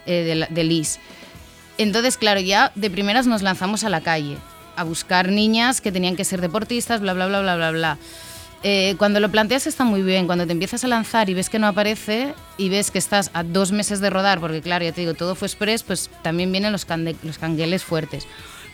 eh, 0.05 0.23
de, 0.23 0.35
la- 0.35 0.47
de 0.47 0.63
Liz. 0.63 0.99
Entonces, 1.77 2.17
claro, 2.17 2.39
ya 2.39 2.71
de 2.75 2.89
primeras 2.89 3.27
nos 3.27 3.41
lanzamos 3.41 3.83
a 3.83 3.89
la 3.89 4.01
calle 4.01 4.37
a 4.77 4.83
buscar 4.83 5.29
niñas 5.29 5.81
que 5.81 5.91
tenían 5.91 6.15
que 6.15 6.23
ser 6.25 6.41
deportistas, 6.41 7.01
bla, 7.01 7.13
bla, 7.13 7.27
bla, 7.27 7.41
bla, 7.41 7.55
bla, 7.55 7.71
bla. 7.71 7.97
Eh, 8.63 8.95
cuando 8.97 9.19
lo 9.19 9.29
planteas 9.29 9.67
está 9.67 9.83
muy 9.83 10.01
bien, 10.01 10.25
cuando 10.25 10.45
te 10.47 10.51
empiezas 10.53 10.83
a 10.83 10.87
lanzar 10.87 11.29
y 11.29 11.33
ves 11.35 11.49
que 11.49 11.59
no 11.59 11.67
aparece 11.67 12.33
y 12.57 12.69
ves 12.69 12.89
que 12.89 12.97
estás 12.97 13.29
a 13.33 13.43
dos 13.43 13.71
meses 13.71 13.99
de 13.99 14.09
rodar, 14.09 14.39
porque 14.39 14.61
claro, 14.61 14.83
ya 14.83 14.91
te 14.91 15.01
digo, 15.01 15.13
todo 15.13 15.35
fue 15.35 15.47
express, 15.47 15.83
pues 15.83 16.09
también 16.23 16.51
vienen 16.51 16.71
los, 16.71 16.87
los 17.23 17.37
cangueles 17.37 17.83
fuertes. 17.83 18.25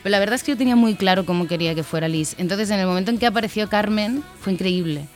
Pero 0.02 0.10
la 0.10 0.18
verdad 0.18 0.34
es 0.34 0.42
que 0.42 0.52
yo 0.52 0.56
tenía 0.58 0.76
muy 0.76 0.94
claro 0.94 1.24
cómo 1.24 1.46
quería 1.46 1.74
que 1.74 1.82
fuera 1.82 2.08
Liz. 2.08 2.34
Entonces, 2.38 2.70
en 2.70 2.80
el 2.80 2.86
momento 2.86 3.10
en 3.10 3.18
que 3.18 3.26
apareció 3.26 3.68
Carmen, 3.68 4.22
fue 4.40 4.52
increíble. 4.52 5.06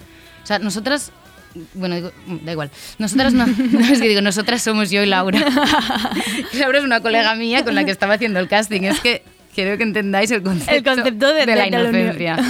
O 0.43 0.47
sea, 0.47 0.59
nosotras 0.59 1.13
bueno, 1.75 1.95
digo, 1.95 2.11
da 2.45 2.53
igual. 2.53 2.71
Nosotras 2.99 3.33
no, 3.33 3.47
no, 3.73 3.81
es 3.81 4.01
que 4.01 4.09
digo, 4.09 4.21
nosotras 4.21 4.61
somos 4.63 4.91
yo 4.91 5.03
y 5.03 5.07
Laura. 5.07 5.41
Laura 6.55 6.79
es 6.79 6.85
una 6.85 7.01
colega 7.01 7.35
mía 7.35 7.65
con 7.65 7.75
la 7.75 7.85
que 7.85 7.91
estaba 7.91 8.15
haciendo 8.15 8.39
el 8.41 8.47
casting. 8.49 8.83
Es 8.83 9.01
que 9.01 9.23
quiero 9.55 9.77
que 9.79 9.83
entendáis 9.85 10.31
el 10.33 10.43
concepto, 10.43 10.75
El 10.75 10.83
concepto 10.85 11.33
de- 11.33 11.47
de, 11.47 11.57
la 11.57 11.67
inocencia. 11.67 12.37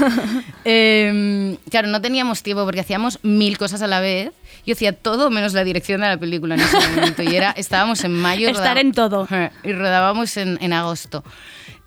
Eh, 0.68 1.56
claro, 1.70 1.86
no 1.86 2.00
teníamos 2.00 2.42
tiempo 2.42 2.64
porque 2.64 2.80
hacíamos 2.80 3.20
mil 3.22 3.56
cosas 3.56 3.80
a 3.82 3.86
la 3.86 4.00
vez. 4.00 4.32
Yo 4.66 4.72
hacía 4.74 4.92
todo 4.92 5.30
menos 5.30 5.52
la 5.52 5.62
dirección 5.62 6.00
de 6.00 6.08
la 6.08 6.16
película 6.18 6.56
en 6.56 6.60
ese 6.62 6.76
momento. 6.90 7.22
Y 7.22 7.36
era, 7.36 7.52
estábamos 7.52 8.02
en 8.02 8.12
mayo. 8.12 8.48
Estar 8.48 8.76
rodaba- 8.76 8.80
en 8.80 8.92
todo. 8.92 9.28
Y 9.62 9.72
rodábamos 9.72 10.36
en, 10.36 10.58
en 10.60 10.72
agosto. 10.72 11.22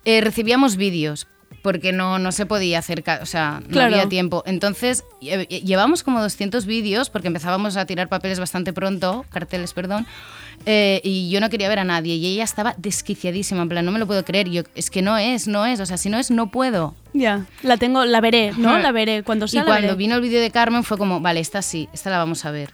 Eh, 0.04 0.20
recibíamos 0.20 0.76
vídeos, 0.76 1.26
porque 1.62 1.92
no, 1.92 2.18
no 2.18 2.32
se 2.32 2.46
podía 2.46 2.78
hacer, 2.78 3.04
o 3.20 3.26
sea, 3.26 3.60
no 3.62 3.68
Claro. 3.68 3.94
había 3.94 4.08
tiempo. 4.08 4.42
Entonces, 4.46 5.04
lle- 5.20 5.46
llevamos 5.62 6.02
como 6.02 6.22
200 6.22 6.64
vídeos, 6.64 7.10
porque 7.10 7.28
empezábamos 7.28 7.76
a 7.76 7.84
tirar 7.84 8.08
papeles 8.08 8.40
bastante 8.40 8.72
pronto, 8.72 9.26
carteles, 9.30 9.74
perdón, 9.74 10.06
eh, 10.64 11.00
y 11.04 11.28
yo 11.30 11.38
no 11.40 11.50
quería 11.50 11.68
ver 11.68 11.78
a 11.80 11.84
nadie, 11.84 12.14
y 12.14 12.26
ella 12.26 12.44
estaba 12.44 12.74
desquiciadísima, 12.78 13.60
en 13.62 13.68
plan, 13.68 13.84
no 13.84 13.92
me 13.92 13.98
lo 13.98 14.06
puedo 14.06 14.24
creer, 14.24 14.48
yo, 14.48 14.62
es 14.74 14.88
que 14.90 15.02
no 15.02 15.18
es, 15.18 15.48
no 15.48 15.66
es, 15.66 15.80
o 15.80 15.86
sea, 15.86 15.98
si 15.98 16.08
no 16.08 16.18
es, 16.18 16.30
no 16.30 16.50
puedo. 16.50 16.94
Ya, 17.12 17.44
la 17.62 17.76
tengo, 17.76 18.04
la 18.06 18.20
veré, 18.22 18.52
¿no? 18.56 18.78
La 18.78 18.92
veré. 18.92 19.22
Cuando 19.22 19.48
sea 19.48 19.60
y 19.60 19.64
la 19.64 19.70
cuando 19.70 19.88
veré. 19.88 19.98
vino 19.98 20.14
el 20.14 20.20
vídeo 20.22 20.40
de 20.40 20.50
Carmen 20.50 20.82
fue 20.84 20.96
como, 20.96 21.20
vale, 21.20 21.40
esta 21.40 21.60
sí, 21.60 21.88
esta 21.92 22.08
la 22.08 22.18
vamos 22.18 22.44
a 22.46 22.50
ver. 22.52 22.72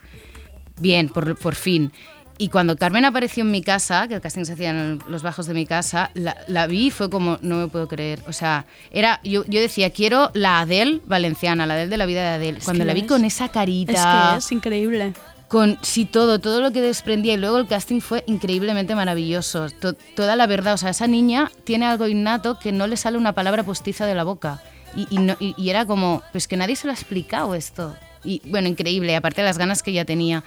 Bien, 0.79 1.09
por, 1.09 1.37
por 1.37 1.55
fin. 1.55 1.91
Y 2.39 2.49
cuando 2.49 2.75
Carmen 2.77 3.03
apareció 3.05 3.43
en 3.43 3.51
mi 3.51 3.61
casa, 3.61 4.07
que 4.07 4.13
el 4.15 4.21
casting 4.21 4.43
se 4.45 4.53
hacía 4.53 4.69
en 4.69 4.99
los 5.07 5.23
bajos 5.23 5.47
de 5.47 5.53
mi 5.55 5.65
casa, 5.65 6.11
la, 6.13 6.37
la 6.47 6.67
vi 6.67 6.87
y 6.87 6.91
fue 6.91 7.09
como, 7.09 7.39
no 7.41 7.55
me 7.57 7.67
puedo 7.67 7.87
creer. 7.87 8.21
O 8.27 8.33
sea, 8.33 8.65
era, 8.91 9.19
yo, 9.23 9.43
yo 9.47 9.59
decía, 9.59 9.89
quiero 9.89 10.29
la 10.35 10.59
Adele 10.59 11.01
valenciana, 11.07 11.65
la 11.65 11.73
Adele 11.73 11.89
de 11.89 11.97
la 11.97 12.05
vida 12.05 12.21
de 12.21 12.35
Adele. 12.35 12.59
Cuando 12.63 12.85
la 12.85 12.93
vi 12.93 13.01
es. 13.01 13.07
con 13.07 13.25
esa 13.25 13.49
carita, 13.49 13.91
Es 13.93 13.99
que 14.33 14.37
es 14.37 14.51
increíble. 14.51 15.13
con 15.47 15.79
sí 15.81 16.05
todo, 16.05 16.39
todo 16.39 16.61
lo 16.61 16.71
que 16.71 16.81
desprendía 16.81 17.33
y 17.33 17.37
luego 17.37 17.57
el 17.57 17.67
casting 17.67 18.01
fue 18.01 18.23
increíblemente 18.27 18.93
maravilloso. 18.93 19.67
To- 19.81 19.93
toda 19.93 20.35
la 20.35 20.45
verdad, 20.45 20.75
o 20.75 20.77
sea, 20.77 20.91
esa 20.91 21.07
niña 21.07 21.49
tiene 21.63 21.85
algo 21.87 22.07
innato 22.07 22.59
que 22.59 22.71
no 22.71 22.85
le 22.85 22.97
sale 22.97 23.17
una 23.17 23.33
palabra 23.33 23.63
postiza 23.63 24.05
de 24.05 24.13
la 24.13 24.23
boca. 24.23 24.61
Y, 24.95 25.07
y 25.09 25.17
no- 25.17 25.37
y- 25.39 25.55
y 25.57 25.69
era 25.71 25.85
como, 25.85 26.21
pues 26.31 26.47
que 26.47 26.55
nadie 26.57 26.75
se 26.75 26.85
lo 26.85 26.91
ha 26.91 26.95
explicado 26.95 27.55
esto. 27.55 27.95
Y 28.23 28.41
bueno, 28.45 28.67
increíble, 28.67 29.15
aparte 29.15 29.41
de 29.41 29.47
las 29.47 29.57
ganas 29.57 29.81
que 29.83 29.91
ella 29.91 30.03
tenía. 30.05 30.43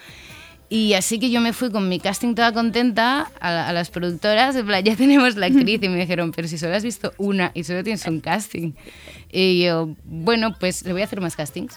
Y 0.73 0.93
así 0.93 1.19
que 1.19 1.29
yo 1.29 1.41
me 1.41 1.51
fui 1.51 1.69
con 1.69 1.89
mi 1.89 1.99
casting 1.99 2.33
toda 2.33 2.53
contenta 2.53 3.29
a, 3.41 3.51
la- 3.51 3.67
a 3.67 3.73
las 3.73 3.89
productoras, 3.89 4.55
ya 4.55 4.95
tenemos 4.95 5.35
la 5.35 5.47
actriz, 5.47 5.79
y 5.83 5.89
me 5.89 5.97
dijeron, 5.99 6.31
pero 6.31 6.47
si 6.47 6.57
solo 6.57 6.73
has 6.75 6.83
visto 6.83 7.11
una 7.17 7.51
y 7.53 7.65
solo 7.65 7.83
tienes 7.83 8.05
un 8.07 8.21
casting. 8.21 8.71
Y 9.29 9.63
yo, 9.65 9.93
bueno, 10.05 10.55
pues 10.57 10.83
le 10.85 10.93
voy 10.93 11.01
a 11.01 11.05
hacer 11.05 11.19
más 11.19 11.35
castings. 11.35 11.75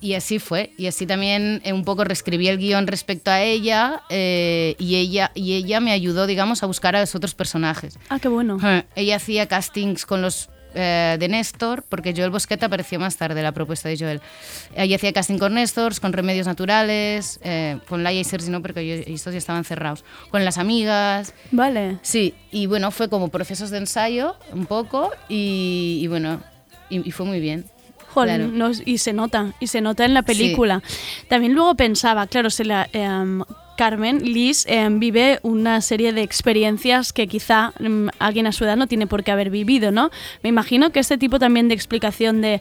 Y 0.00 0.14
así 0.14 0.38
fue. 0.38 0.72
Y 0.78 0.86
así 0.86 1.06
también 1.06 1.60
eh, 1.62 1.74
un 1.74 1.84
poco 1.84 2.04
reescribí 2.04 2.48
el 2.48 2.56
guion 2.56 2.86
respecto 2.86 3.30
a 3.30 3.42
ella 3.42 4.00
eh, 4.08 4.76
y, 4.78 4.96
ella 4.96 5.30
y 5.34 5.52
ella 5.52 5.80
me 5.80 5.92
ayudó, 5.92 6.26
digamos, 6.26 6.62
a 6.62 6.66
buscar 6.66 6.96
a 6.96 7.00
los 7.00 7.14
otros 7.14 7.34
personajes. 7.34 7.98
Ah, 8.08 8.18
qué 8.18 8.28
bueno. 8.28 8.58
Eh, 8.64 8.84
Ella 8.96 9.16
hacía 9.16 9.46
castings 9.46 10.06
con 10.06 10.22
los 10.22 10.48
eh, 10.74 11.16
de 11.18 11.28
Néstor, 11.28 11.84
porque 11.88 12.14
Joel 12.16 12.30
Bosqueta 12.30 12.66
apareció 12.66 12.98
más 13.00 13.16
tarde, 13.16 13.42
la 13.42 13.52
propuesta 13.52 13.88
de 13.88 13.96
Joel. 13.98 14.20
Ella 14.74 14.96
hacía 14.96 15.12
casting 15.12 15.38
con 15.38 15.54
Néstor, 15.54 15.98
con 16.00 16.12
Remedios 16.12 16.46
Naturales, 16.46 17.40
eh, 17.42 17.78
con 17.88 18.02
Laia 18.02 18.20
y 18.20 18.24
Sergi 18.24 18.50
no, 18.50 18.62
porque 18.62 19.04
estos 19.06 19.32
ya 19.32 19.38
estaban 19.38 19.64
cerrados, 19.64 20.04
con 20.30 20.44
las 20.44 20.58
amigas. 20.58 21.34
Vale. 21.50 21.98
Sí, 22.02 22.34
y 22.50 22.66
bueno, 22.66 22.90
fue 22.90 23.08
como 23.08 23.28
procesos 23.28 23.70
de 23.70 23.78
ensayo 23.78 24.36
un 24.52 24.66
poco 24.66 25.10
y, 25.28 25.98
y 26.02 26.06
bueno, 26.08 26.42
y, 26.90 27.06
y 27.08 27.10
fue 27.12 27.26
muy 27.26 27.40
bien. 27.40 27.64
Joder, 28.14 28.40
Claro. 28.40 28.52
no, 28.52 28.70
y 28.84 28.98
se 28.98 29.14
nota, 29.14 29.54
y 29.58 29.68
se 29.68 29.80
nota 29.80 30.04
en 30.04 30.12
la 30.12 30.20
película. 30.22 30.82
También 31.28 31.54
luego 31.54 31.74
pensaba, 31.76 32.26
claro, 32.26 32.50
se 32.50 32.62
la, 32.66 32.86
em, 32.92 33.42
Carmen, 33.82 34.22
Liz, 34.22 34.64
em, 34.68 35.00
vive 35.00 35.40
una 35.42 35.80
serie 35.80 36.12
de 36.12 36.22
experiencias 36.22 37.12
que 37.12 37.26
quizá 37.26 37.72
em, 37.80 38.10
alguien 38.20 38.46
a 38.46 38.52
su 38.52 38.62
edad 38.62 38.76
no 38.76 38.86
tiene 38.86 39.08
por 39.08 39.24
qué 39.24 39.32
haber 39.32 39.50
vivido, 39.50 39.90
¿no? 39.90 40.12
Me 40.44 40.50
imagino 40.50 40.92
que 40.92 41.00
este 41.00 41.18
tipo 41.18 41.40
también 41.40 41.66
de 41.66 41.74
explicación 41.74 42.42
de 42.42 42.60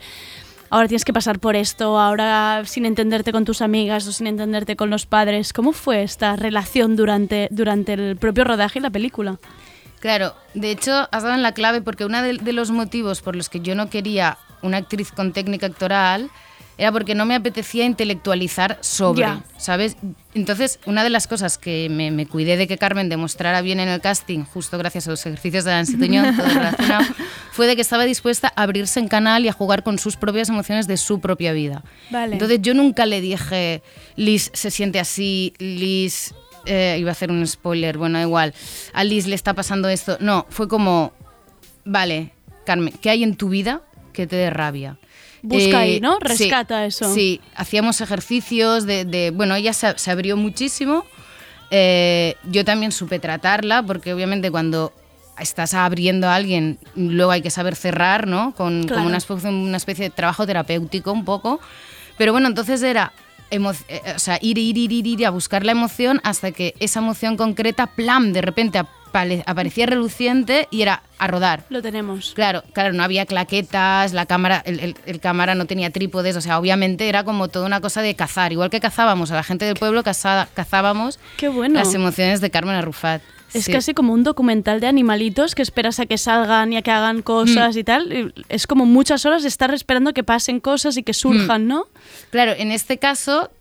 ahora 0.71 0.87
tienes 0.87 1.05
que 1.05 1.13
pasar 1.13 1.37
por 1.37 1.55
esto, 1.55 1.99
ahora 1.99 2.63
sin 2.65 2.87
entenderte 2.87 3.31
con 3.31 3.45
tus 3.45 3.61
amigas 3.61 4.07
o 4.07 4.11
sin 4.11 4.25
entenderte 4.25 4.75
con 4.75 4.89
los 4.89 5.05
padres, 5.05 5.53
¿cómo 5.53 5.73
fue 5.73 6.01
esta 6.01 6.37
relación 6.37 6.95
durante, 6.95 7.49
durante 7.51 7.93
el 7.93 8.17
propio 8.17 8.43
rodaje 8.43 8.79
y 8.79 8.81
la 8.81 8.89
película? 8.89 9.37
Claro, 9.99 10.33
de 10.55 10.71
hecho 10.71 11.07
has 11.11 11.21
dado 11.21 11.35
en 11.35 11.43
la 11.43 11.53
clave 11.53 11.81
porque 11.81 12.03
uno 12.03 12.19
de, 12.23 12.39
de 12.39 12.51
los 12.51 12.71
motivos 12.71 13.21
por 13.21 13.35
los 13.35 13.47
que 13.47 13.59
yo 13.59 13.75
no 13.75 13.91
quería 13.91 14.39
una 14.63 14.77
actriz 14.77 15.11
con 15.11 15.33
técnica 15.33 15.67
actoral 15.67 16.31
era 16.81 16.91
porque 16.91 17.13
no 17.13 17.27
me 17.27 17.35
apetecía 17.35 17.85
intelectualizar 17.85 18.79
sobre. 18.81 19.27
¿sabes? 19.57 19.97
Entonces, 20.33 20.79
una 20.87 21.03
de 21.03 21.11
las 21.11 21.27
cosas 21.27 21.59
que 21.59 21.89
me, 21.91 22.09
me 22.09 22.25
cuidé 22.25 22.57
de 22.57 22.67
que 22.67 22.79
Carmen 22.79 23.07
demostrara 23.07 23.61
bien 23.61 23.79
en 23.79 23.87
el 23.87 24.01
casting, 24.01 24.45
justo 24.45 24.79
gracias 24.79 25.07
a 25.07 25.11
los 25.11 25.23
ejercicios 25.23 25.63
de 25.63 25.85
todo 25.85 26.47
relacionado, 26.47 27.05
fue 27.51 27.67
de 27.67 27.75
que 27.75 27.83
estaba 27.83 28.03
dispuesta 28.05 28.51
a 28.55 28.63
abrirse 28.63 28.99
en 28.99 29.09
canal 29.09 29.45
y 29.45 29.47
a 29.47 29.53
jugar 29.53 29.83
con 29.83 29.99
sus 29.99 30.15
propias 30.15 30.49
emociones 30.49 30.87
de 30.87 30.97
su 30.97 31.19
propia 31.19 31.53
vida. 31.53 31.83
Vale. 32.09 32.33
Entonces, 32.33 32.59
yo 32.63 32.73
nunca 32.73 33.05
le 33.05 33.21
dije, 33.21 33.83
Liz 34.15 34.49
se 34.51 34.71
siente 34.71 34.99
así, 34.99 35.53
Liz, 35.59 36.33
eh, 36.65 36.97
iba 36.99 37.09
a 37.09 37.11
hacer 37.11 37.29
un 37.29 37.45
spoiler, 37.45 37.99
bueno, 37.99 38.19
igual, 38.19 38.55
a 38.93 39.03
Liz 39.03 39.27
le 39.27 39.35
está 39.35 39.53
pasando 39.53 39.87
esto. 39.87 40.17
No, 40.19 40.47
fue 40.49 40.67
como, 40.67 41.13
vale, 41.85 42.33
Carmen, 42.65 42.91
¿qué 42.99 43.11
hay 43.11 43.21
en 43.21 43.35
tu 43.35 43.49
vida 43.49 43.83
que 44.13 44.25
te 44.25 44.35
dé 44.35 44.49
rabia? 44.49 44.97
Busca 45.41 45.79
ahí, 45.79 45.99
¿no? 45.99 46.13
Eh, 46.15 46.17
sí, 46.21 46.43
Rescata 46.43 46.85
eso. 46.85 47.13
Sí, 47.13 47.41
hacíamos 47.55 47.99
ejercicios 48.01 48.85
de, 48.85 49.05
de- 49.05 49.31
bueno, 49.31 49.55
ella 49.55 49.73
se, 49.73 49.97
se 49.97 50.11
abrió 50.11 50.37
muchísimo. 50.37 51.05
Eh, 51.71 52.35
yo 52.45 52.65
también 52.65 52.91
supe 52.91 53.19
tratarla, 53.19 53.81
porque 53.83 54.13
obviamente 54.13 54.51
cuando 54.51 54.93
estás 55.39 55.73
abriendo 55.73 56.27
a 56.27 56.35
alguien, 56.35 56.77
luego 56.95 57.31
hay 57.31 57.41
que 57.41 57.49
saber 57.49 57.75
cerrar, 57.75 58.27
¿no? 58.27 58.53
Con, 58.53 58.81
Claro. 58.83 58.95
como 58.95 59.07
una 59.07 59.17
especie, 59.17 59.49
una 59.49 59.77
especie 59.77 60.05
de 60.05 60.09
trabajo 60.11 60.45
terapéutico 60.45 61.11
un 61.11 61.25
poco. 61.25 61.59
Pero 62.17 62.33
bueno, 62.33 62.47
entonces 62.47 62.83
era 62.83 63.13
emo- 63.49 63.73
eh, 63.87 64.01
o 64.15 64.19
sea, 64.19 64.37
ir, 64.41 64.57
ir, 64.57 64.77
ir, 64.77 64.91
ir, 64.91 65.07
ir 65.07 65.25
a 65.25 65.29
buscar 65.31 65.65
la 65.65 65.71
emoción 65.71 66.19
hasta 66.23 66.51
que 66.51 66.75
esa 66.79 66.99
emoción 66.99 67.37
concreta, 67.37 67.87
plam, 67.87 68.33
de 68.33 68.41
repente 68.41 68.77
aparecía 69.45 69.85
reluciente 69.85 70.67
y 70.71 70.81
era 70.81 71.03
a 71.17 71.27
rodar. 71.27 71.63
Lo 71.69 71.81
tenemos. 71.81 72.33
Claro, 72.33 72.63
claro, 72.73 72.93
no 72.93 73.03
había 73.03 73.25
claquetas, 73.25 74.13
la 74.13 74.25
cámara, 74.25 74.61
el, 74.65 74.79
el- 74.79 74.95
el 75.05 75.19
cámara 75.19 75.55
no 75.55 75.65
tenía 75.65 75.89
trípodes, 75.91 76.35
o 76.35 76.41
sea, 76.41 76.57
obviamente 76.59 77.07
era 77.09 77.23
como 77.23 77.47
toda 77.47 77.65
una 77.65 77.81
cosa 77.81 78.01
de 78.01 78.15
cazar, 78.15 78.51
igual 78.51 78.69
que 78.69 78.79
cazábamos 78.79 79.31
a 79.31 79.35
la 79.35 79.43
gente 79.43 79.65
del 79.65 79.75
pueblo, 79.75 80.03
caza- 80.03 80.47
cazábamos 80.53 81.19
Qué 81.37 81.49
bueno. 81.49 81.75
las 81.79 81.93
emociones 81.93 82.41
de 82.41 82.49
Carmen 82.49 82.75
Arrufat. 82.75 83.21
Es 83.53 83.65
Sí. 83.65 83.71
casi 83.73 83.93
como 83.93 84.13
un 84.13 84.23
documental 84.23 84.79
de 84.79 84.87
animalitos 84.87 85.55
que 85.55 85.61
esperas 85.61 85.99
a 85.99 86.05
que 86.05 86.17
salgan 86.17 86.71
y 86.71 86.77
a 86.77 86.81
que 86.81 86.89
hagan 86.91 87.17
Mm. 87.17 87.21
cosas 87.23 87.75
y 87.75 87.83
tal. 87.83 88.33
Es 88.47 88.65
como 88.65 88.85
muchas 88.85 89.25
horas 89.25 89.41
de 89.41 89.49
estar 89.49 89.73
esperando 89.73 90.13
que 90.13 90.23
pasen 90.23 90.61
cosas 90.61 90.95
y 90.95 91.03
que 91.03 91.13
surjan, 91.13 91.65
Mm. 91.65 91.67
¿no? 91.67 91.85
Claro, 92.29 92.53
en 92.57 92.71
este 92.71 92.97
caso 92.97 93.51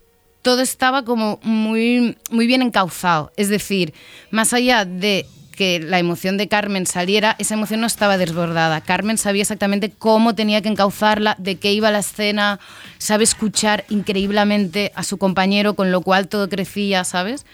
todo 0.43 0.61
estaba 0.61 1.03
como 1.03 1.39
muy, 1.43 2.15
muy 2.31 2.47
bien 2.47 2.61
encauzado. 2.61 3.31
Es 3.35 3.49
decir, 3.49 3.93
más 4.31 4.53
allá 4.53 4.85
de 4.85 5.25
que 5.61 5.79
la 5.79 5.99
emoción 5.99 6.37
de 6.37 6.47
Carmen 6.47 6.87
saliera, 6.87 7.35
esa 7.37 7.53
emoción 7.53 7.81
no 7.81 7.85
estaba 7.85 8.17
desbordada. 8.17 8.81
Carmen 8.81 9.19
sabía 9.19 9.43
exactamente 9.43 9.91
cómo 9.91 10.33
tenía 10.33 10.59
que 10.63 10.69
encauzarla, 10.69 11.35
de 11.37 11.57
qué 11.57 11.71
iba 11.71 11.91
la 11.91 11.99
escena, 11.99 12.59
sabe 12.97 13.25
escuchar 13.25 13.85
increíblemente 13.89 14.91
a 14.95 15.03
su 15.03 15.19
compañero, 15.19 15.75
con 15.75 15.91
lo 15.91 16.01
cual 16.01 16.27
todo 16.29 16.49
crecía, 16.49 17.03
¿sabes? 17.03 17.45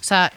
O 0.00 0.02
sea, 0.02 0.32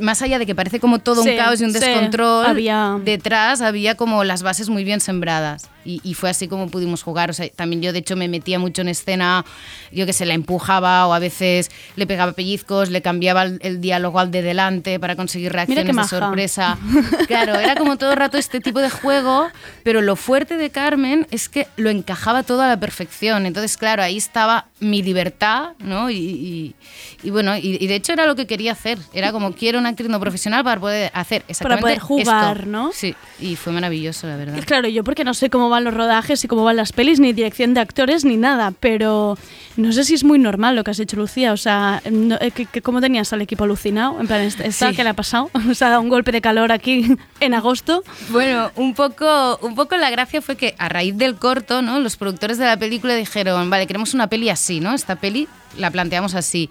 más 0.00 0.20
allá 0.20 0.40
de 0.40 0.46
que 0.46 0.56
parece 0.56 0.80
como 0.80 0.98
todo 0.98 1.22
Sí, 1.22 1.30
un 1.30 1.36
caos 1.36 1.60
y 1.60 1.64
un 1.64 1.72
sí, 1.72 1.78
descontrol, 1.78 2.44
había- 2.44 2.98
detrás 3.04 3.60
había 3.60 3.94
como 3.94 4.24
las 4.24 4.42
bases 4.42 4.68
muy 4.68 4.82
bien 4.82 5.00
sembradas. 5.00 5.70
Y, 5.88 6.00
y 6.04 6.12
fue 6.14 6.28
así 6.28 6.48
como 6.48 6.68
pudimos 6.68 7.02
jugar. 7.02 7.30
O 7.30 7.32
sea, 7.32 7.48
también 7.48 7.80
yo, 7.80 7.92
de 7.94 8.00
hecho, 8.00 8.14
me 8.14 8.28
metía 8.28 8.58
mucho 8.58 8.82
en 8.82 8.88
escena, 8.88 9.44
yo 9.90 10.04
que 10.04 10.12
se 10.12 10.26
la 10.26 10.34
empujaba 10.34 11.06
o 11.06 11.14
a 11.14 11.18
veces 11.18 11.70
le 11.96 12.06
pegaba 12.06 12.32
pellizcos, 12.32 12.90
le 12.90 13.00
cambiaba 13.00 13.44
el, 13.44 13.58
el 13.62 13.80
diálogo 13.80 14.18
al 14.18 14.30
de 14.30 14.42
delante 14.42 15.00
para 15.00 15.16
conseguir 15.16 15.52
reacciones 15.52 15.86
de 15.86 15.92
sorpresa. 16.08 16.78
Claro, 17.26 17.54
era 17.58 17.74
como 17.76 17.96
todo 17.96 18.10
el 18.12 18.16
rato 18.18 18.36
este 18.38 18.60
tipo 18.60 18.80
de 18.80 18.90
juego, 18.90 19.48
pero 19.82 20.00
lo 20.02 20.14
fuerte 20.16 20.56
de 20.56 20.70
Carmen 20.70 21.26
es 21.30 21.48
que 21.48 21.66
lo 21.76 21.90
encajaba 21.90 22.42
todo 22.42 22.62
a 22.62 22.68
la 22.68 22.78
perfección. 22.78 23.46
Entonces, 23.46 23.76
claro, 23.76 24.02
ahí 24.02 24.16
estaba 24.16 24.66
mi 24.80 25.02
libertad, 25.02 25.70
¿no? 25.78 26.10
Y, 26.10 26.16
y- 26.16 26.74
y 27.22 27.30
bueno, 27.30 27.56
y, 27.56 27.78
y 27.80 27.86
de 27.86 27.94
hecho 27.96 28.12
era 28.12 28.26
lo 28.26 28.36
que 28.36 28.46
quería 28.46 28.72
hacer. 28.72 28.98
Era 29.12 29.32
como, 29.32 29.52
quiero 29.52 29.78
una 29.78 29.88
actriz 29.88 30.08
no 30.08 30.20
profesional 30.20 30.62
para 30.64 30.80
poder 30.80 31.10
hacer 31.14 31.42
exactamente 31.48 31.82
poder 31.82 31.98
jugar, 31.98 32.56
esto. 32.58 32.68
¿no? 32.70 32.90
Sí, 32.92 33.14
y 33.40 33.56
fue 33.56 33.72
maravilloso, 33.72 34.26
la 34.26 34.36
verdad. 34.36 34.62
Claro, 34.66 34.88
yo 34.88 35.02
porque 35.04 35.24
no 35.24 35.34
sé 35.34 35.50
cómo 35.50 35.68
van 35.78 35.84
los 35.84 35.94
rodajes 35.94 36.44
y 36.44 36.48
cómo 36.48 36.64
van 36.64 36.76
las 36.76 36.92
pelis, 36.92 37.18
ni 37.20 37.32
dirección 37.32 37.72
de 37.74 37.80
actores, 37.80 38.24
ni 38.24 38.36
nada, 38.36 38.72
pero 38.78 39.38
no 39.76 39.92
sé 39.92 40.04
si 40.04 40.14
es 40.14 40.24
muy 40.24 40.38
normal 40.38 40.76
lo 40.76 40.84
que 40.84 40.90
has 40.90 40.98
hecho, 41.00 41.16
Lucía. 41.16 41.52
O 41.52 41.56
sea, 41.56 42.02
no- 42.10 42.36
eh, 42.40 42.50
¿qué- 42.50 42.66
qué- 42.66 42.82
¿cómo 42.82 43.00
tenías 43.00 43.32
al 43.32 43.40
equipo 43.42 43.64
alucinado? 43.64 44.20
En 44.20 44.26
plan, 44.26 44.40
¿está 44.42 44.70
Sí. 44.90 44.96
qué 44.96 45.04
le 45.04 45.10
ha 45.10 45.14
pasado? 45.14 45.50
O 45.70 45.74
sea, 45.74 45.86
ha 45.88 45.90
dado 45.90 46.02
un 46.02 46.08
golpe 46.08 46.32
de 46.32 46.40
calor 46.40 46.72
aquí 46.72 47.16
en 47.40 47.54
agosto. 47.54 48.02
Bueno, 48.30 48.70
un 48.76 48.94
poco, 48.94 49.58
un 49.62 49.74
poco 49.74 49.96
la 49.96 50.10
gracia 50.10 50.42
fue 50.42 50.56
que 50.56 50.74
a 50.78 50.88
raíz 50.88 51.16
del 51.16 51.36
corto, 51.36 51.80
¿no? 51.82 51.98
Los 52.00 52.16
productores 52.16 52.58
de 52.58 52.66
la 52.66 52.76
película 52.76 53.14
dijeron, 53.14 53.70
vale, 53.70 53.86
queremos 53.86 54.14
una 54.14 54.26
peli 54.28 54.50
así, 54.50 54.80
¿no? 54.80 54.94
Esta 54.94 55.16
peli 55.16 55.48
la 55.76 55.90
planteamos 55.90 56.34
así. 56.34 56.68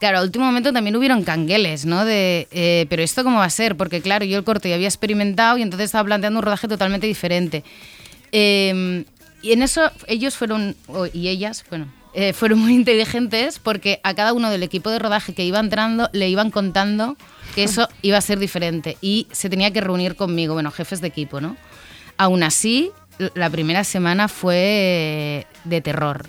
Claro, 0.00 0.16
al 0.18 0.24
último 0.24 0.46
momento 0.46 0.72
también 0.72 0.96
hubieron 0.96 1.22
cangueles, 1.24 1.84
¿no? 1.84 2.06
De, 2.06 2.48
eh, 2.52 2.86
pero 2.88 3.02
esto 3.02 3.22
cómo 3.22 3.36
va 3.40 3.44
a 3.44 3.50
ser, 3.50 3.76
porque 3.76 4.00
claro, 4.00 4.24
yo 4.24 4.38
el 4.38 4.44
corto 4.44 4.66
ya 4.66 4.74
había 4.76 4.88
experimentado 4.88 5.58
y 5.58 5.62
entonces 5.62 5.84
estaba 5.86 6.04
planteando 6.04 6.38
un 6.38 6.42
rodaje 6.42 6.66
totalmente 6.68 7.06
diferente. 7.06 7.64
Eh, 8.32 9.04
y 9.42 9.52
en 9.52 9.62
eso 9.62 9.90
ellos 10.06 10.36
fueron, 10.36 10.76
y 11.12 11.28
ellas, 11.28 11.64
bueno, 11.70 11.86
eh, 12.12 12.32
fueron 12.32 12.58
muy 12.58 12.74
inteligentes 12.74 13.58
porque 13.58 14.00
a 14.02 14.14
cada 14.14 14.32
uno 14.32 14.50
del 14.50 14.62
equipo 14.62 14.90
de 14.90 14.98
rodaje 14.98 15.32
que 15.32 15.44
iba 15.44 15.60
entrando 15.60 16.10
le 16.12 16.28
iban 16.28 16.50
contando 16.50 17.16
que 17.54 17.62
eso 17.64 17.88
iba 18.02 18.18
a 18.18 18.20
ser 18.20 18.38
diferente 18.38 18.96
y 19.00 19.28
se 19.32 19.48
tenía 19.48 19.72
que 19.72 19.80
reunir 19.80 20.16
conmigo, 20.16 20.54
bueno, 20.54 20.70
jefes 20.70 21.00
de 21.00 21.08
equipo, 21.08 21.40
¿no? 21.40 21.56
Aún 22.18 22.42
así, 22.42 22.90
la 23.34 23.48
primera 23.48 23.84
semana 23.84 24.28
fue 24.28 25.46
de 25.64 25.80
terror. 25.80 26.24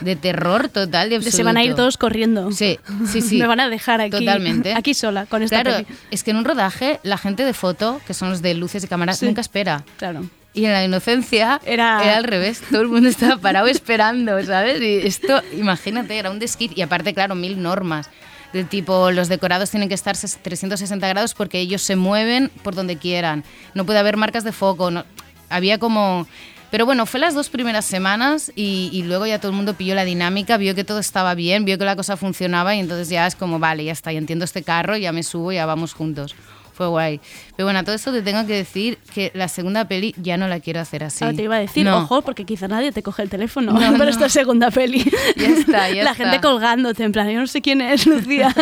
De 0.00 0.16
terror 0.16 0.68
total 0.68 1.12
y 1.12 1.14
absoluto. 1.14 1.36
Se 1.36 1.42
van 1.44 1.56
a 1.56 1.64
ir 1.64 1.74
todos 1.74 1.96
corriendo. 1.96 2.50
Sí, 2.52 2.78
sí, 3.10 3.20
sí. 3.22 3.36
Me 3.38 3.46
van 3.46 3.60
a 3.60 3.68
dejar 3.68 4.00
aquí. 4.00 4.10
Totalmente. 4.10 4.74
Aquí 4.74 4.94
sola, 4.94 5.26
con 5.26 5.42
esta 5.42 5.62
Claro, 5.62 5.84
peli. 5.86 5.98
es 6.10 6.24
que 6.24 6.30
en 6.32 6.38
un 6.38 6.44
rodaje 6.44 6.98
la 7.04 7.18
gente 7.18 7.44
de 7.44 7.54
foto, 7.54 8.00
que 8.06 8.14
son 8.14 8.30
los 8.30 8.42
de 8.42 8.54
luces 8.54 8.84
y 8.84 8.88
cámaras, 8.88 9.18
Sí. 9.18 9.26
nunca 9.26 9.40
espera. 9.40 9.84
Claro. 9.98 10.24
Y 10.52 10.64
en 10.64 10.72
la 10.72 10.84
inocencia 10.84 11.60
Era- 11.64 12.02
era... 12.02 12.16
al 12.16 12.24
revés, 12.24 12.60
todo 12.70 12.80
el 12.82 12.88
mundo 12.88 13.08
estaba 13.08 13.36
parado 13.36 13.66
esperando, 13.68 14.42
¿sabes? 14.44 14.80
Y 14.82 15.06
esto, 15.06 15.40
imagínate, 15.56 16.18
era 16.18 16.30
un 16.30 16.38
desquite. 16.40 16.74
Y 16.76 16.82
aparte, 16.82 17.14
claro, 17.14 17.34
mil 17.34 17.62
normas. 17.62 18.08
Del 18.52 18.66
tipo, 18.66 19.12
los 19.12 19.28
decorados 19.28 19.70
tienen 19.70 19.88
que 19.88 19.94
estar 19.94 20.16
ses- 20.16 20.38
360 20.42 21.06
grados 21.08 21.34
porque 21.34 21.60
ellos 21.60 21.82
se 21.82 21.94
mueven 21.94 22.50
por 22.64 22.74
donde 22.74 22.96
quieran. 22.96 23.44
No 23.74 23.86
puede 23.86 24.00
haber 24.00 24.16
marcas 24.16 24.42
de 24.42 24.50
foco. 24.52 24.90
no- 24.90 25.04
había 25.48 25.78
como... 25.78 26.26
Pero 26.72 26.86
bueno, 26.86 27.04
fue 27.06 27.18
las 27.18 27.34
dos 27.34 27.48
primeras 27.48 27.84
semanas 27.84 28.52
y, 28.54 28.90
y 28.92 29.02
luego 29.02 29.26
ya 29.26 29.40
todo 29.40 29.50
el 29.50 29.56
mundo 29.56 29.74
pilló 29.74 29.96
la 29.96 30.04
dinámica, 30.04 30.56
vio 30.56 30.74
que 30.76 30.84
todo 30.84 31.00
estaba 31.00 31.34
bien, 31.34 31.64
vio 31.64 31.78
que 31.78 31.84
la 31.84 31.96
cosa 31.96 32.16
funcionaba 32.16 32.76
y 32.76 32.78
entonces 32.78 33.08
ya 33.08 33.26
es 33.26 33.34
como, 33.34 33.58
vale, 33.58 33.82
ya 33.84 33.90
está, 33.92 34.12
ya 34.12 34.18
entiendo 34.18 34.44
este 34.44 34.62
carro, 34.62 34.96
ya 34.96 35.10
me 35.10 35.24
subo, 35.24 35.50
ya 35.50 35.66
vamos 35.66 35.94
juntos. 35.94 36.36
Fue 36.80 36.86
guay. 36.88 37.20
Pero 37.56 37.66
bueno, 37.66 37.80
a 37.80 37.82
todo 37.84 37.94
esto 37.94 38.10
te 38.10 38.22
tengo 38.22 38.46
que 38.46 38.54
decir 38.54 38.96
que 39.12 39.30
la 39.34 39.48
segunda 39.48 39.86
peli 39.86 40.14
ya 40.16 40.38
no 40.38 40.48
la 40.48 40.60
quiero 40.60 40.80
hacer 40.80 41.04
así. 41.04 41.22
Ahora 41.22 41.36
te 41.36 41.42
iba 41.42 41.56
a 41.56 41.58
decir, 41.58 41.84
No. 41.84 41.98
ojo, 41.98 42.22
porque 42.22 42.46
quizá 42.46 42.68
nadie 42.68 42.90
te 42.90 43.02
coge 43.02 43.20
el 43.22 43.28
teléfono 43.28 43.72
No, 43.78 43.78
para 43.78 44.04
no. 44.04 44.08
esta 44.08 44.30
segunda 44.30 44.70
peli. 44.70 45.04
Ya 45.36 45.46
está, 45.48 45.90
ya 45.90 46.04
La 46.04 46.12
está. 46.12 46.24
gente 46.24 46.40
colgándote, 46.40 47.04
en 47.04 47.12
plan, 47.12 47.28
yo 47.28 47.38
no 47.38 47.46
sé 47.46 47.60
quién 47.60 47.82
es 47.82 48.06
Lucía. 48.06 48.54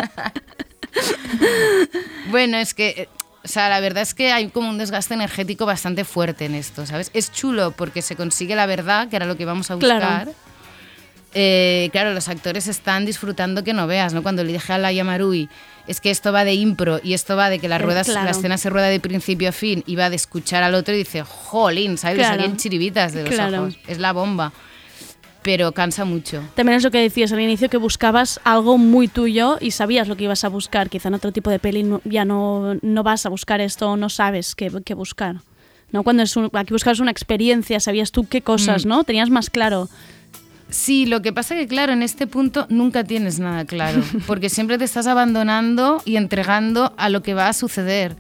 Bueno, 2.30 2.56
es 2.56 2.74
que, 2.74 2.88
eh, 2.88 3.08
o 3.44 3.46
sea, 3.48 3.68
la 3.68 3.78
verdad 3.78 4.02
es 4.02 4.14
que 4.14 4.32
hay 4.32 4.48
como 4.48 4.68
un 4.68 4.78
desgaste 4.78 5.14
energético 5.14 5.64
bastante 5.64 6.04
fuerte 6.04 6.44
en 6.46 6.56
esto, 6.56 6.86
¿sabes? 6.86 7.12
Es 7.14 7.30
chulo 7.32 7.70
porque 7.70 8.02
se 8.02 8.16
consigue 8.16 8.56
la 8.56 8.66
verdad, 8.66 9.08
que 9.08 9.14
era 9.14 9.26
lo 9.26 9.36
que 9.36 9.44
íbamos 9.44 9.70
a 9.70 9.76
buscar. 9.76 10.00
Claro. 10.00 10.34
Eh, 11.34 11.88
claro, 11.92 12.14
los 12.14 12.28
actores 12.28 12.66
están 12.66 13.04
disfrutando 13.06 13.62
que 13.62 13.74
no 13.74 13.86
veas, 13.86 14.12
¿no? 14.12 14.22
Cuando 14.24 14.42
le 14.44 14.52
dije 14.54 14.72
a 14.72 14.78
la 14.78 14.90
Yamarui, 14.92 15.48
es 15.88 16.00
que 16.00 16.10
esto 16.10 16.32
va 16.32 16.44
de 16.44 16.54
impro 16.54 17.00
y 17.02 17.14
esto 17.14 17.34
va 17.36 17.50
de 17.50 17.58
que 17.58 17.68
la, 17.68 17.76
Eh, 17.76 17.80
claro. 18.04 18.24
la 18.24 18.30
escena 18.30 18.56
se 18.58 18.70
rueda 18.70 18.86
de 18.88 19.00
principio 19.00 19.48
a 19.48 19.52
fin 19.52 19.82
y 19.86 19.96
va 19.96 20.10
de 20.10 20.16
escuchar 20.16 20.62
al 20.62 20.74
otro 20.74 20.94
y 20.94 20.98
dice, 20.98 21.22
jolín, 21.22 21.98
¿sabes? 21.98 22.18
Le 22.18 22.24
salían 22.24 22.56
chiribitas 22.56 23.12
de 23.12 23.24
los 23.24 23.30
Claro. 23.34 23.62
ojos. 23.62 23.78
Es 23.88 23.98
la 23.98 24.12
bomba. 24.12 24.52
Pero 25.42 25.72
cansa 25.72 26.04
mucho. 26.04 26.42
También 26.56 26.76
es 26.76 26.84
lo 26.84 26.90
que 26.90 26.98
decías 27.00 27.32
al 27.32 27.40
inicio, 27.40 27.70
que 27.70 27.76
buscabas 27.76 28.40
algo 28.44 28.76
muy 28.76 29.08
tuyo 29.08 29.56
y 29.60 29.70
sabías 29.70 30.08
lo 30.08 30.16
que 30.16 30.24
ibas 30.24 30.44
a 30.44 30.48
buscar. 30.48 30.90
Quizá 30.90 31.08
en 31.08 31.14
otro 31.14 31.32
tipo 31.32 31.48
de 31.48 31.58
peli 31.58 31.84
no- 31.84 32.00
ya 32.04 32.24
no, 32.24 32.74
no 32.82 33.02
vas 33.02 33.24
a 33.24 33.28
buscar 33.28 33.60
esto 33.60 33.96
no 33.96 34.08
sabes 34.10 34.54
qué, 34.54 34.70
qué 34.84 34.94
buscar. 34.94 35.36
¿No? 35.90 36.02
Cuando 36.02 36.22
es 36.22 36.36
un- 36.36 36.50
aquí 36.52 36.74
buscabas 36.74 37.00
una 37.00 37.10
experiencia, 37.12 37.80
sabías 37.80 38.12
tú 38.12 38.26
qué 38.28 38.42
cosas, 38.42 38.84
Mm. 38.84 38.88
¿no? 38.88 39.04
Tenías 39.04 39.30
más 39.30 39.48
claro. 39.48 39.88
Sí, 40.70 41.06
lo 41.06 41.22
que 41.22 41.32
pasa 41.32 41.54
que, 41.54 41.66
claro, 41.66 41.92
en 41.92 42.02
este 42.02 42.26
punto 42.26 42.66
nunca 42.68 43.04
tienes 43.04 43.38
nada 43.38 43.64
claro, 43.64 44.02
porque 44.26 44.48
siempre 44.48 44.78
te 44.78 44.84
estás 44.84 45.06
abandonando 45.06 46.02
y 46.04 46.16
entregando 46.16 46.94
a 46.96 47.08
lo 47.08 47.22
que 47.22 47.34
va 47.34 47.48
a 47.48 47.52
suceder. 47.52 48.16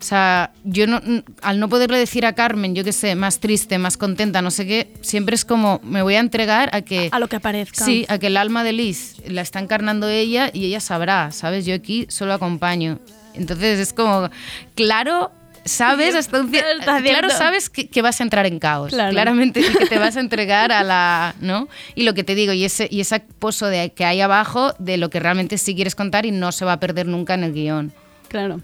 O 0.00 0.04
sea, 0.04 0.52
yo 0.62 0.86
no, 0.86 1.00
al 1.42 1.58
no 1.58 1.68
poderle 1.68 1.98
decir 1.98 2.24
a 2.24 2.32
Carmen, 2.32 2.74
yo 2.76 2.84
qué 2.84 2.92
sé, 2.92 3.16
más 3.16 3.40
triste, 3.40 3.78
más 3.78 3.96
contenta, 3.96 4.42
no 4.42 4.52
sé 4.52 4.64
qué, 4.64 4.92
siempre 5.00 5.34
es 5.34 5.44
como, 5.44 5.80
me 5.82 6.02
voy 6.02 6.14
a 6.14 6.20
entregar 6.20 6.70
a 6.72 6.82
que... 6.82 7.08
A 7.10 7.18
lo 7.18 7.26
que 7.26 7.36
aparezca. 7.36 7.84
Sí, 7.84 8.06
a 8.08 8.18
que 8.18 8.28
el 8.28 8.36
alma 8.36 8.62
de 8.62 8.72
Liz 8.72 9.16
la 9.26 9.42
está 9.42 9.58
encarnando 9.58 10.08
ella 10.08 10.50
y 10.52 10.66
ella 10.66 10.78
sabrá, 10.78 11.32
¿sabes? 11.32 11.66
Yo 11.66 11.74
aquí 11.74 12.06
solo 12.10 12.32
acompaño. 12.32 13.00
Entonces 13.34 13.80
es 13.80 13.92
como, 13.92 14.30
claro, 14.76 15.32
sabes 15.68 16.14
hasta 16.14 16.40
un 16.40 16.50
cier- 16.52 16.64
Está 16.80 16.96
haciendo- 16.96 17.20
Claro, 17.20 17.30
sabes 17.30 17.70
que, 17.70 17.88
que 17.88 18.02
vas 18.02 18.20
a 18.20 18.24
entrar 18.24 18.46
en 18.46 18.58
caos. 18.58 18.92
Claro. 18.92 19.12
Claramente 19.12 19.60
que 19.62 19.86
te 19.86 19.98
vas 19.98 20.16
a 20.16 20.20
entregar 20.20 20.72
a 20.72 20.82
la. 20.84 21.34
¿No? 21.40 21.68
Y 21.94 22.02
lo 22.04 22.14
que 22.14 22.24
te 22.24 22.34
digo, 22.34 22.52
y 22.52 22.64
ese, 22.64 22.88
y 22.90 23.00
ese 23.00 23.20
pozo 23.20 23.66
de, 23.66 23.90
que 23.90 24.04
hay 24.04 24.20
abajo 24.20 24.72
de 24.78 24.96
lo 24.96 25.10
que 25.10 25.20
realmente 25.20 25.58
sí 25.58 25.74
quieres 25.74 25.94
contar 25.94 26.26
y 26.26 26.30
no 26.30 26.50
se 26.52 26.64
va 26.64 26.72
a 26.74 26.80
perder 26.80 27.06
nunca 27.06 27.34
en 27.34 27.44
el 27.44 27.52
guion. 27.52 27.92
Claro. 28.28 28.60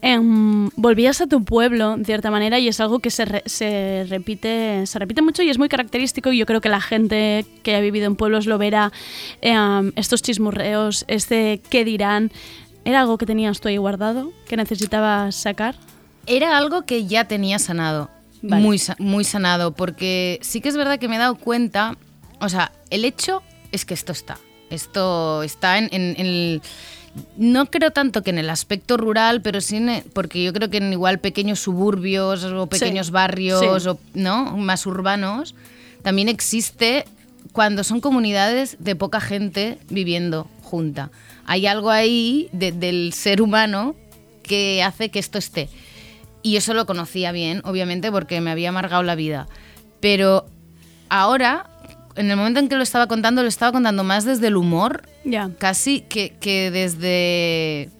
Em, 0.00 0.68
volvías 0.76 1.20
a 1.20 1.26
tu 1.26 1.44
pueblo, 1.44 1.96
de 1.96 2.04
cierta 2.04 2.30
manera, 2.30 2.58
y 2.60 2.68
es 2.68 2.78
algo 2.80 3.00
que 3.00 3.10
se, 3.10 3.24
re- 3.24 3.42
se, 3.46 4.06
repite, 4.08 4.86
se 4.86 4.98
repite 4.98 5.22
mucho 5.22 5.42
y 5.42 5.50
es 5.50 5.58
muy 5.58 5.68
característico. 5.68 6.32
Y 6.32 6.38
yo 6.38 6.46
creo 6.46 6.60
que 6.60 6.68
la 6.68 6.80
gente 6.80 7.44
que 7.62 7.74
ha 7.74 7.80
vivido 7.80 8.06
en 8.06 8.14
pueblos 8.16 8.46
lo 8.46 8.58
verá. 8.58 8.92
Em, 9.40 9.92
estos 9.96 10.22
chismorreos, 10.22 11.04
este 11.08 11.60
qué 11.68 11.84
dirán. 11.84 12.30
¿Era 12.84 13.00
algo 13.00 13.18
que 13.18 13.26
tenías 13.26 13.60
tú 13.60 13.68
ahí 13.68 13.76
guardado, 13.76 14.32
que 14.48 14.56
necesitabas 14.56 15.34
sacar? 15.36 15.74
Era 16.28 16.56
algo 16.58 16.84
que 16.84 17.06
ya 17.06 17.24
tenía 17.26 17.58
sanado. 17.58 18.10
Vale. 18.42 18.62
Muy, 18.62 18.80
muy 18.98 19.24
sanado. 19.24 19.72
Porque 19.72 20.38
sí 20.42 20.60
que 20.60 20.68
es 20.68 20.76
verdad 20.76 20.98
que 20.98 21.08
me 21.08 21.16
he 21.16 21.18
dado 21.18 21.36
cuenta. 21.36 21.96
O 22.40 22.48
sea, 22.48 22.70
el 22.90 23.04
hecho 23.04 23.42
es 23.72 23.84
que 23.84 23.94
esto 23.94 24.12
está. 24.12 24.38
Esto 24.70 25.42
está 25.42 25.78
en, 25.78 25.88
en- 25.92 26.14
en 26.18 26.26
el. 26.26 26.62
No 27.36 27.66
creo 27.66 27.90
tanto 27.90 28.22
que 28.22 28.30
en 28.30 28.38
el 28.38 28.48
aspecto 28.50 28.96
rural, 28.96 29.40
pero 29.42 29.60
sí 29.60 29.76
en- 29.76 30.04
porque 30.12 30.44
yo 30.44 30.52
creo 30.52 30.70
que 30.70 30.76
en 30.76 30.92
igual 30.92 31.18
pequeños 31.18 31.58
suburbios 31.58 32.44
o 32.44 32.66
pequeños 32.68 33.06
Sí, 33.06 33.12
barrios 33.12 33.60
sí. 33.82 33.88
o 33.88 33.98
no 34.14 34.56
más 34.56 34.86
urbanos 34.86 35.54
también 36.02 36.28
existe 36.28 37.06
cuando 37.52 37.82
son 37.82 38.00
comunidades 38.00 38.76
de 38.78 38.94
poca 38.94 39.20
gente 39.20 39.78
viviendo 39.90 40.48
junta. 40.62 41.10
Hay 41.44 41.66
algo 41.66 41.90
ahí 41.90 42.48
de- 42.52 42.70
del 42.72 43.12
ser 43.14 43.42
humano 43.42 43.96
que 44.44 44.82
hace 44.84 45.08
que 45.08 45.18
esto 45.18 45.38
esté. 45.38 45.68
Y 46.42 46.56
eso 46.56 46.74
lo 46.74 46.86
conocía 46.86 47.32
bien, 47.32 47.60
obviamente, 47.64 48.10
porque 48.12 48.40
me 48.40 48.50
había 48.50 48.68
amargado 48.70 49.02
la 49.02 49.14
vida. 49.14 49.48
Pero 50.00 50.46
ahora, 51.08 51.68
en 52.16 52.30
el 52.30 52.36
momento 52.36 52.60
en 52.60 52.68
que 52.68 52.76
lo 52.76 52.82
estaba 52.82 53.06
contando, 53.06 53.42
lo 53.42 53.48
estaba 53.48 53.72
contando 53.72 54.04
más 54.04 54.24
desde 54.24 54.46
el 54.48 54.56
humor, 54.56 55.02
Ya. 55.24 55.50
casi 55.58 56.00
que, 56.02 56.36
que 56.40 56.70
desde... 56.70 57.90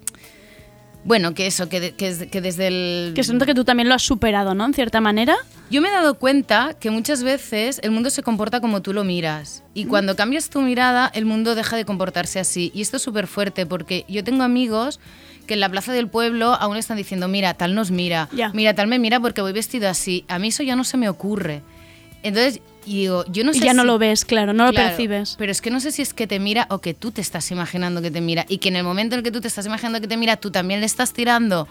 Bueno, 1.04 1.32
que 1.32 1.46
eso, 1.46 1.68
que, 1.68 1.80
de- 1.80 1.92
que, 1.92 2.28
que 2.28 2.40
desde 2.40 2.66
el... 2.66 3.12
Que 3.14 3.24
siento 3.24 3.46
que 3.46 3.54
tú 3.54 3.64
también 3.64 3.88
lo 3.88 3.94
has 3.94 4.02
superado, 4.02 4.54
¿no? 4.54 4.66
En 4.66 4.74
cierta 4.74 5.00
manera. 5.00 5.36
Yo 5.70 5.80
me 5.80 5.88
he 5.88 5.92
dado 5.92 6.14
cuenta 6.18 6.74
que 6.78 6.90
muchas 6.90 7.22
veces 7.22 7.80
el 7.82 7.92
mundo 7.92 8.10
se 8.10 8.22
comporta 8.22 8.60
como 8.60 8.82
tú 8.82 8.92
lo 8.92 9.04
miras. 9.04 9.62
Y 9.74 9.86
cuando 9.86 10.16
cambias 10.16 10.50
tu 10.50 10.60
mirada, 10.60 11.10
el 11.14 11.24
mundo 11.24 11.54
deja 11.54 11.76
de 11.76 11.84
comportarse 11.84 12.40
así. 12.40 12.70
Y 12.74 12.82
esto 12.82 12.96
es 12.98 13.02
súper 13.02 13.26
fuerte 13.26 13.64
porque 13.64 14.04
yo 14.08 14.22
tengo 14.24 14.42
amigos 14.42 15.00
que 15.48 15.54
en 15.54 15.60
la 15.60 15.68
plaza 15.68 15.92
del 15.92 16.06
pueblo 16.06 16.54
aún 16.54 16.76
están 16.76 16.96
diciendo, 16.96 17.26
mira, 17.26 17.54
tal 17.54 17.74
nos 17.74 17.90
mira, 17.90 18.28
Ya. 18.32 18.50
mira, 18.54 18.74
tal 18.74 18.86
me 18.86 19.00
mira 19.00 19.18
porque 19.18 19.40
voy 19.40 19.52
vestido 19.52 19.88
así. 19.88 20.24
A 20.28 20.38
mí 20.38 20.48
eso 20.48 20.62
ya 20.62 20.76
no 20.76 20.84
se 20.84 20.96
me 20.96 21.08
ocurre. 21.08 21.62
Entonces, 22.22 22.60
y 22.84 22.98
digo, 23.00 23.24
yo 23.28 23.44
no 23.44 23.50
y 23.52 23.58
sé 23.58 23.64
ya 23.64 23.74
no 23.74 23.82
si- 23.82 23.86
lo 23.86 23.98
ves, 23.98 24.24
claro, 24.24 24.52
no 24.52 24.66
lo 24.66 24.72
Claro, 24.72 24.88
percibes. 24.88 25.34
Pero 25.38 25.50
es 25.52 25.60
que 25.60 25.70
no 25.70 25.80
sé 25.80 25.90
si 25.92 26.02
es 26.02 26.14
que 26.14 26.26
te 26.26 26.38
mira 26.38 26.66
o 26.70 26.78
que 26.80 26.94
tú 26.94 27.10
te 27.12 27.20
estás 27.20 27.50
imaginando 27.50 28.00
que 28.02 28.10
te 28.10 28.20
mira. 28.20 28.44
Y 28.48 28.58
que 28.58 28.68
en 28.68 28.76
el 28.76 28.84
momento 28.84 29.14
en 29.14 29.18
el 29.20 29.24
que 29.24 29.30
tú 29.30 29.40
te 29.40 29.48
estás 29.48 29.66
imaginando 29.66 30.00
que 30.00 30.06
te 30.08 30.16
mira, 30.16 30.36
tú 30.36 30.50
también 30.50 30.80
le 30.80 30.86
estás 30.86 31.12
tirando 31.12 31.66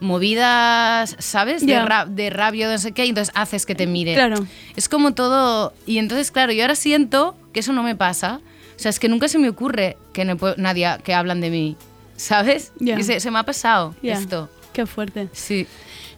movidas, 0.00 1.16
¿sabes? 1.18 1.62
De, 1.66 1.72
Ya. 1.72 1.84
ra- 1.84 2.06
de 2.06 2.30
rabia, 2.30 2.70
no 2.70 2.78
sé 2.78 2.92
qué, 2.92 3.04
y 3.06 3.10
entonces 3.10 3.32
haces 3.36 3.66
que 3.66 3.74
te 3.74 3.86
mire. 3.86 4.14
Claro. 4.14 4.46
Es 4.76 4.88
como 4.88 5.12
todo. 5.14 5.72
Y 5.86 5.98
entonces, 5.98 6.30
claro, 6.30 6.52
yo 6.52 6.62
ahora 6.62 6.74
siento 6.76 7.36
que 7.52 7.60
eso 7.60 7.72
no 7.72 7.82
me 7.82 7.94
pasa. 7.96 8.40
O 8.76 8.78
sea, 8.80 8.90
es 8.90 8.98
que 9.00 9.08
nunca 9.08 9.28
se 9.28 9.38
me 9.38 9.48
ocurre 9.48 9.96
que 10.12 10.24
no 10.24 10.36
nadie 10.56 10.88
que 11.04 11.14
hablan 11.14 11.40
de 11.40 11.50
mí. 11.50 11.76
¿Sabes? 12.18 12.72
Y 12.80 13.02
se, 13.04 13.20
se 13.20 13.30
me 13.30 13.38
ha 13.38 13.44
pasado 13.44 13.94
esto. 14.02 14.50
Qué 14.72 14.86
fuerte. 14.86 15.28
Sí. 15.32 15.66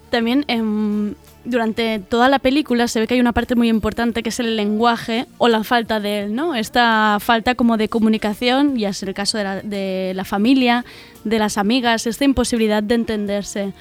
También 0.09 0.44
em, 0.48 1.14
durante 1.44 1.98
toda 1.98 2.28
la 2.28 2.38
película 2.38 2.88
se 2.88 3.01
ve 3.01 3.07
que 3.07 3.14
hay 3.14 3.20
una 3.20 3.32
parte 3.32 3.55
muy 3.55 3.68
importante 3.68 4.22
que 4.22 4.30
es 4.30 4.40
el 4.40 4.57
lenguaje 4.57 5.26
o 5.36 5.48
la 5.48 5.62
falta 5.62 6.01
de 6.01 6.20
él, 6.20 6.34
¿no? 6.34 6.55
Esta 6.55 7.18
falta 7.20 7.55
como 7.55 7.76
de 7.76 7.88
comunicación, 7.88 8.76
ya 8.76 8.88
es 8.88 9.03
el 9.03 9.12
caso 9.12 9.36
de 9.38 9.44
la, 9.44 9.61
de 9.61 10.12
la 10.16 10.24
familia, 10.24 10.86
de 11.24 11.38
las 11.38 11.59
amigas, 11.59 12.07
esta 12.07 12.24
imposibilidad 12.24 12.82
de 12.82 12.94
entenderse. 12.94 13.72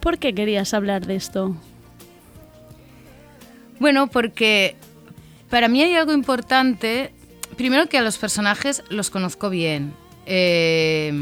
¿Por 0.00 0.18
qué 0.18 0.34
querías 0.34 0.72
hablar 0.72 1.06
de 1.06 1.16
esto? 1.16 1.54
Bueno, 3.78 4.06
porque 4.06 4.74
para 5.50 5.68
mí 5.68 5.82
hay 5.82 5.94
algo 5.94 6.12
importante. 6.12 7.12
Primero 7.58 7.88
que 7.88 7.98
a 7.98 8.02
los 8.02 8.16
personajes 8.16 8.82
los 8.88 9.10
conozco 9.10 9.50
bien. 9.50 9.92
Eh, 10.26 11.12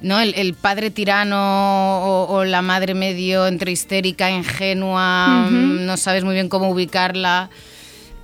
¿no? 0.00 0.20
El, 0.20 0.34
el 0.34 0.54
padre 0.54 0.90
tirano 0.90 1.98
o, 2.04 2.26
o 2.34 2.44
la 2.44 2.62
madre 2.62 2.94
medio 2.94 3.46
entre 3.46 3.72
histérica, 3.72 4.30
ingenua, 4.30 5.48
mm, 5.50 5.86
no 5.86 5.96
sabes 5.96 6.24
muy 6.24 6.34
bien 6.34 6.48
cómo 6.48 6.70
ubicarla. 6.70 7.50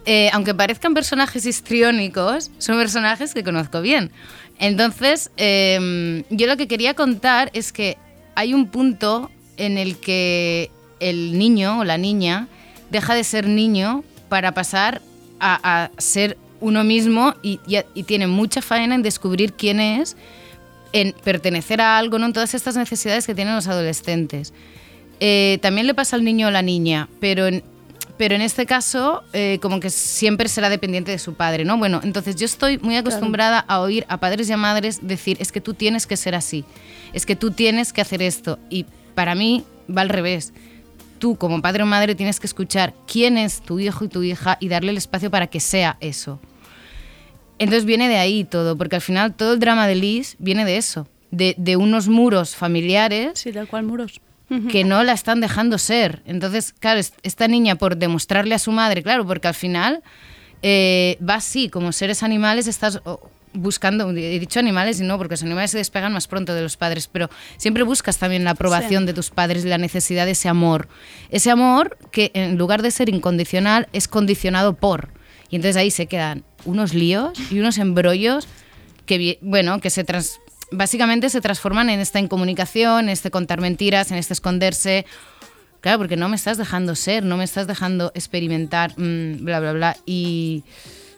Eh, 0.07 0.31
aunque 0.33 0.55
parezcan 0.55 0.95
personajes 0.95 1.47
histriónicos, 1.47 2.51
son 2.59 2.77
personajes 2.77 3.35
que 3.35 3.45
conozco 3.45 3.81
bien. 3.81 4.11
Entonces, 4.59 5.31
eh, 5.37 6.23
yo 6.31 6.47
lo 6.47 6.57
que 6.57 6.69
quería 6.69 6.95
contar 6.95 7.51
es 7.55 7.73
que 7.73 7.97
hay 8.35 8.55
un 8.55 8.69
punto 8.69 9.31
en 9.57 9.79
el 9.79 9.97
que 9.99 10.71
el 11.01 11.39
niño 11.39 11.81
o 11.81 11.85
la 11.85 11.99
niña 11.99 12.49
deja 12.91 13.15
de 13.15 13.25
ser 13.25 13.49
niño 13.49 14.05
para 14.29 14.53
pasar 14.53 15.01
a, 15.39 15.85
a 15.85 15.91
ser 15.99 16.37
uno 16.61 16.85
mismo 16.85 17.35
y, 17.43 17.61
y- 17.67 17.79
y 17.95 18.03
tiene 18.05 18.27
mucha 18.27 18.63
faena 18.63 18.95
en 18.95 19.03
descubrir 19.03 19.53
quién 19.55 19.81
es, 19.81 20.17
en 20.93 21.15
pertenecer 21.25 21.81
a 21.81 21.99
algo, 21.99 22.19
¿no? 22.19 22.27
en 22.27 22.33
todas 22.33 22.55
estas 22.55 22.77
necesidades 22.77 23.27
que 23.27 23.35
tienen 23.35 23.55
los 23.55 23.67
adolescentes. 23.69 24.53
Eh, 25.21 25.59
también 25.63 25.87
le 25.87 25.95
pasa 25.95 26.17
al 26.17 26.25
niño 26.25 26.49
o 26.49 26.51
la 26.51 26.63
niña, 26.63 27.09
pero, 27.21 27.47
en- 27.47 27.63
pero 28.17 28.35
en 28.35 28.43
este 28.43 28.67
caso 28.67 29.23
eh, 29.33 29.59
como 29.63 29.81
que 29.81 29.91
siempre 29.91 30.49
será 30.49 30.69
dependiente 30.69 31.11
de 31.11 31.19
su 31.19 31.35
padre, 31.35 31.65
¿no? 31.65 31.77
Bueno, 31.79 32.01
entonces 32.03 32.37
yo 32.37 32.45
estoy 32.47 32.79
muy 32.79 32.97
acostumbrada 32.97 33.61
a 33.61 33.81
oír 33.81 34.05
a 34.09 34.19
padres 34.19 34.49
y 34.49 34.53
a 34.53 34.57
madres 34.57 34.99
decir, 35.03 35.37
es 35.41 35.53
que 35.53 35.61
tú 35.61 35.75
tienes 35.75 36.07
que 36.07 36.17
ser 36.17 36.35
así, 36.35 36.65
es 37.13 37.25
que 37.27 37.37
tú 37.37 37.51
tienes 37.51 37.93
que 37.93 38.01
hacer 38.01 38.21
esto. 38.23 38.59
Y 38.69 38.87
para 39.15 39.35
mí 39.35 39.65
va 39.95 40.03
al 40.03 40.09
revés. 40.09 40.53
Tú 41.19 41.37
como 41.37 41.61
padre 41.61 41.83
o 41.83 41.87
madre 41.87 42.15
tienes 42.15 42.41
que 42.41 42.47
escuchar 42.47 42.95
quién 43.07 43.37
es 43.37 43.61
tu 43.61 43.79
hijo 43.79 44.05
y 44.07 44.09
tu 44.09 44.23
hija 44.23 44.57
y 44.59 44.69
darle 44.69 44.91
el 44.91 44.97
espacio 44.97 45.31
para 45.31 45.47
que 45.49 45.61
sea 45.61 45.99
eso. 46.01 46.41
Entonces 47.61 47.85
viene 47.85 48.09
de 48.09 48.17
ahí 48.19 48.43
todo, 48.45 48.77
porque 48.77 48.97
al 48.97 49.03
final 49.03 49.35
todo 49.35 49.53
el 49.53 49.61
drama 49.61 49.87
de 49.87 49.95
Liz 49.95 50.35
viene 50.41 50.65
de 50.65 50.77
eso, 50.79 51.07
de, 51.31 51.55
de 51.59 51.77
unos 51.77 52.09
muros 52.09 52.57
familiares 52.57 53.39
Sí, 53.39 53.53
tal 53.53 53.69
cual 53.69 53.85
muros. 53.85 54.21
que 54.69 54.83
no 54.83 55.05
la 55.05 55.13
están 55.13 55.41
dejando 55.41 55.79
ser. 55.79 56.23
Entonces, 56.27 56.73
claro, 56.77 56.99
es- 56.99 57.13
esta 57.23 57.47
niña 57.47 57.77
por 57.77 57.97
demostrarle 57.97 58.57
a 58.57 58.59
su 58.59 58.73
madre, 58.73 59.05
claro, 59.05 59.25
porque 59.25 59.47
al 59.47 59.55
final 59.55 60.03
eh, 60.63 61.17
va 61.27 61.35
así, 61.37 61.69
como 61.69 61.93
seres 61.93 62.23
animales 62.25 62.67
estás 62.67 63.01
buscando, 63.53 64.11
he 64.11 64.39
dicho 64.39 64.59
animales 64.61 65.01
y 65.01 65.05
no, 65.05 65.19
porque 65.19 65.33
los 65.35 65.43
animales 65.43 65.71
se 65.73 65.79
despegan 65.79 66.13
más 66.13 66.29
pronto 66.29 66.55
de 66.55 66.63
los 66.63 66.77
padres, 66.77 67.09
pero 67.09 67.31
siempre 67.57 67.83
buscas 67.83 68.19
también 68.19 68.45
la 68.45 68.51
aprobación 68.53 69.03
Sí. 69.03 69.07
de 69.07 69.13
tus 69.15 69.31
padres 69.31 69.65
y 69.65 69.69
la 69.69 69.79
necesidad 69.79 70.25
de 70.27 70.33
ese 70.33 70.49
amor. 70.49 70.89
Ese 71.31 71.51
amor 71.51 71.97
que 72.11 72.31
en 72.35 72.59
lugar 72.59 72.83
de 72.83 72.91
ser 72.91 73.09
incondicional 73.09 73.89
es 73.93 74.07
condicionado 74.09 74.75
por. 74.75 75.11
Y 75.49 75.57
entonces 75.57 75.77
ahí 75.77 75.91
se 75.91 76.07
quedan 76.07 76.45
unos 76.65 76.95
líos 76.95 77.33
y 77.51 77.59
unos 77.59 77.79
embrollos 77.79 78.47
que, 79.07 79.39
bueno, 79.43 79.81
que 79.81 79.91
se 79.91 80.05
trans- 80.05 80.39
básicamente 80.71 81.31
se 81.31 81.41
transforman 81.41 81.91
en 81.91 82.01
esta 82.01 82.21
incomunicación, 82.21 83.05
en 83.05 83.09
este 83.11 83.31
contar 83.31 83.61
mentiras, 83.61 84.11
en 84.11 84.19
este 84.19 84.35
esconderse. 84.35 85.05
Claro, 85.81 85.99
porque 85.99 86.17
no 86.17 86.29
me 86.29 86.37
estás 86.37 86.59
dejando 86.59 86.95
ser, 86.95 87.25
no 87.25 87.37
me 87.37 87.45
estás 87.45 87.67
dejando 87.67 88.13
experimentar, 88.15 88.93
mm, 88.99 89.45
bla, 89.45 89.61
bla, 89.61 89.73
bla. 89.73 89.97
Y, 90.07 90.63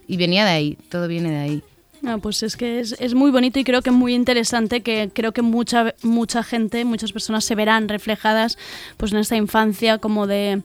y 0.06 0.16
venía 0.16 0.44
de 0.44 0.50
ahí, 0.52 0.78
todo 0.88 1.08
viene 1.08 1.30
de 1.30 1.38
ahí. 1.38 1.62
Ah, 2.04 2.18
pues 2.20 2.42
es 2.42 2.56
que 2.56 2.80
es, 2.80 2.96
es 2.98 3.14
muy 3.14 3.30
bonito 3.30 3.58
y 3.60 3.64
creo 3.64 3.80
que 3.82 3.90
muy 3.92 4.14
interesante 4.14 4.80
que 4.80 5.10
creo 5.14 5.30
que 5.32 5.42
mucha 5.42 5.94
mucha 6.02 6.42
gente, 6.42 6.84
muchas 6.84 7.12
personas 7.12 7.44
se 7.44 7.54
verán 7.54 7.88
reflejadas 7.88 8.58
pues 8.96 9.12
en 9.12 9.18
esta 9.18 9.36
infancia 9.36 9.98
como 9.98 10.26
de 10.26 10.62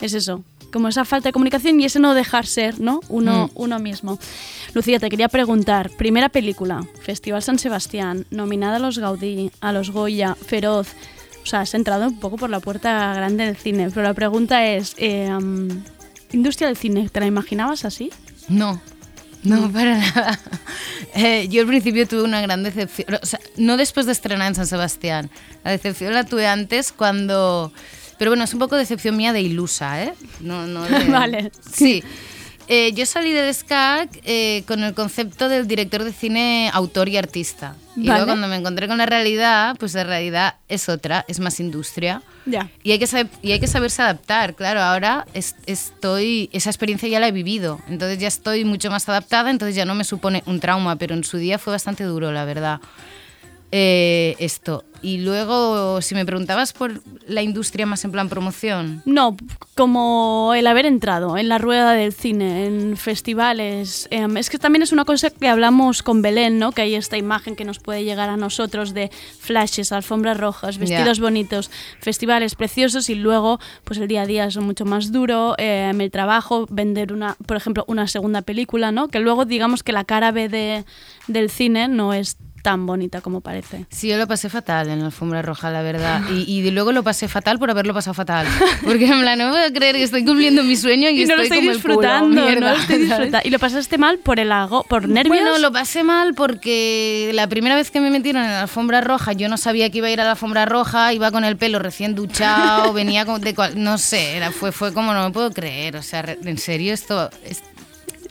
es 0.00 0.14
eso, 0.14 0.44
como 0.72 0.88
esa 0.88 1.04
falta 1.04 1.28
de 1.28 1.32
comunicación 1.32 1.80
y 1.80 1.84
ese 1.84 1.98
no 2.00 2.14
dejar 2.14 2.46
ser, 2.46 2.80
¿no? 2.80 3.00
Uno, 3.08 3.46
Mm. 3.48 3.50
uno 3.54 3.78
mismo. 3.78 4.18
Lucía, 4.74 4.98
te 4.98 5.08
quería 5.08 5.28
preguntar, 5.28 5.90
primera 5.96 6.28
película, 6.28 6.84
Festival 7.02 7.42
San 7.42 7.58
Sebastián, 7.58 8.26
nominada 8.30 8.76
a 8.76 8.78
los 8.78 8.98
Gaudí, 8.98 9.50
a 9.60 9.72
los 9.72 9.90
Goya, 9.90 10.34
Feroz. 10.34 10.88
O 11.42 11.46
sea, 11.46 11.60
has 11.60 11.74
entrado 11.74 12.06
un 12.08 12.18
poco 12.20 12.36
por 12.36 12.50
la 12.50 12.60
puerta 12.60 13.14
grande 13.14 13.46
del 13.46 13.56
cine, 13.56 13.88
pero 13.90 14.02
la 14.02 14.12
pregunta 14.14 14.66
es, 14.66 14.94
eh, 14.98 15.30
um, 15.30 15.68
industria 16.32 16.68
del 16.68 16.76
cine, 16.76 17.08
¿te 17.08 17.20
la 17.20 17.26
imaginabas 17.26 17.86
así? 17.86 18.10
No, 18.48 18.80
no, 19.44 19.70
para 19.72 19.98
nada. 19.98 20.38
Eh, 21.14 21.48
yo 21.48 21.62
al 21.62 21.66
principio 21.66 22.06
tuve 22.06 22.22
una 22.22 22.40
gran 22.42 22.62
decepción, 22.62 23.18
o 23.20 23.24
sea, 23.26 23.40
no 23.56 23.76
después 23.78 24.04
de 24.06 24.12
estrenar 24.12 24.46
en 24.48 24.54
San 24.54 24.66
Sebastián, 24.66 25.30
la 25.64 25.70
decepción 25.70 26.12
la 26.12 26.24
tuve 26.24 26.46
antes 26.46 26.92
cuando... 26.92 27.72
Pero 28.18 28.30
bueno, 28.32 28.44
es 28.44 28.52
un 28.52 28.58
poco 28.60 28.76
decepción 28.76 29.16
mía 29.16 29.32
de 29.32 29.40
ilusa, 29.42 30.02
¿eh? 30.02 30.14
No, 30.40 30.66
no 30.66 30.82
de- 30.82 31.04
Vale. 31.08 31.52
Sí. 31.72 32.02
Eh, 32.70 32.92
yo 32.92 33.06
salí 33.06 33.32
del 33.32 33.54
SCAC 33.54 34.20
eh, 34.24 34.62
con 34.66 34.82
el 34.84 34.92
concepto 34.92 35.48
del 35.48 35.66
director 35.66 36.04
de 36.04 36.12
cine 36.12 36.70
autor 36.74 37.08
y 37.08 37.16
artista. 37.16 37.76
Y 37.96 38.00
Vale. 38.06 38.10
luego 38.20 38.26
cuando 38.26 38.46
me 38.46 38.56
encontré 38.56 38.86
con 38.88 38.98
la 38.98 39.06
realidad, 39.06 39.74
pues 39.78 39.94
la 39.94 40.04
realidad 40.04 40.56
es 40.68 40.90
otra, 40.90 41.24
es 41.28 41.40
más 41.40 41.60
industria. 41.60 42.20
Ya. 42.44 42.68
Y 42.82 42.92
hay 42.92 42.98
que, 42.98 43.06
saber, 43.06 43.28
y 43.40 43.52
hay 43.52 43.60
que 43.60 43.66
saberse 43.68 44.02
adaptar, 44.02 44.54
claro, 44.54 44.82
ahora 44.82 45.26
es- 45.32 45.56
estoy, 45.64 46.50
esa 46.52 46.68
experiencia 46.68 47.08
ya 47.08 47.20
la 47.20 47.28
he 47.28 47.32
vivido, 47.32 47.80
entonces 47.88 48.18
ya 48.18 48.28
estoy 48.28 48.66
mucho 48.66 48.90
más 48.90 49.08
adaptada, 49.08 49.50
entonces 49.50 49.74
ya 49.74 49.86
no 49.86 49.94
me 49.94 50.04
supone 50.04 50.42
un 50.44 50.60
trauma, 50.60 50.96
pero 50.96 51.14
en 51.14 51.24
su 51.24 51.38
día 51.38 51.58
fue 51.58 51.72
bastante 51.72 52.04
duro, 52.04 52.32
la 52.32 52.44
verdad. 52.44 52.80
Eh, 53.70 54.34
esto. 54.38 54.84
Y 55.02 55.18
luego, 55.18 56.00
si 56.02 56.14
me 56.14 56.24
preguntabas 56.26 56.72
por 56.72 57.00
la 57.26 57.42
industria 57.42 57.86
más 57.86 58.04
en 58.04 58.10
plan 58.12 58.28
promoción, 58.28 59.02
No, 59.04 59.36
como 59.74 60.54
el 60.56 60.66
haber 60.66 60.86
entrado 60.86 61.38
en 61.38 61.48
la 61.48 61.58
rueda 61.58 61.92
del 61.92 62.12
cine, 62.12 62.66
en 62.66 62.96
festivales. 62.96 64.08
em, 64.10 64.36
es 64.36 64.50
que 64.50 64.58
también 64.58 64.82
es 64.82 64.92
una 64.92 65.04
cosa 65.04 65.30
que 65.30 65.48
hablamos 65.48 66.02
con 66.02 66.22
Belén, 66.22 66.58
¿no? 66.58 66.72
Que 66.72 66.82
hay 66.82 66.94
esta 66.94 67.16
imagen 67.16 67.54
que 67.54 67.64
nos 67.64 67.78
puede 67.78 68.02
llegar 68.04 68.28
a 68.28 68.36
nosotros 68.36 68.94
de 68.94 69.10
flashes, 69.38 69.92
alfombras 69.92 70.36
rojas, 70.38 70.78
vestidos 70.78 71.20
bonitos, 71.20 71.70
festivales 72.00 72.54
preciosos 72.54 73.08
y 73.10 73.14
luego, 73.14 73.60
pues 73.84 73.98
el 74.00 74.08
día 74.08 74.22
a 74.22 74.26
día 74.26 74.44
es 74.46 74.56
mucho 74.56 74.84
más 74.84 75.12
duro. 75.12 75.54
em, 75.58 76.00
el 76.00 76.10
trabajo, 76.10 76.66
vender 76.70 77.12
una, 77.12 77.36
por 77.46 77.56
ejemplo, 77.56 77.84
una 77.86 78.06
segunda 78.08 78.42
película, 78.42 78.90
¿no? 78.92 79.08
Que 79.08 79.20
luego 79.20 79.44
digamos 79.44 79.82
que 79.82 79.92
la 79.92 80.04
cara 80.04 80.32
B 80.32 80.48
de, 80.48 80.84
del 81.26 81.50
cine 81.50 81.88
no 81.88 82.14
es 82.14 82.36
tan 82.62 82.86
bonita 82.86 83.20
como 83.20 83.40
parece. 83.40 83.86
Sí, 83.90 84.08
yo 84.08 84.16
lo 84.18 84.26
pasé 84.26 84.48
fatal 84.48 84.88
en 84.88 85.00
la 85.00 85.06
alfombra 85.06 85.42
roja, 85.42 85.70
la 85.70 85.82
verdad. 85.82 86.20
Y, 86.30 86.42
y 86.50 86.70
luego 86.70 86.92
lo 86.92 87.02
pasé 87.02 87.28
fatal 87.28 87.58
por 87.58 87.70
haberlo 87.70 87.94
pasado 87.94 88.14
fatal. 88.14 88.46
Porque 88.84 89.06
en 89.06 89.20
plan, 89.20 89.38
no 89.38 89.50
puedo 89.50 89.72
creer 89.72 89.96
que 89.96 90.02
estoy 90.02 90.24
cumpliendo 90.24 90.62
mi 90.64 90.76
sueño 90.76 91.08
y, 91.10 91.22
Y 91.22 91.26
no 91.26 91.36
lo 91.36 91.42
estoy 91.42 91.58
como 91.58 91.70
el 91.70 91.80
culo, 91.80 91.94
disfrutando, 91.94 92.42
no 92.54 92.60
lo 92.60 92.72
estoy 92.76 92.98
disfrutando. 93.04 93.38
¿Y 93.44 93.50
lo 93.50 93.58
pasaste 93.58 93.98
mal 93.98 94.18
por 94.18 94.40
el 94.40 94.52
ago, 94.52 94.84
por 94.84 95.08
nervios? 95.08 95.36
Bueno, 95.40 95.58
lo 95.58 95.72
pasé 95.72 96.02
mal 96.04 96.34
porque 96.34 97.30
la 97.34 97.46
primera 97.48 97.76
vez 97.76 97.90
que 97.90 98.00
me 98.00 98.10
metieron 98.10 98.42
en 98.42 98.50
la 98.50 98.62
alfombra 98.62 99.00
roja, 99.00 99.32
yo 99.32 99.48
no 99.48 99.56
sabía 99.56 99.90
que 99.90 99.98
iba 99.98 100.08
a 100.08 100.10
ir 100.10 100.20
a 100.20 100.24
la 100.24 100.32
alfombra 100.32 100.66
roja, 100.66 101.12
iba 101.12 101.30
con 101.30 101.44
el 101.44 101.56
pelo 101.56 101.78
recién 101.78 102.14
duchado, 102.14 102.92
venía 102.92 103.24
como 103.24 103.38
de 103.38 103.54
cual- 103.54 103.74
no 103.82 103.98
sé, 103.98 104.36
era, 104.36 104.50
fue, 104.50 104.72
fue 104.72 104.92
como 104.92 105.14
no 105.14 105.24
me 105.24 105.30
puedo 105.32 105.50
creer, 105.52 105.96
o 105.96 106.02
sea, 106.02 106.24
en 106.44 106.58
serio 106.58 106.92
esto 106.94 107.30
es- 107.44 107.62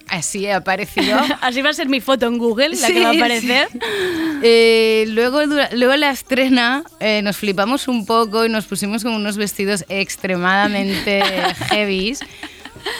así 0.09 0.45
he 0.45 0.53
aparecido. 0.53 1.17
Así 1.41 1.61
va 1.61 1.69
a 1.69 1.73
ser 1.73 1.87
mi 1.89 2.01
foto 2.01 2.27
en 2.27 2.37
Google, 2.37 2.69
la 2.69 2.87
que 2.87 2.99
va 3.01 3.09
a 3.09 3.13
aparecer. 3.13 3.67
sí. 3.71 3.79
Eh, 4.43 5.05
luego, 5.09 5.41
luego 5.73 5.95
la 5.95 6.11
estrena 6.11 6.83
eh, 6.99 7.21
nos 7.23 7.37
flipamos 7.37 7.87
un 7.87 8.05
poco 8.05 8.45
y 8.45 8.49
nos 8.49 8.65
pusimos 8.65 9.03
con 9.03 9.13
unos 9.13 9.37
vestidos 9.37 9.83
extremadamente 9.89 11.21
heavies. 11.71 12.19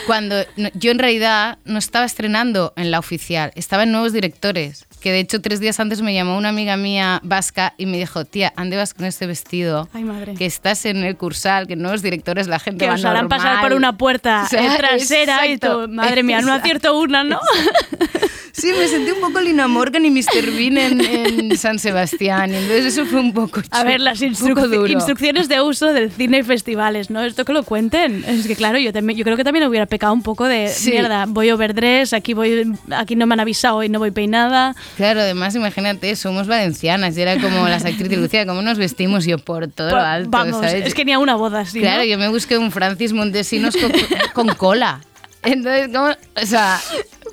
Cuando 0.05 0.36
no- 0.58 0.70
yo 0.74 0.91
en 0.91 0.99
realidad 0.99 1.60
no 1.66 1.78
estaba 1.80 2.05
estrenando 2.05 2.74
en 2.76 2.91
la 2.91 2.99
oficial, 2.99 3.51
estaba 3.55 3.84
en 3.84 3.91
nuevos 3.91 4.12
directores. 4.14 4.86
Que 5.08 5.14
de 5.14 5.20
hecho 5.22 5.39
tres 5.39 5.62
días 5.62 5.80
antes 5.80 6.01
me 6.01 6.14
llamó 6.14 6.38
una 6.38 6.49
amiga 6.49 6.76
mía 6.76 7.22
vasca 7.24 7.74
y 7.78 7.86
me 7.86 7.95
dijo, 7.97 8.26
tía, 8.26 8.51
¿ande 8.58 8.76
vas 8.76 8.93
con 8.93 9.05
este 9.05 9.26
vestido? 9.26 9.88
Ay, 9.93 10.03
madre. 10.03 10.34
Que 10.34 10.45
estás 10.45 10.84
en 10.84 10.97
el 10.97 11.16
cursal, 11.16 11.66
que 11.66 11.78
nuevos 11.78 12.01
directores 12.01 12.47
la 12.47 12.60
gente 12.60 12.84
Que 12.84 12.89
va 12.89 12.95
os 12.95 13.05
harán 13.05 13.30
pasar 13.30 13.53
normal". 13.53 13.70
por 13.70 13.78
una 13.78 13.97
puerta 13.97 14.43
O 14.45 14.49
sea, 14.49 14.76
trasera 14.76 15.45
exacto, 15.45 15.86
y 15.86 15.88
madre 15.88 16.24
mía, 16.24 16.41
no 16.41 16.51
acierto 16.51 16.99
una, 16.99 17.24
¿no? 17.24 17.39
Sí, 18.60 18.72
me 18.76 18.88
sentí 18.88 19.12
un 19.12 19.20
poco 19.22 19.39
Lina 19.39 19.68
Morgan 19.68 20.03
y 20.03 20.10
Mr. 20.10 20.49
Bean 20.58 20.78
en, 20.80 21.01
en 21.01 21.58
San 21.58 21.78
Sebastián. 21.78 22.53
Entonces 22.55 22.86
eso 22.88 23.05
fue 23.05 23.20
un 23.20 23.32
poco 23.32 23.62
A 23.70 23.84
ver, 23.84 23.99
las 24.01 24.20
instruc- 24.22 24.89
instrucciones 24.91 25.47
de 25.47 25.62
uso 25.62 25.93
del 25.93 26.12
cine 26.12 26.39
y 26.39 26.43
festivales, 26.43 27.12
¿no? 27.12 27.22
Esto 27.22 27.45
que 27.45 27.53
lo 27.53 27.62
cuenten. 27.64 28.24
Es 28.26 28.47
que 28.47 28.55
claro, 28.55 28.80
yo, 28.80 28.91
también, 28.91 29.16
yo 29.18 29.24
creo 29.24 29.38
que 29.38 29.43
también 29.43 29.68
hubiera 29.68 29.86
pecado 29.86 30.12
un 30.14 30.24
poco 30.24 30.45
de 30.45 30.70
Sí. 30.70 30.89
mierda, 30.89 31.26
voy 31.28 31.51
overdress, 31.51 32.14
aquí 32.14 32.34
voy 32.34 32.74
aquí 32.89 33.16
no 33.16 33.28
me 33.28 33.34
han 33.34 33.41
avisado 33.41 33.84
y 33.84 33.89
no 33.89 33.99
voy 33.99 34.10
peinada. 34.10 34.76
Claro, 34.95 35.22
además 35.22 35.53
imagínate, 35.53 36.16
somos 36.16 36.47
valencianas 36.47 37.16
y 37.16 37.22
era 37.22 37.39
como 37.39 37.68
las 37.68 37.86
actrices, 37.86 38.18
Lucía, 38.18 38.45
¿cómo 38.47 38.64
nos 38.64 38.80
vestimos 38.80 39.26
yo 39.26 39.38
por 39.38 39.68
todo 39.68 39.88
lo 39.89 39.93
Pues, 39.93 40.03
alto? 40.03 40.30
Vamos, 40.32 40.55
¿sabes? 40.66 40.88
es 40.88 40.95
que 40.95 41.05
ni 41.05 41.12
a 41.14 41.20
una 41.20 41.36
boda 41.36 41.60
así, 41.60 41.80
Claro, 41.80 41.99
¿no? 41.99 42.05
yo 42.05 42.18
me 42.18 42.28
busqué 42.30 42.58
un 42.58 42.72
Francis 42.72 43.14
Montesinos 43.14 43.76
con, 43.78 43.91
con 44.47 44.55
cola. 44.55 44.99
Entonces, 45.43 45.89
¿cómo? 45.93 46.08
O 46.10 46.45
sea, 46.45 46.80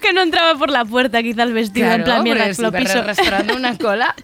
Que 0.05 0.13
no 0.13 0.21
entraba 0.23 0.59
por 0.59 0.71
la 0.71 0.85
puerta 0.85 1.23
quizá 1.23 1.45
el 1.45 1.55
vestido, 1.55 1.87
claro, 1.87 2.01
en 2.01 2.05
plan, 2.05 2.23
mierda, 2.23 2.47
lo 2.59 2.73
piso. 2.73 2.99
arrastrando 2.99 3.57
una 3.57 3.79
cola. 3.79 4.15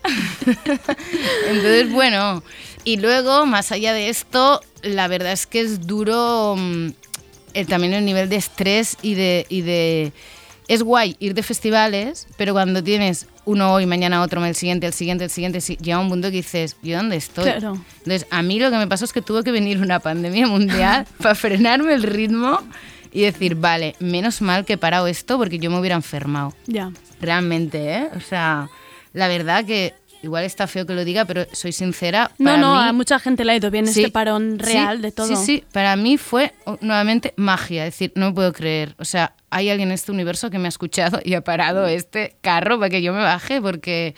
Entonces, 1.49 1.91
bueno, 1.91 2.43
y 2.85 2.97
luego, 2.99 3.47
más 3.47 3.73
allá 3.73 3.93
de 3.93 4.09
esto, 4.09 4.61
la 4.83 5.09
verdad 5.09 5.33
es 5.33 5.47
que 5.47 5.61
es 5.61 5.87
duro 5.87 6.57
mm, 6.59 6.89
eh, 7.55 7.65
también 7.65 7.95
el 7.95 8.05
nivel 8.05 8.29
de 8.29 8.37
estrés 8.37 8.97
y 9.03 9.15
de, 9.15 9.47
y 9.49 9.63
de... 9.63 10.13
Es 10.69 10.83
guay 10.85 11.17
ir 11.19 11.35
de 11.35 11.43
festivales, 11.43 12.29
pero 12.37 12.53
cuando 12.53 12.85
tienes 12.85 13.27
uno 13.45 13.73
hoy, 13.73 13.87
mañana 13.87 14.23
otro, 14.23 14.45
el 14.45 14.55
siguiente, 14.55 14.87
el 14.87 14.93
siguiente, 14.93 15.25
el 15.25 15.31
siguiente, 15.31 15.61
si- 15.61 15.77
llega 15.79 15.99
un 15.99 16.09
punto 16.09 16.29
que 16.29 16.37
dices, 16.37 16.77
¿yo 16.83 16.97
dónde 16.97 17.17
estoy? 17.17 17.45
Claro. 17.45 17.83
Entonces, 17.99 18.27
a 18.31 18.43
mí 18.43 18.61
lo 18.61 18.71
que 18.71 18.77
me 18.77 18.87
pasó 18.87 19.05
es 19.05 19.13
que 19.13 19.21
tuvo 19.21 19.43
que 19.43 19.51
venir 19.51 19.79
una 19.79 19.99
pandemia 19.99 20.47
mundial 20.47 21.07
para 21.19 21.35
frenarme 21.35 21.95
el 21.95 22.05
ritmo 22.05 22.61
y 23.13 23.23
decir, 23.23 23.55
vale, 23.57 23.95
menos 23.99 24.41
mal 24.43 24.65
que 24.65 24.75
he 24.75 24.79
parado 24.79 25.07
esto 25.07 25.37
porque 25.39 25.59
yo 25.59 25.71
me 25.71 25.79
hubiera 25.79 25.97
enfermado. 25.97 26.55
Ya. 26.67 26.91
Realmente, 27.21 27.95
¿eh? 27.97 28.09
O 28.17 28.21
sea, 28.21 28.69
la 29.13 29.29
verdad 29.29 29.65
que 29.65 29.95
igual 30.23 30.45
está 30.45 30.67
feo 30.67 30.87
que 30.87 30.93
lo 30.95 31.05
diga, 31.05 31.25
pero 31.25 31.47
soy 31.53 31.73
sincera. 31.73 32.31
No, 32.39 32.45
para 32.51 32.59
no, 32.59 32.75
mí- 32.83 32.89
a 32.89 32.93
mucha 32.93 33.19
gente 33.19 33.45
le 33.45 33.53
ha 33.53 33.57
ido 33.57 33.71
bien 33.71 33.87
Sí, 33.87 34.01
este 34.01 34.13
parón 34.13 34.59
sí, 34.61 34.73
real 34.73 35.01
de 35.03 35.13
todo. 35.13 35.27
Sí, 35.27 35.37
sí, 35.37 35.65
para 35.73 35.97
mí 35.97 36.19
fue 36.19 36.53
oh, 36.67 36.77
nuevamente 36.83 37.33
magia, 37.37 37.87
es 37.87 37.95
decir, 37.95 38.13
no 38.15 38.27
me 38.29 38.33
puedo 38.35 38.53
creer. 38.53 38.95
O 38.99 39.05
sea, 39.05 39.33
hay 39.49 39.71
alguien 39.71 39.89
en 39.89 39.95
este 39.95 40.13
universo 40.13 40.51
que 40.51 40.59
me 40.59 40.67
ha 40.67 40.69
escuchado 40.69 41.21
y 41.25 41.35
ha 41.35 41.41
parado 41.41 41.87
este 41.87 42.37
carro 42.43 42.79
para 42.79 42.91
que 42.91 43.03
yo 43.03 43.13
me 43.13 43.21
baje 43.23 43.61
porque, 43.63 44.15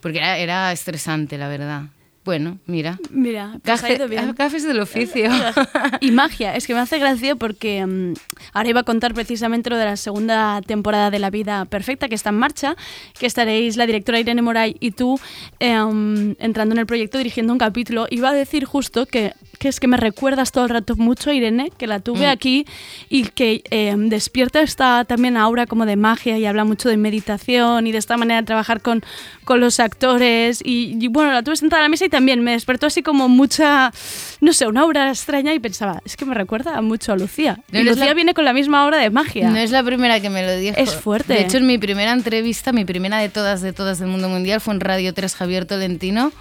porque 0.00 0.18
era, 0.18 0.38
era 0.38 0.72
estresante, 0.72 1.36
la 1.38 1.48
verdad. 1.48 1.82
Bueno, 2.26 2.58
mira. 2.66 2.98
Mira, 3.10 3.56
pues 3.62 3.84
ha 3.84 3.92
ido 3.92 4.08
bien. 4.08 4.34
Gafes 4.36 4.64
del 4.64 4.80
oficio. 4.80 5.30
Y 6.00 6.10
magia, 6.10 6.56
es 6.56 6.66
que 6.66 6.74
me 6.74 6.80
hace 6.80 6.98
gracia 6.98 7.36
porque 7.36 7.86
mm, 7.86 8.14
ahora 8.52 8.68
iba 8.68 8.80
a 8.80 8.82
contar 8.82 9.14
precisamente 9.14 9.70
lo 9.70 9.76
de 9.76 9.84
la 9.84 9.96
segunda 9.96 10.60
temporada 10.60 11.10
de 11.10 11.20
La 11.20 11.30
Vida 11.30 11.64
Perfecta 11.66 12.08
que 12.08 12.16
está 12.16 12.30
en 12.30 12.38
marcha, 12.38 12.76
que 13.18 13.26
estaréis 13.26 13.76
la 13.76 13.86
directora 13.86 14.18
Irene 14.18 14.42
Moray 14.42 14.76
y 14.80 14.90
tú 14.90 15.20
em, 15.60 16.34
entrando 16.40 16.74
en 16.74 16.80
el 16.80 16.86
proyecto 16.86 17.16
dirigiendo 17.16 17.52
un 17.52 17.60
capítulo. 17.60 18.08
Iba 18.10 18.30
a 18.30 18.32
decir 18.32 18.64
justo 18.64 19.06
que, 19.06 19.32
que 19.58 19.68
es 19.68 19.80
que 19.80 19.88
me 19.88 19.96
recuerdas 19.96 20.52
todo 20.52 20.64
el 20.64 20.70
rato 20.70 20.96
mucho 20.96 21.30
a 21.30 21.34
Irene, 21.34 21.70
que 21.76 21.86
la 21.86 22.00
tuve 22.00 22.26
Mm. 22.26 22.30
aquí 22.30 22.66
y 23.08 23.24
que 23.24 23.62
em, 23.70 24.08
despierta 24.08 24.60
esta 24.60 25.04
también 25.04 25.36
aura 25.36 25.66
como 25.66 25.86
de 25.86 25.96
magia 25.96 26.38
y 26.38 26.46
habla 26.46 26.64
mucho 26.64 26.88
de 26.88 26.96
meditación 26.96 27.86
y 27.86 27.92
de 27.92 27.98
esta 27.98 28.16
manera 28.16 28.40
de 28.40 28.46
trabajar 28.46 28.80
con, 28.80 29.02
con 29.44 29.60
los 29.60 29.80
actores. 29.80 30.60
Y, 30.64 30.96
y 31.00 31.08
bueno, 31.08 31.32
la 31.32 31.42
tuve 31.42 31.56
sentada 31.56 31.80
a 31.80 31.84
la 31.84 31.88
mesa 31.88 32.04
y 32.04 32.08
también 32.08 32.40
me 32.42 32.52
despertó 32.52 32.86
así 32.86 33.02
como 33.02 33.28
mucha, 33.28 33.92
no 34.40 34.52
sé, 34.52 34.66
una 34.66 34.82
aura 34.82 35.08
extraña 35.08 35.54
y 35.54 35.58
pensaba, 35.58 36.02
es 36.04 36.16
que 36.16 36.24
me 36.24 36.34
recuerda 36.34 36.80
mucho 36.82 37.12
a 37.12 37.16
Lucía. 37.16 37.60
No 37.72 37.80
y 37.80 37.84
Lucía 37.84 38.06
la- 38.06 38.14
viene 38.14 38.34
con 38.34 38.44
la 38.44 38.52
misma 38.52 38.82
aura 38.82 38.98
de 38.98 39.10
magia. 39.10 39.50
No 39.50 39.56
es 39.56 39.70
la 39.70 39.82
primera 39.82 40.20
que 40.20 40.30
me 40.30 40.44
lo 40.44 40.56
dijo. 40.56 40.76
Es 40.78 40.94
fuerte. 40.94 41.32
De 41.34 41.40
hecho, 41.40 41.56
en 41.58 41.66
mi 41.66 41.78
primera 41.78 42.12
entrevista, 42.12 42.72
mi 42.72 42.84
primera 42.84 43.18
de 43.18 43.28
todas, 43.28 43.60
de 43.62 43.72
todas 43.72 43.98
del 43.98 44.08
mundo 44.08 44.28
mundial, 44.28 44.60
fue 44.60 44.74
en 44.74 44.80
Radio 44.80 45.14
3 45.14 45.34
Javier 45.34 45.64
Tolentino, 45.66 46.32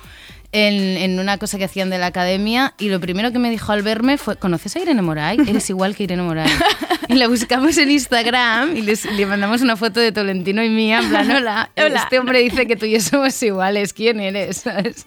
en, 0.55 0.97
en 0.97 1.19
una 1.19 1.37
cosa 1.37 1.57
que 1.57 1.65
hacían 1.65 1.89
de 1.89 1.97
la 1.97 2.07
academia, 2.07 2.73
y 2.77 2.89
lo 2.89 2.99
primero 2.99 3.31
que 3.31 3.39
me 3.39 3.49
dijo 3.49 3.71
al 3.71 3.81
verme 3.83 4.17
fue, 4.17 4.37
¿conoces 4.37 4.75
a 4.75 4.79
Irene 4.79 5.01
Moray? 5.01 5.37
Eres 5.47 5.69
igual 5.69 5.95
que 5.95 6.03
Irene 6.03 6.23
Moray. 6.23 6.49
y 7.09 7.15
la 7.15 7.27
buscamos 7.27 7.77
en 7.77 7.91
Instagram 7.91 8.75
y 8.77 8.81
les- 8.81 9.05
le 9.05 9.25
mandamos 9.25 9.61
una 9.61 9.75
foto 9.75 9.99
de 9.99 10.11
Tolentino 10.11 10.63
y 10.63 10.69
mía, 10.69 10.99
en 10.99 11.09
plan, 11.09 11.29
hola, 11.31 11.69
Hola. 11.77 12.01
este 12.03 12.19
hombre 12.19 12.39
dice 12.39 12.65
que 12.67 12.75
tú 12.75 12.85
y 12.85 12.91
yo 12.93 13.01
somos 13.01 13.41
iguales, 13.43 13.93
¿quién 13.93 14.19
eres? 14.19 14.57
¿Sabes? 14.57 15.03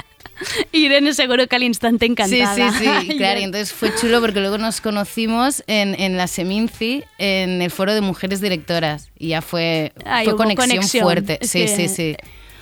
Irene 0.70 1.14
seguro 1.14 1.46
que 1.48 1.56
al 1.56 1.64
instante 1.64 2.06
Sí, 2.06 2.12
encantada. 2.12 2.72
sí, 2.72 2.86
sí, 3.08 3.08
claro. 3.16 3.40
Y 3.40 3.42
entonces 3.44 3.72
fue 3.72 3.92
chulo 4.00 4.20
porque 4.20 4.38
luego 4.40 4.56
nos 4.58 4.80
conocimos 4.80 5.64
en, 5.66 5.98
en 6.00 6.16
la 6.16 6.28
Seminci, 6.28 7.02
en 7.18 7.60
el 7.60 7.70
foro 7.72 7.92
de 7.94 8.02
mujeres 8.02 8.40
directoras. 8.40 9.08
Y 9.18 9.28
ya 9.28 9.42
fue, 9.42 9.92
Ahí 10.04 10.24
fue 10.26 10.34
hubo 10.34 10.54
conexión, 10.54 11.02
fuerte. 11.02 11.38
Sí, 11.42 11.66
sí, 11.66 11.88
sí. 11.88 12.16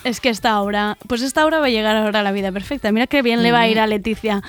Es 0.07 0.21
que 0.21 0.29
esta 0.29 0.61
obra, 0.61 0.97
pues 1.09 1.23
esta 1.23 1.45
obra 1.45 1.59
va 1.59 1.67
a 1.67 1.71
llegar 1.71 1.97
ahora 1.97 2.21
a 2.21 2.23
la 2.23 2.33
vida 2.33 2.53
perfecta. 2.53 2.93
Mira 2.93 3.07
qué 3.07 3.23
bien 3.23 3.43
le 3.43 3.53
va 3.53 3.61
a 3.61 3.69
ir 3.69 3.81
a 3.81 3.87
Leticia. 3.87 4.43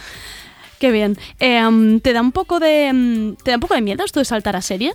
Qué 0.80 0.92
bien. 0.92 1.18
Eh, 1.40 1.66
um, 1.66 2.00
¿Te 2.00 2.14
da 2.14 2.22
un 2.22 2.32
poco 2.32 2.60
de 2.60 2.92
mm, 2.94 3.36
te 3.44 3.52
da 3.52 3.58
un 3.58 3.62
poco 3.62 3.74
de 3.74 3.82
miedo 3.82 4.04
esto 4.06 4.20
de 4.20 4.26
saltar 4.26 4.56
a 4.56 4.62
serie? 4.62 4.94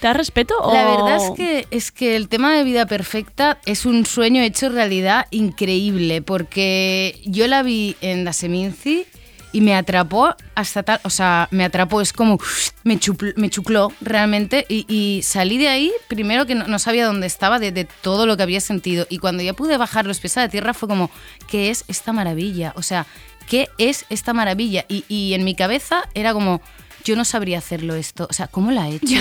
¿Te 0.00 0.06
da 0.06 0.12
respeto? 0.12 0.54
La 0.72 0.86
o- 0.86 0.96
verdad 0.96 1.16
es 1.16 1.30
que, 1.36 1.66
es 1.70 1.90
que 1.92 2.16
el 2.16 2.28
tema 2.28 2.54
de 2.54 2.64
vida 2.64 2.86
perfecta 2.86 3.58
es 3.66 3.86
un 3.86 4.04
sueño 4.06 4.42
hecho 4.42 4.68
realidad 4.68 5.26
increíble, 5.30 6.20
porque 6.22 7.18
yo 7.24 7.46
la 7.48 7.62
vi 7.62 7.96
en 8.02 8.24
la 8.24 8.32
Seminci 8.34 9.06
y 9.52 9.60
me 9.60 9.74
atrapó 9.74 10.34
hasta 10.54 10.82
tal, 10.82 11.00
o 11.02 11.10
sea, 11.10 11.48
me 11.50 11.64
atrapó, 11.64 12.00
es 12.00 12.12
como, 12.12 12.38
me, 12.84 12.98
chupl- 12.98 13.34
me 13.36 13.50
chucló 13.50 13.92
realmente 14.00 14.66
y, 14.68 15.22
salí 15.24 15.58
de 15.58 15.68
ahí, 15.68 15.92
primero 16.08 16.46
que 16.46 16.54
no, 16.54 16.78
sabía 16.78 17.06
dónde 17.06 17.26
estaba, 17.26 17.58
de, 17.58 17.86
todo 18.02 18.26
lo 18.26 18.36
que 18.36 18.42
había 18.42 18.60
sentido, 18.60 19.06
y 19.08 19.18
cuando 19.18 19.42
ya 19.42 19.52
pude 19.52 19.76
bajar 19.76 20.06
los 20.06 20.20
pies 20.20 20.36
a 20.36 20.42
la 20.42 20.48
tierra 20.48 20.74
fue 20.74 20.88
como, 20.88 21.10
¿qué 21.48 21.70
es 21.70 21.84
esta 21.88 22.12
maravilla? 22.12 22.72
O 22.76 22.82
sea, 22.82 23.06
¿qué 23.48 23.68
es 23.78 24.06
esta 24.08 24.32
maravilla? 24.32 24.84
Y, 24.88 25.04
y 25.08 25.34
en 25.34 25.44
mi 25.44 25.54
cabeza 25.54 26.08
era 26.14 26.32
como, 26.32 26.60
yo 27.04 27.16
no 27.16 27.24
sabría 27.24 27.58
hacerlo 27.58 27.94
esto, 27.94 28.26
o 28.30 28.32
sea, 28.32 28.46
¿cómo 28.46 28.70
la 28.70 28.84
ha 28.84 28.88
hecho? 28.88 29.16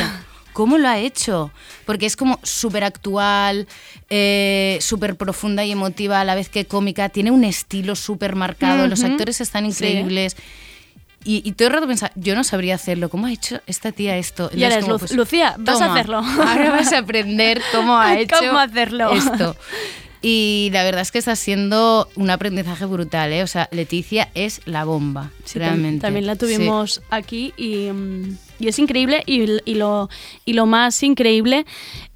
¿Cómo 0.60 0.78
lo 0.78 0.90
ha 0.90 1.00
hecho? 1.00 1.52
Porque 1.86 2.06
es 2.06 2.18
como 2.18 2.38
súper 2.44 2.84
actual, 2.84 3.66
eh, 4.10 4.78
súper 4.82 5.16
profunda 5.16 5.64
y 5.64 5.72
emotiva 5.72 6.20
a 6.20 6.26
la 6.26 6.36
vez 6.36 6.50
que 6.50 6.66
cómica. 6.66 7.08
Tiene 7.08 7.32
un 7.32 7.46
estilo 7.46 7.96
súper 7.96 8.36
marcado, 8.36 8.86
los 8.88 9.02
actores 9.06 9.40
están 9.40 9.64
Sí. 9.72 9.86
increíbles. 9.86 10.36
Y, 11.24 11.42
y 11.48 11.54
todo 11.54 11.70
el 11.70 11.74
rato 11.76 11.88
pensaba, 11.88 12.12
yo 12.16 12.36
no 12.36 12.44
sabría 12.44 12.76
hacerlo. 12.76 13.08
¿Cómo 13.10 13.28
ha 13.28 13.32
hecho 13.32 13.62
esta 13.68 13.94
tía 13.94 14.18
esto? 14.18 14.52
Y 14.54 14.62
ahora 14.66 14.80
es 14.80 14.88
Lu- 14.90 15.00
Lucía, 15.16 15.56
vas 15.60 15.80
a 15.80 15.94
hacerlo. 15.94 16.18
Ahora 16.18 16.72
vas 16.72 16.92
a 16.92 16.98
aprender 16.98 17.62
cómo 17.74 17.98
ha 17.98 18.18
hecho 18.20 18.36
¿Cómo 18.38 18.60
hacerlo? 18.60 19.12
esto. 19.14 19.56
Y 20.22 20.72
la 20.74 20.84
verdad 20.84 21.04
es 21.04 21.12
que 21.14 21.20
está 21.20 21.38
siendo 21.38 22.10
un 22.16 22.30
aprendizaje 22.30 22.84
brutal, 22.84 23.32
¿eh? 23.32 23.44
O 23.44 23.48
sea, 23.48 23.70
Leticia 23.72 24.28
es 24.34 24.60
la 24.66 24.84
bomba, 24.84 25.32
Sí, 25.46 25.58
realmente. 25.58 26.02
También 26.02 26.26
la 26.26 26.34
Sí. 26.34 26.40
tuvimos 26.40 27.02
aquí 27.10 27.54
y, 27.56 27.90
mm, 27.94 28.38
y 28.60 28.68
es 28.68 28.80
increíble 28.80 29.24
y, 29.26 29.44
y 29.66 29.76
lo, 29.76 30.10
y 30.46 30.54
lo 30.54 30.66
más 30.66 31.02
increíble 31.04 31.66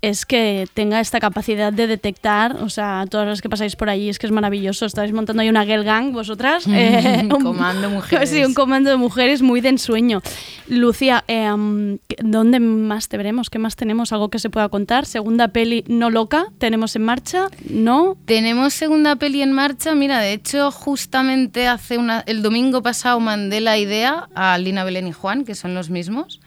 es 0.03 0.25
que 0.25 0.67
tenga 0.73 0.99
esta 0.99 1.21
capacidad 1.21 1.71
de 1.71 1.87
detectar, 1.87 2.57
o 2.61 2.67
sea, 2.69 3.05
todas 3.09 3.25
las 3.25 3.41
que 3.41 3.47
pasáis 3.47 3.77
por 3.77 3.89
allí 3.89 4.09
es 4.09 4.19
que 4.19 4.25
es 4.27 4.33
maravilloso. 4.33 4.85
Estáis 4.85 5.13
montando 5.13 5.41
ahí 5.41 5.47
una 5.49 5.63
girl 5.65 5.85
gang 5.85 6.11
vosotras. 6.11 6.65
eh, 6.67 7.21
un- 7.23 7.29
Comando 7.41 7.89
mujeres. 7.89 8.29
Sí, 8.29 8.43
un 8.43 8.53
comando 8.53 8.89
de 8.89 8.97
mujeres 8.97 9.41
muy 9.41 9.61
de 9.61 9.69
ensueño. 9.69 10.21
Lucía, 10.67 11.23
eh, 11.29 11.49
mm, 11.49 11.99
¿dónde 12.21 12.59
más 12.59 13.07
te 13.07 13.15
veremos? 13.15 13.49
¿Qué 13.49 13.59
más 13.59 13.77
tenemos? 13.77 14.11
¿Algo 14.11 14.27
que 14.27 14.39
se 14.39 14.49
pueda 14.49 14.67
contar? 14.67 15.05
¿Segunda 15.05 15.47
peli 15.47 15.85
no 15.87 16.09
loca? 16.09 16.47
¿Tenemos 16.57 16.95
en 16.97 17.03
marcha? 17.05 17.47
¿No? 17.69 18.17
Tenemos 18.25 18.73
segunda 18.73 19.15
peli 19.15 19.41
en 19.41 19.53
marcha. 19.53 19.95
Mira, 19.95 20.19
de 20.19 20.33
hecho, 20.33 20.69
justamente 20.69 21.67
hace 21.67 21.97
una, 21.97 22.23
el 22.27 22.41
domingo 22.41 22.83
pasado 22.83 23.21
mandé 23.21 23.61
la 23.61 23.77
idea 23.77 24.27
a 24.35 24.57
Lina 24.57 24.83
Belén 24.83 25.07
y 25.07 25.13
Juan, 25.13 25.45
que 25.45 25.55
son 25.55 25.73
los 25.73 25.89
mismos, 25.89 26.41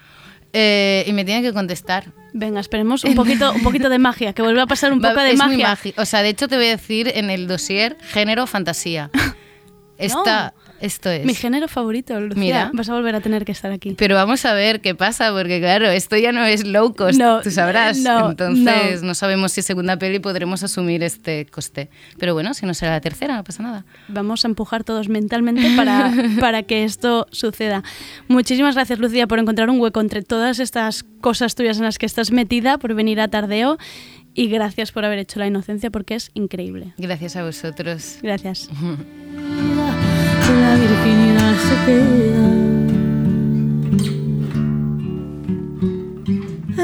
eh, 0.52 1.04
y 1.06 1.12
me 1.14 1.24
tienen 1.24 1.42
que 1.42 1.54
contestar. 1.54 2.12
Venga, 2.38 2.60
esperemos 2.60 3.02
un 3.04 3.14
poquito, 3.14 3.50
un 3.52 3.62
poquito 3.62 3.88
de 3.88 3.98
magia, 3.98 4.34
que 4.34 4.42
vuelva 4.42 4.62
a 4.64 4.66
pasar 4.66 4.92
un 4.92 5.00
poco 5.00 5.20
de 5.20 5.30
es 5.30 5.38
magia. 5.38 5.74
magi- 5.74 5.94
O 5.96 6.04
sea, 6.04 6.20
de 6.22 6.28
hecho, 6.28 6.48
te 6.48 6.56
voy 6.56 6.66
a 6.66 6.70
decir 6.70 7.10
en 7.14 7.30
el 7.30 7.46
dossier 7.46 7.96
género 8.12 8.46
fantasía. 8.46 9.10
Esta, 9.98 10.52
esto 10.80 11.10
es. 11.10 11.24
Mi 11.24 11.34
género 11.34 11.68
favorito, 11.68 12.18
Lucía. 12.20 12.40
Mira. 12.40 12.70
Vas 12.72 12.88
a 12.88 12.94
volver 12.94 13.14
a 13.14 13.20
tener 13.20 13.44
que 13.44 13.52
estar 13.52 13.70
aquí. 13.72 13.94
Pero 13.96 14.14
vamos 14.14 14.44
a 14.44 14.54
ver 14.54 14.80
qué 14.80 14.94
pasa, 14.94 15.32
porque 15.32 15.60
claro, 15.60 15.88
esto 15.88 16.16
ya 16.16 16.32
no 16.32 16.44
es 16.44 16.66
low 16.66 16.94
cost, 16.94 17.18
No, 17.18 17.40
tú 17.40 17.50
sabrás. 17.50 17.98
no, 17.98 18.30
Entonces 18.30 19.02
no. 19.02 19.08
no. 19.08 19.14
sabemos 19.14 19.52
si 19.52 19.62
segunda 19.62 19.96
peli 19.98 20.18
podremos 20.18 20.62
asumir 20.62 21.02
este 21.02 21.46
coste. 21.46 21.88
Pero 22.18 22.34
bueno, 22.34 22.54
si 22.54 22.66
no 22.66 22.74
será 22.74 22.92
la 22.92 23.00
tercera, 23.00 23.36
no 23.36 23.44
pasa 23.44 23.62
nada. 23.62 23.84
Vamos 24.08 24.44
a 24.44 24.48
empujar 24.48 24.84
todos 24.84 25.08
mentalmente 25.08 25.70
para, 25.76 26.12
para 26.40 26.62
que 26.62 26.84
esto 26.84 27.26
suceda. 27.30 27.82
Muchísimas 28.28 28.74
gracias, 28.74 28.98
Lucía, 28.98 29.26
por 29.26 29.38
encontrar 29.38 29.70
un 29.70 29.80
hueco 29.80 30.00
entre 30.00 30.22
todas 30.22 30.58
estas 30.58 31.04
cosas 31.20 31.54
tuyas 31.54 31.78
en 31.78 31.84
las 31.84 31.98
que 31.98 32.06
estás 32.06 32.30
metida, 32.30 32.78
por 32.78 32.94
venir 32.94 33.20
a 33.20 33.28
Tardeo. 33.28 33.78
Y 34.38 34.48
gracias 34.48 34.92
por 34.92 35.04
haber 35.06 35.18
hecho 35.18 35.38
la 35.38 35.46
inocencia, 35.46 35.90
porque 35.90 36.14
es 36.14 36.30
increíble. 36.34 36.92
Gracias 36.98 37.36
a 37.36 37.44
vosotros. 37.44 38.18
Gracias. 38.22 38.68
la 40.60 40.74
virginidad 40.76 41.54
se 41.66 41.74
queda. 41.86 42.46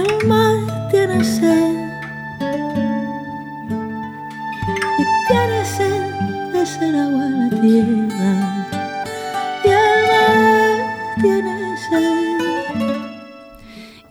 El 0.01 0.29
mar 0.29 0.57
tiene 0.91 1.25
sed 1.25 1.75
y 4.99 5.05
tiene 5.29 5.65
sed 5.65 6.03
de 6.53 6.67
ser 6.67 6.97
agua 6.97 7.25
la 7.39 7.49
tierra 7.61 8.33
y 9.65 9.69
el 9.69 9.97
mar 10.11 10.77
tiene 11.21 11.77
sed. 11.89 12.32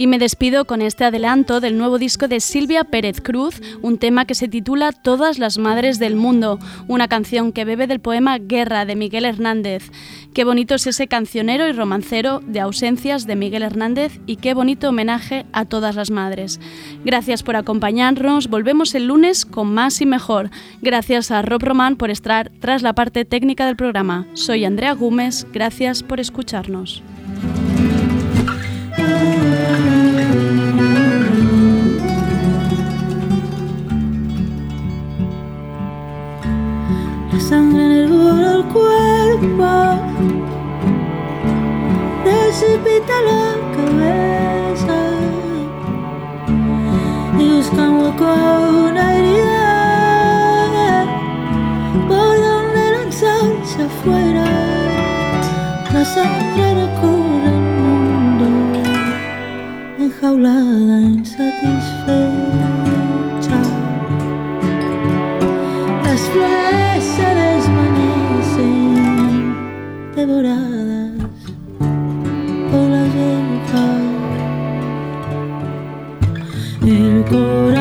Y 0.02 0.08
me 0.08 0.18
despido 0.18 0.66
con 0.66 0.82
este 0.82 1.06
adelanto 1.06 1.60
del 1.60 1.78
nuevo 1.78 2.00
disco 2.00 2.28
de 2.28 2.40
Silvia 2.40 2.86
Pérez 2.86 3.22
Cruz, 3.22 3.62
un 3.84 4.00
tema 4.00 4.26
que 4.26 4.34
se 4.34 4.48
titula 4.48 4.94
Todas 4.94 5.38
las 5.38 5.60
Madres 5.60 6.00
del 6.00 6.16
Mundo, 6.16 6.58
una 6.88 7.08
canción 7.08 7.52
que 7.52 7.66
bebe 7.66 7.86
del 7.86 8.00
poema 8.00 8.40
Guerra 8.40 8.86
de 8.86 8.96
Miguel 8.96 9.26
Hernández. 9.26 9.92
Qué 10.34 10.44
bonito 10.44 10.74
es 10.74 10.88
ese 10.88 11.06
cancionero 11.06 11.68
y 11.68 11.74
romancero 11.74 12.40
de 12.40 12.62
ausencias 12.62 13.28
de 13.28 13.36
Miguel 13.36 13.62
Hernández 13.62 14.20
y 14.26 14.38
qué 14.38 14.56
bonito 14.56 14.90
homenaje 14.90 15.46
a 15.54 15.66
todas 15.66 15.96
las 15.96 16.10
madres. 16.10 16.60
Gracias 17.06 17.44
por 17.44 17.56
acompañarnos, 17.56 18.48
volvemos 18.48 18.96
el 18.96 19.06
lunes 19.06 19.46
con 19.46 19.72
más 19.72 20.02
y 20.02 20.08
mejor. 20.08 20.50
Gracias 20.82 21.30
a 21.30 21.44
Rob 21.44 21.62
Román 21.62 21.96
por 21.96 22.10
estar 22.10 22.50
tras 22.60 22.82
la 22.82 22.94
parte 22.94 23.24
técnica 23.24 23.68
del 23.68 23.76
programa. 23.76 24.26
Soy 24.34 24.66
Andrea 24.66 24.94
Gómez, 24.94 25.46
gracias 25.54 26.02
por 26.02 26.20
escucharnos. 26.20 27.04
Sangre 37.52 37.84
en 37.84 37.92
el 37.92 38.08
borde 38.08 38.50
del 38.50 38.64
cuerpo 38.76 39.70
precipita 42.24 43.16
la 43.30 43.44
cabeza 43.76 45.00
y 47.38 47.42
busca 47.56 47.82
un 47.90 47.96
hueco 48.00 48.30
una 48.88 49.06
herida 49.18 49.72
por 52.08 52.34
donde 52.48 52.82
lanzarse 52.96 53.80
afuera. 53.90 54.46
La 55.94 56.04
sangre 56.06 56.68
recorre 56.82 57.50
el 57.56 57.64
mundo 57.82 58.48
enjaulada, 60.00 60.96
insatisfecha. 61.02 61.81
devoradas 70.26 71.12
por 71.80 72.88
la 72.94 73.04
lluvia. 73.08 73.42
El 76.86 77.26
corazón 77.26 77.81